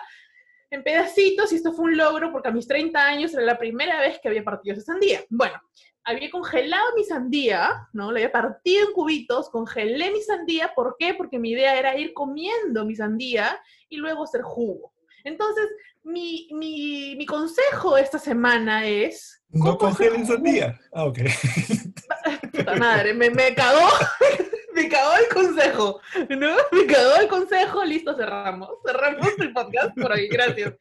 en 0.71 0.83
pedacitos 0.83 1.51
y 1.51 1.55
esto 1.55 1.73
fue 1.73 1.85
un 1.85 1.97
logro 1.97 2.31
porque 2.31 2.49
a 2.49 2.51
mis 2.51 2.67
30 2.67 3.03
años 3.03 3.33
era 3.33 3.43
la 3.43 3.57
primera 3.57 3.99
vez 3.99 4.19
que 4.19 4.27
había 4.27 4.43
partido 4.43 4.75
esa 4.75 4.93
sandía. 4.93 5.23
Bueno, 5.29 5.59
había 6.03 6.29
congelado 6.29 6.95
mi 6.95 7.03
sandía, 7.03 7.87
¿no? 7.93 8.11
La 8.11 8.19
había 8.19 8.31
partido 8.31 8.87
en 8.87 8.93
cubitos, 8.93 9.49
congelé 9.49 10.11
mi 10.11 10.21
sandía, 10.21 10.71
¿por 10.75 10.95
qué? 10.97 11.13
Porque 11.13 11.39
mi 11.39 11.51
idea 11.51 11.77
era 11.77 11.97
ir 11.97 12.13
comiendo 12.13 12.85
mi 12.85 12.95
sandía 12.95 13.59
y 13.89 13.97
luego 13.97 14.23
hacer 14.23 14.41
jugo. 14.41 14.93
Entonces, 15.23 15.67
mi, 16.03 16.47
mi, 16.51 17.15
mi 17.17 17.25
consejo 17.25 17.97
esta 17.97 18.17
semana 18.17 18.87
es... 18.87 19.41
No 19.49 19.77
congelen 19.77 20.25
sandía. 20.25 20.79
Ah, 20.93 21.05
ok. 21.05 21.19
Puta 22.53 22.75
madre, 22.75 23.13
me, 23.13 23.29
me 23.29 23.53
cagó 23.53 23.87
me 24.79 24.89
cagó 24.89 25.13
el 25.17 25.33
consejo, 25.33 26.01
¿no? 26.29 26.55
Me 26.71 26.85
cagó 26.85 27.15
el 27.19 27.27
consejo, 27.27 27.83
listo, 27.83 28.15
cerramos. 28.15 28.69
Cerramos 28.85 29.27
el 29.39 29.53
podcast 29.53 29.97
por 29.99 30.11
ahí, 30.11 30.27
gracias. 30.27 30.73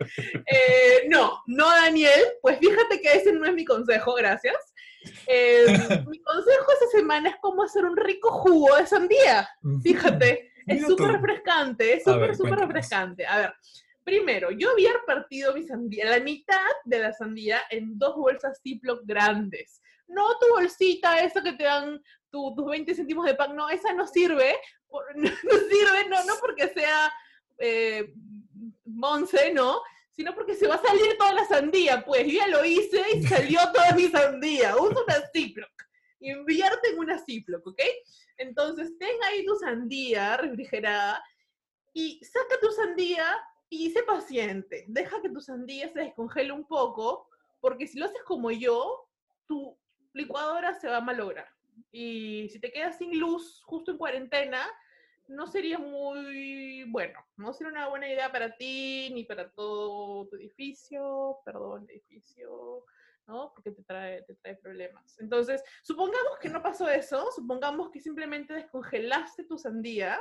Eh, 0.46 1.08
no, 1.08 1.42
no, 1.46 1.68
Daniel, 1.68 2.20
pues 2.40 2.58
fíjate 2.58 3.00
que 3.00 3.12
ese 3.12 3.32
no 3.32 3.46
es 3.46 3.54
mi 3.54 3.64
consejo, 3.64 4.14
gracias. 4.14 4.67
Eh, 5.26 5.66
mi 6.08 6.20
consejo 6.20 6.72
esta 6.72 6.86
semana 6.98 7.30
es 7.30 7.36
cómo 7.40 7.62
hacer 7.62 7.84
un 7.84 7.96
rico 7.96 8.30
jugo 8.30 8.76
de 8.76 8.86
sandía. 8.86 9.48
Fíjate, 9.82 10.52
es 10.66 10.86
súper 10.86 11.12
refrescante, 11.12 11.94
es 11.94 12.04
súper, 12.04 12.36
súper 12.36 12.58
refrescante. 12.58 13.26
A 13.26 13.38
ver, 13.38 13.54
primero, 14.04 14.50
yo 14.50 14.70
había 14.70 14.92
partido 15.06 15.54
mi 15.54 15.62
sandía, 15.64 16.10
la 16.10 16.20
mitad 16.20 16.56
de 16.84 16.98
la 16.98 17.12
sandía 17.12 17.60
en 17.70 17.98
dos 17.98 18.16
bolsas 18.16 18.60
Ziploc 18.62 19.02
grandes. 19.04 19.82
No 20.06 20.38
tu 20.38 20.48
bolsita, 20.48 21.20
esa 21.20 21.42
que 21.42 21.52
te 21.52 21.64
dan 21.64 22.00
tus 22.30 22.54
20 22.64 22.94
céntimos 22.94 23.26
de 23.26 23.34
pan, 23.34 23.54
no, 23.54 23.68
esa 23.68 23.92
no 23.92 24.06
sirve, 24.06 24.56
no, 25.16 25.28
sirve, 25.28 26.08
no, 26.08 26.24
no 26.24 26.34
porque 26.40 26.68
sea 26.68 27.12
eh, 27.58 28.12
Monse, 28.84 29.52
¿no? 29.52 29.80
Sino 30.18 30.34
porque 30.34 30.56
se 30.56 30.66
va 30.66 30.74
a 30.74 30.82
salir 30.82 31.16
toda 31.16 31.32
la 31.32 31.44
sandía, 31.44 32.04
pues 32.04 32.26
ya 32.26 32.48
lo 32.48 32.64
hice 32.64 33.00
y 33.14 33.22
salió 33.22 33.60
toda 33.72 33.92
mi 33.92 34.08
sandía. 34.08 34.76
Usa 34.76 35.04
una 35.06 35.30
Ziploc. 35.32 35.70
Invierte 36.18 36.88
en 36.88 36.98
una 36.98 37.24
Ziploc, 37.24 37.64
¿ok? 37.64 37.80
Entonces, 38.36 38.98
ten 38.98 39.16
ahí 39.22 39.46
tu 39.46 39.54
sandía 39.54 40.36
refrigerada 40.36 41.22
y 41.94 42.20
saca 42.24 42.58
tu 42.60 42.68
sandía 42.72 43.26
y 43.68 43.92
sé 43.92 44.02
paciente. 44.02 44.86
Deja 44.88 45.22
que 45.22 45.28
tu 45.30 45.40
sandía 45.40 45.88
se 45.92 46.00
descongele 46.00 46.50
un 46.50 46.66
poco, 46.66 47.28
porque 47.60 47.86
si 47.86 48.00
lo 48.00 48.06
haces 48.06 48.24
como 48.24 48.50
yo, 48.50 49.08
tu 49.46 49.78
licuadora 50.14 50.74
se 50.74 50.88
va 50.88 50.96
a 50.96 51.00
malograr. 51.00 51.46
Y 51.92 52.48
si 52.48 52.58
te 52.58 52.72
quedas 52.72 52.98
sin 52.98 53.20
luz 53.20 53.62
justo 53.62 53.92
en 53.92 53.98
cuarentena, 53.98 54.68
no 55.28 55.46
sería 55.46 55.78
muy 55.78 56.84
bueno, 56.90 57.18
no 57.36 57.52
sería 57.52 57.72
una 57.72 57.88
buena 57.88 58.10
idea 58.10 58.32
para 58.32 58.56
ti 58.56 59.10
ni 59.12 59.24
para 59.24 59.50
todo 59.50 60.26
tu 60.28 60.36
edificio, 60.36 61.38
perdón, 61.44 61.86
edificio, 61.88 62.84
¿no? 63.26 63.52
Porque 63.54 63.70
te 63.70 63.82
trae, 63.82 64.22
te 64.22 64.34
trae 64.36 64.56
problemas. 64.56 65.18
Entonces, 65.20 65.62
supongamos 65.82 66.38
que 66.40 66.48
no 66.48 66.62
pasó 66.62 66.88
eso, 66.88 67.30
supongamos 67.32 67.90
que 67.90 68.00
simplemente 68.00 68.54
descongelaste 68.54 69.44
tu 69.44 69.58
sandía 69.58 70.20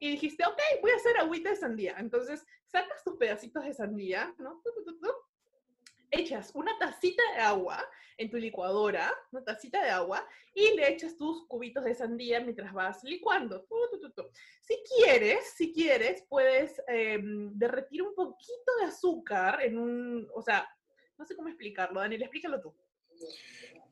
y 0.00 0.12
dijiste, 0.12 0.44
ok, 0.46 0.60
voy 0.80 0.92
a 0.92 0.96
hacer 0.96 1.18
agüita 1.18 1.50
de 1.50 1.56
sandía. 1.56 1.96
Entonces, 1.98 2.44
sacas 2.64 3.04
tus 3.04 3.16
pedacitos 3.16 3.64
de 3.64 3.74
sandía, 3.74 4.34
¿no? 4.38 4.62
Echas 6.10 6.50
una 6.54 6.76
tacita 6.78 7.22
de 7.34 7.40
agua 7.40 7.84
en 8.16 8.30
tu 8.30 8.36
licuadora, 8.36 9.14
una 9.30 9.44
tacita 9.44 9.82
de 9.82 9.90
agua, 9.90 10.26
y 10.52 10.74
le 10.74 10.88
echas 10.92 11.16
tus 11.16 11.46
cubitos 11.46 11.84
de 11.84 11.94
sandía 11.94 12.40
mientras 12.40 12.72
vas 12.72 13.02
licuando. 13.04 13.66
Si 14.60 14.76
quieres, 14.96 15.52
si 15.56 15.72
quieres, 15.72 16.24
puedes 16.28 16.82
em, 16.88 17.50
derretir 17.56 18.02
un 18.02 18.14
poquito 18.14 18.76
de 18.80 18.86
azúcar 18.86 19.62
en 19.62 19.78
un, 19.78 20.28
o 20.34 20.42
sea, 20.42 20.68
no 21.16 21.24
sé 21.24 21.36
cómo 21.36 21.48
explicarlo, 21.48 22.00
Daniel, 22.00 22.22
explícalo 22.22 22.60
tú. 22.60 22.74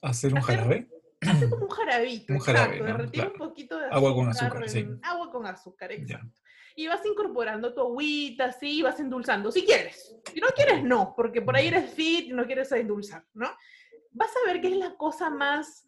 ¿Hacer 0.02 0.34
un 0.34 0.40
jarabe? 0.40 0.88
Hacer 1.20 1.48
como 1.48 1.64
un 1.64 1.70
jarabito, 1.70 2.32
un 2.32 2.40
jarabe, 2.40 2.82
derretir 2.82 3.26
un 3.26 3.38
poquito 3.38 3.78
de 3.78 3.86
azúcar. 3.86 3.96
Agua 3.96 4.14
con 4.14 4.28
azúcar, 4.28 4.68
sí. 4.68 4.86
Agua 5.02 5.30
con 5.30 5.46
azúcar, 5.46 5.92
exacto 5.92 6.40
y 6.78 6.86
vas 6.86 7.04
incorporando 7.06 7.72
tu 7.72 7.80
agüita, 7.80 8.52
sí, 8.52 8.82
vas 8.82 9.00
endulzando, 9.00 9.50
si 9.50 9.64
quieres. 9.64 10.14
Si 10.30 10.40
no 10.40 10.48
quieres, 10.48 10.84
no, 10.84 11.14
porque 11.16 11.40
por 11.40 11.56
ahí 11.56 11.68
eres 11.68 11.90
fit 11.90 12.26
y 12.26 12.32
no 12.32 12.44
quieres 12.44 12.70
endulzar, 12.70 13.24
¿no? 13.32 13.50
Vas 14.12 14.30
a 14.36 14.46
ver 14.46 14.60
que 14.60 14.68
es 14.68 14.76
la 14.76 14.94
cosa 14.94 15.30
más 15.30 15.86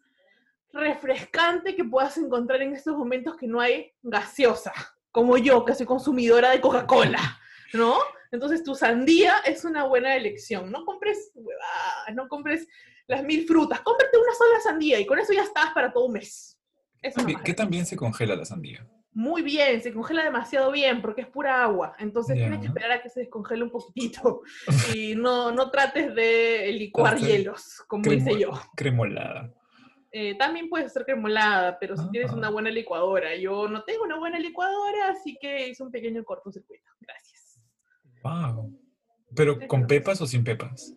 refrescante 0.73 1.75
que 1.75 1.83
puedas 1.83 2.17
encontrar 2.17 2.63
en 2.63 2.73
estos 2.73 2.97
momentos 2.97 3.37
que 3.37 3.47
no 3.47 3.61
hay 3.61 3.93
gaseosa, 4.01 4.73
como 5.11 5.37
yo, 5.37 5.63
que 5.63 5.75
soy 5.75 5.85
consumidora 5.85 6.49
de 6.49 6.59
Coca-Cola, 6.59 7.39
¿no? 7.73 7.99
Entonces 8.31 8.63
tu 8.63 8.73
sandía 8.73 9.35
es 9.45 9.65
una 9.65 9.83
buena 9.83 10.15
elección. 10.15 10.71
No 10.71 10.85
compres, 10.85 11.31
no 12.13 12.27
compres 12.27 12.67
las 13.05 13.23
mil 13.23 13.45
frutas, 13.45 13.81
cómprate 13.81 14.17
una 14.17 14.33
sola 14.33 14.59
sandía 14.59 14.99
y 14.99 15.05
con 15.05 15.19
eso 15.19 15.33
ya 15.33 15.43
estás 15.43 15.71
para 15.71 15.93
todo 15.93 16.05
un 16.05 16.13
mes. 16.13 16.59
¿Qué 17.43 17.53
también 17.53 17.85
se 17.85 17.95
congela 17.95 18.35
la 18.35 18.45
sandía? 18.45 18.87
Muy 19.11 19.41
bien, 19.41 19.81
se 19.81 19.93
congela 19.93 20.23
demasiado 20.23 20.71
bien 20.71 21.01
porque 21.01 21.21
es 21.21 21.27
pura 21.27 21.63
agua. 21.63 21.95
Entonces 21.99 22.35
tienes 22.35 22.59
que 22.59 22.67
esperar 22.67 22.91
a 22.91 23.01
que 23.01 23.09
se 23.09 23.21
descongele 23.21 23.63
un 23.63 23.71
poquitito 23.71 24.41
y 24.93 25.15
no, 25.15 25.51
no 25.51 25.71
trates 25.71 26.13
de 26.13 26.71
licuar 26.73 27.17
hielos, 27.17 27.83
como 27.87 28.11
hice 28.11 28.39
yo. 28.39 28.51
Cremolada. 28.75 29.51
Eh, 30.11 30.35
también 30.37 30.69
puede 30.69 30.89
ser 30.89 31.05
cremolada, 31.05 31.77
pero 31.79 31.95
si 31.95 32.09
tienes 32.09 32.31
una 32.31 32.49
buena 32.49 32.69
licuadora. 32.71 33.35
Yo 33.35 33.67
no 33.67 33.83
tengo 33.83 34.03
una 34.03 34.17
buena 34.17 34.39
licuadora, 34.39 35.09
así 35.09 35.37
que 35.39 35.69
hice 35.69 35.83
un 35.83 35.91
pequeño 35.91 36.23
cortocircuito. 36.23 36.89
Gracias. 36.99 37.61
Wow. 38.23 38.79
¿Pero 39.35 39.67
con 39.67 39.85
pepas 39.85 40.19
o 40.21 40.25
sin 40.25 40.43
pepas? 40.43 40.93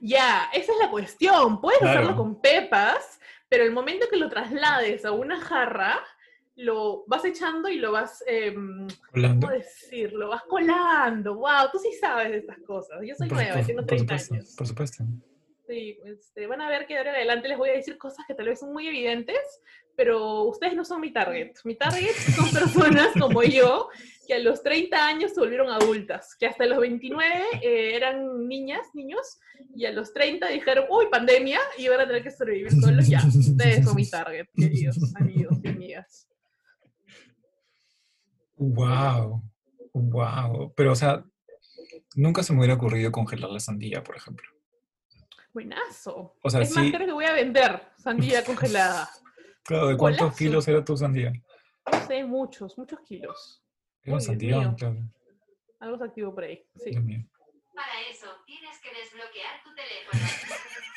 Ya, 0.00 0.48
esa 0.52 0.72
es 0.72 0.78
la 0.80 0.90
cuestión. 0.90 1.60
Puedes 1.60 1.82
hacerlo 1.82 2.16
con 2.16 2.40
pepas, 2.40 3.20
pero 3.48 3.64
el 3.64 3.72
momento 3.72 4.06
que 4.10 4.16
lo 4.16 4.28
traslades 4.28 5.04
a 5.04 5.12
una 5.12 5.40
jarra, 5.40 6.00
lo 6.58 7.04
vas 7.06 7.24
echando 7.24 7.68
y 7.68 7.78
lo 7.78 7.92
vas, 7.92 8.22
eh, 8.26 8.52
¿cómo 8.52 9.48
decirlo? 9.48 10.28
Vas 10.28 10.42
colando. 10.42 11.36
¡Wow! 11.36 11.70
Tú 11.70 11.78
sí 11.78 11.92
sabes 12.00 12.32
de 12.32 12.38
estas 12.38 12.58
cosas. 12.66 12.98
Yo 13.06 13.14
soy 13.14 13.28
nueva, 13.28 13.62
tengo 13.62 13.84
30 13.84 14.14
años. 14.14 14.54
Por 14.56 14.66
supuesto. 14.66 15.04
Sí, 15.68 15.98
este, 16.04 16.48
van 16.48 16.60
a 16.60 16.68
ver 16.68 16.86
que 16.86 16.94
de 16.94 16.98
ahora 16.98 17.10
en 17.10 17.16
adelante 17.16 17.46
les 17.46 17.58
voy 17.58 17.68
a 17.68 17.74
decir 17.74 17.96
cosas 17.96 18.24
que 18.26 18.34
tal 18.34 18.46
vez 18.46 18.58
son 18.58 18.72
muy 18.72 18.88
evidentes, 18.88 19.38
pero 19.94 20.42
ustedes 20.44 20.74
no 20.74 20.84
son 20.84 21.00
mi 21.00 21.12
target. 21.12 21.52
Mi 21.62 21.76
target 21.76 22.14
son 22.34 22.50
personas 22.50 23.08
como 23.20 23.44
yo, 23.44 23.88
que 24.26 24.34
a 24.34 24.38
los 24.40 24.62
30 24.62 25.06
años 25.06 25.34
se 25.34 25.40
volvieron 25.40 25.68
adultas, 25.70 26.34
que 26.40 26.46
hasta 26.46 26.66
los 26.66 26.80
29 26.80 27.44
eh, 27.62 27.94
eran 27.94 28.48
niñas, 28.48 28.80
niños, 28.94 29.38
y 29.76 29.84
a 29.84 29.92
los 29.92 30.12
30 30.12 30.48
dijeron, 30.48 30.86
uy, 30.90 31.06
pandemia, 31.08 31.60
y 31.76 31.86
van 31.86 32.00
a 32.00 32.06
tener 32.06 32.24
que 32.24 32.32
sobrevivir 32.32 32.72
solos. 32.72 33.06
Ya, 33.06 33.22
ustedes 33.26 33.84
son 33.84 33.94
mi 33.94 34.08
target, 34.08 34.46
queridos 34.56 34.96
amigos 35.14 35.58
y 35.62 35.68
amigas. 35.68 36.27
Wow, 38.58 39.42
wow. 39.92 40.72
Pero, 40.76 40.92
o 40.92 40.96
sea, 40.96 41.24
nunca 42.14 42.42
se 42.42 42.52
me 42.52 42.58
hubiera 42.58 42.74
ocurrido 42.74 43.12
congelar 43.12 43.50
la 43.50 43.60
sandía, 43.60 44.02
por 44.02 44.16
ejemplo. 44.16 44.48
Buenazo. 45.52 46.36
O 46.42 46.50
sea, 46.50 46.60
es 46.60 46.74
más, 46.74 46.90
creo 46.90 47.06
que 47.06 47.12
voy 47.12 47.24
a 47.24 47.32
vender 47.32 47.82
sandía 47.96 48.44
congelada. 48.44 49.08
Claro, 49.64 49.88
¿de 49.88 49.98
cuántos 49.98 50.34
kilos 50.34 50.66
era 50.66 50.82
tu 50.82 50.96
sandía? 50.96 51.30
No 51.92 52.06
sé, 52.06 52.24
muchos, 52.24 52.78
muchos 52.78 53.00
kilos. 53.00 53.62
Era 54.02 54.16
un 54.16 54.74
claro. 54.76 54.96
Algo 55.80 55.98
se 55.98 56.04
activó 56.04 56.34
por 56.34 56.44
ahí. 56.44 56.66
Sí. 56.76 56.90
Dios 56.90 57.04
mío. 57.04 57.22
Para 57.74 58.00
eso, 58.10 58.28
tienes 58.46 58.78
que 58.80 58.88
desbloquear 58.98 59.62
tu 59.62 59.74
teléfono. 59.74 60.38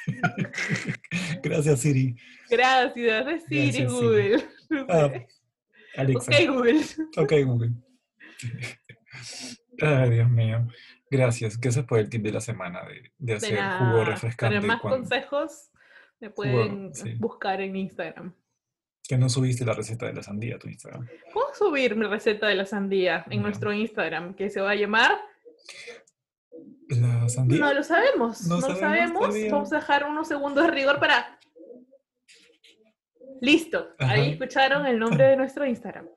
Gracias, 1.44 1.82
Siri. 1.82 2.16
Gracias, 2.50 3.28
es 3.28 3.44
Siri, 3.44 3.66
Gracias, 3.66 3.92
Google. 3.92 4.50
Ah, 4.88 5.12
Alexa. 5.98 6.32
ok, 6.32 6.48
Google. 6.50 6.82
Ok, 7.18 7.34
Google. 7.46 7.72
Ay, 9.82 10.10
Dios 10.12 10.30
mío. 10.30 10.68
Gracias. 11.10 11.60
Gracias 11.60 11.86
por 11.86 12.00
el 12.00 12.10
tip 12.10 12.24
de 12.24 12.32
la 12.32 12.42
semana 12.42 12.84
de, 12.86 12.94
de 12.96 13.12
De 13.18 13.34
hacer 13.34 13.60
nada. 13.60 13.80
jugo 13.80 14.04
refrescante. 14.06 14.56
Para 14.58 14.68
más 14.68 14.82
cuando- 14.82 15.00
consejos, 15.00 15.70
me 16.20 16.30
pueden 16.30 16.94
sí. 16.94 17.16
buscar 17.16 17.60
en 17.62 17.76
Instagram. 17.76 18.34
que 19.08 19.18
no 19.18 19.28
subiste 19.28 19.66
la 19.66 19.74
receta 19.74 20.06
de 20.06 20.14
la 20.14 20.24
sandía 20.24 20.56
a 20.56 20.60
tu 20.60 20.70
Instagram. 20.70 21.08
Puedo 21.34 21.54
subir 21.56 21.96
mi 21.98 22.06
receta 22.06 22.48
de 22.48 22.56
la 22.56 22.66
sandía 22.66 23.26
en 23.30 23.42
nuestro 23.42 23.74
Instagram, 23.74 24.36
que 24.36 24.50
se 24.50 24.62
va 24.62 24.72
a 24.72 24.76
llamar. 24.76 25.20
La 26.90 27.28
sandía. 27.30 27.60
No 27.60 27.74
lo 27.74 27.84
sabemos, 27.84 28.48
No 28.48 28.56
no, 28.60 28.68
lo 28.68 28.76
sabemos 28.76 28.80
sabemos. 28.80 29.20
todavía. 29.20 29.52
Vamos 29.52 29.74
a 29.74 29.76
dejar 29.78 30.06
unos 30.06 30.28
segundos 30.28 30.64
de 30.66 30.72
rigor 30.72 31.00
para. 31.00 31.40
Listo. 33.42 33.96
Ahí 34.00 34.22
Ajá. 34.22 34.30
escucharon 34.32 34.86
el 34.86 34.98
nombre 34.98 35.26
de 35.26 35.36
nuestro 35.36 35.66
Instagram. 35.66 36.08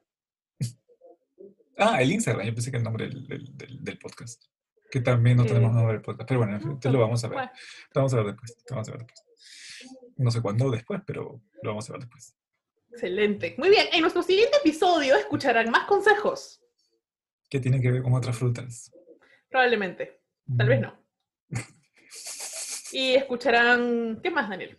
Ah, 1.76 2.00
el 2.00 2.12
Instagram. 2.12 2.46
Yo 2.46 2.54
pensé 2.54 2.70
que 2.70 2.76
el 2.76 2.84
nombre 2.84 3.08
del, 3.08 3.26
del- 3.26 3.56
del- 3.56 3.82
del 3.82 3.98
podcast. 3.98 4.44
Que 4.90 5.00
también 5.00 5.36
no 5.38 5.44
tenemos 5.44 5.70
Eh, 5.72 5.74
nombre 5.74 5.94
del 5.94 6.02
podcast. 6.02 6.28
Pero 6.28 6.40
bueno, 6.40 6.54
en 6.54 6.62
fin, 6.62 6.78
te 6.78 6.88
lo 6.90 7.00
vamos 7.00 7.24
a 7.24 7.28
ver. 7.28 7.34
Bueno, 7.36 7.50
Lo 7.94 8.00
vamos 8.00 8.14
a 8.14 8.16
ver 8.18 8.26
después. 8.26 8.56
Lo 8.70 8.76
vamos 8.76 8.88
a 8.88 8.92
ver 8.92 9.00
después. 9.00 9.24
No 10.16 10.30
sé 10.30 10.40
cuándo 10.40 10.70
después, 10.70 11.00
pero 11.04 11.42
lo 11.62 11.70
vamos 11.70 11.88
a 11.90 11.92
ver 11.94 12.02
después. 12.02 12.36
excelente. 12.92 13.56
Muy 13.58 13.70
bien. 13.70 13.86
En 13.92 14.02
nuestro 14.02 14.22
siguiente 14.22 14.56
episodio 14.58 15.16
escucharán 15.16 15.68
más 15.70 15.84
consejos. 15.86 16.62
¿Qué 17.50 17.58
tiene 17.58 17.80
que 17.80 17.90
ver 17.90 18.02
con 18.02 18.12
otras 18.14 18.38
frutas? 18.38 18.92
Probablemente. 19.50 20.20
Tal 20.56 20.68
vez 20.68 20.78
Mm. 20.78 20.82
no. 20.82 21.04
Y 22.92 23.14
escucharán. 23.16 24.20
¿Qué 24.22 24.30
más, 24.30 24.48
Daniel? 24.48 24.78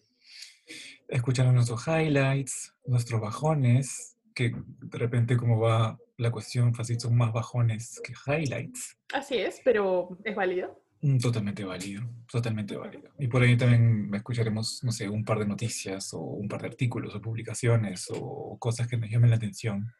Escucharon 1.08 1.56
nuestros 1.56 1.88
highlights, 1.88 2.74
nuestros 2.86 3.22
bajones, 3.22 4.18
que 4.34 4.52
de 4.56 4.98
repente 4.98 5.38
como 5.38 5.60
va 5.60 5.98
la 6.18 6.32
cuestión, 6.32 6.74
fácil 6.74 7.00
son 7.00 7.16
más 7.16 7.32
bajones 7.34 8.02
que 8.04 8.14
highlights. 8.28 8.98
Así 9.14 9.36
es, 9.38 9.62
pero 9.64 10.18
es 10.24 10.36
válido. 10.36 10.82
Mm, 11.02 11.18
Totalmente 11.20 11.64
válido, 11.64 12.04
totalmente 12.32 12.76
válido. 12.78 13.10
Y 13.20 13.28
por 13.28 13.42
ahí 13.44 13.58
también 13.58 14.10
escucharemos, 14.14 14.82
no 14.84 14.92
sé, 14.92 15.10
un 15.10 15.24
par 15.26 15.40
de 15.40 15.46
noticias 15.46 16.14
o 16.14 16.20
un 16.20 16.48
par 16.48 16.62
de 16.62 16.68
artículos 16.70 17.14
o 17.16 17.22
publicaciones 17.22 18.08
o 18.12 18.58
cosas 18.60 18.88
que 18.88 18.98
nos 18.98 19.10
llamen 19.10 19.30
la 19.30 19.36
atención. 19.36 19.92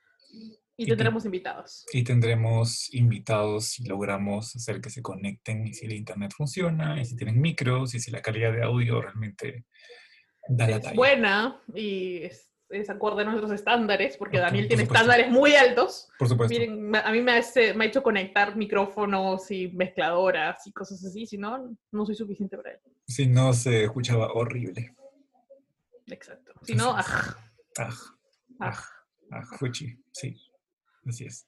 Y 0.78 0.84
Y 0.84 0.86
te- 0.86 0.92
tendremos 0.92 1.26
invitados. 1.26 1.86
Y 1.94 2.04
tendremos 2.04 2.94
invitados 2.94 3.66
si 3.66 3.86
logramos 3.86 4.56
hacer 4.56 4.82
que 4.82 4.90
se 4.90 5.02
conecten 5.02 5.68
y 5.68 5.74
si 5.74 5.86
el 5.86 5.94
internet 5.94 6.34
funciona 6.36 7.00
y 7.00 7.06
si 7.06 7.16
tienen 7.16 7.40
micros 7.40 7.94
y 7.96 8.00
si 8.00 8.10
la 8.12 8.22
calidad 8.22 8.52
de 8.54 8.64
audio 8.64 9.02
realmente 9.02 9.66
Es 10.48 10.94
buena 10.96 11.60
y 11.74 12.24
es, 12.24 12.50
es 12.70 12.90
acorde 12.90 13.24
a 13.24 13.26
nuestros 13.26 13.52
estándares, 13.52 14.16
porque 14.18 14.38
Por- 14.38 14.46
Daniel 14.48 14.66
por 14.66 14.70
tiene 14.70 14.84
supuesto. 14.84 15.04
estándares 15.06 15.32
muy 15.32 15.56
altos. 15.56 16.10
Por 16.20 16.30
supuesto. 16.30 16.54
Miren, 16.58 16.96
a 16.96 17.12
mí 17.12 17.22
me, 17.22 17.38
hace- 17.38 17.74
me 17.74 17.86
ha 17.86 17.88
hecho 17.88 18.04
conectar 18.04 18.56
micrófonos 18.56 19.50
y 19.52 19.70
mezcladoras 19.70 20.66
y 20.68 20.72
cosas 20.72 21.04
así, 21.04 21.26
si 21.26 21.38
no, 21.38 21.76
no 21.92 22.06
soy 22.06 22.16
suficiente 22.16 22.58
para 22.58 22.72
él. 22.72 22.80
Si 23.08 23.28
no 23.28 23.54
se 23.54 23.84
escuchaba 23.86 24.32
horrible. 24.34 24.94
Exacto. 26.08 26.54
Si 26.64 26.76
no, 26.76 26.96
aj, 26.96 27.36
Ah, 27.78 27.90
aj, 28.60 28.80
ah, 29.32 29.44
fuchi, 29.58 29.98
sí. 30.12 30.36
Así 31.08 31.26
es. 31.26 31.46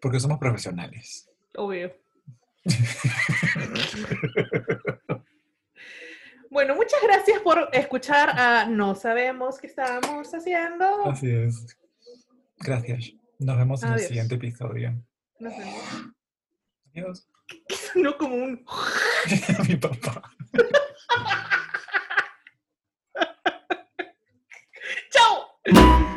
Porque 0.00 0.20
somos 0.20 0.38
profesionales. 0.38 1.28
obvio. 1.56 1.92
Bueno, 6.50 6.74
muchas 6.74 7.00
gracias 7.00 7.40
por 7.42 7.68
escuchar 7.72 8.30
a 8.30 8.66
No 8.66 8.96
Sabemos 8.96 9.58
qué 9.60 9.68
estábamos 9.68 10.34
haciendo. 10.34 11.08
Así 11.08 11.30
es. 11.30 11.78
Gracias. 12.58 13.12
Nos 13.38 13.56
vemos 13.56 13.84
en 13.84 13.92
el 13.92 14.00
siguiente 14.00 14.34
episodio. 14.34 15.00
Nos 15.38 15.56
vemos. 15.56 16.12
Adiós. 16.88 17.28
¿Qué, 17.46 17.76
sonó 17.76 18.18
como 18.18 18.34
un... 18.34 18.64
Mi 19.68 19.76
papá. 19.76 20.22
¡Chao! 25.10 26.16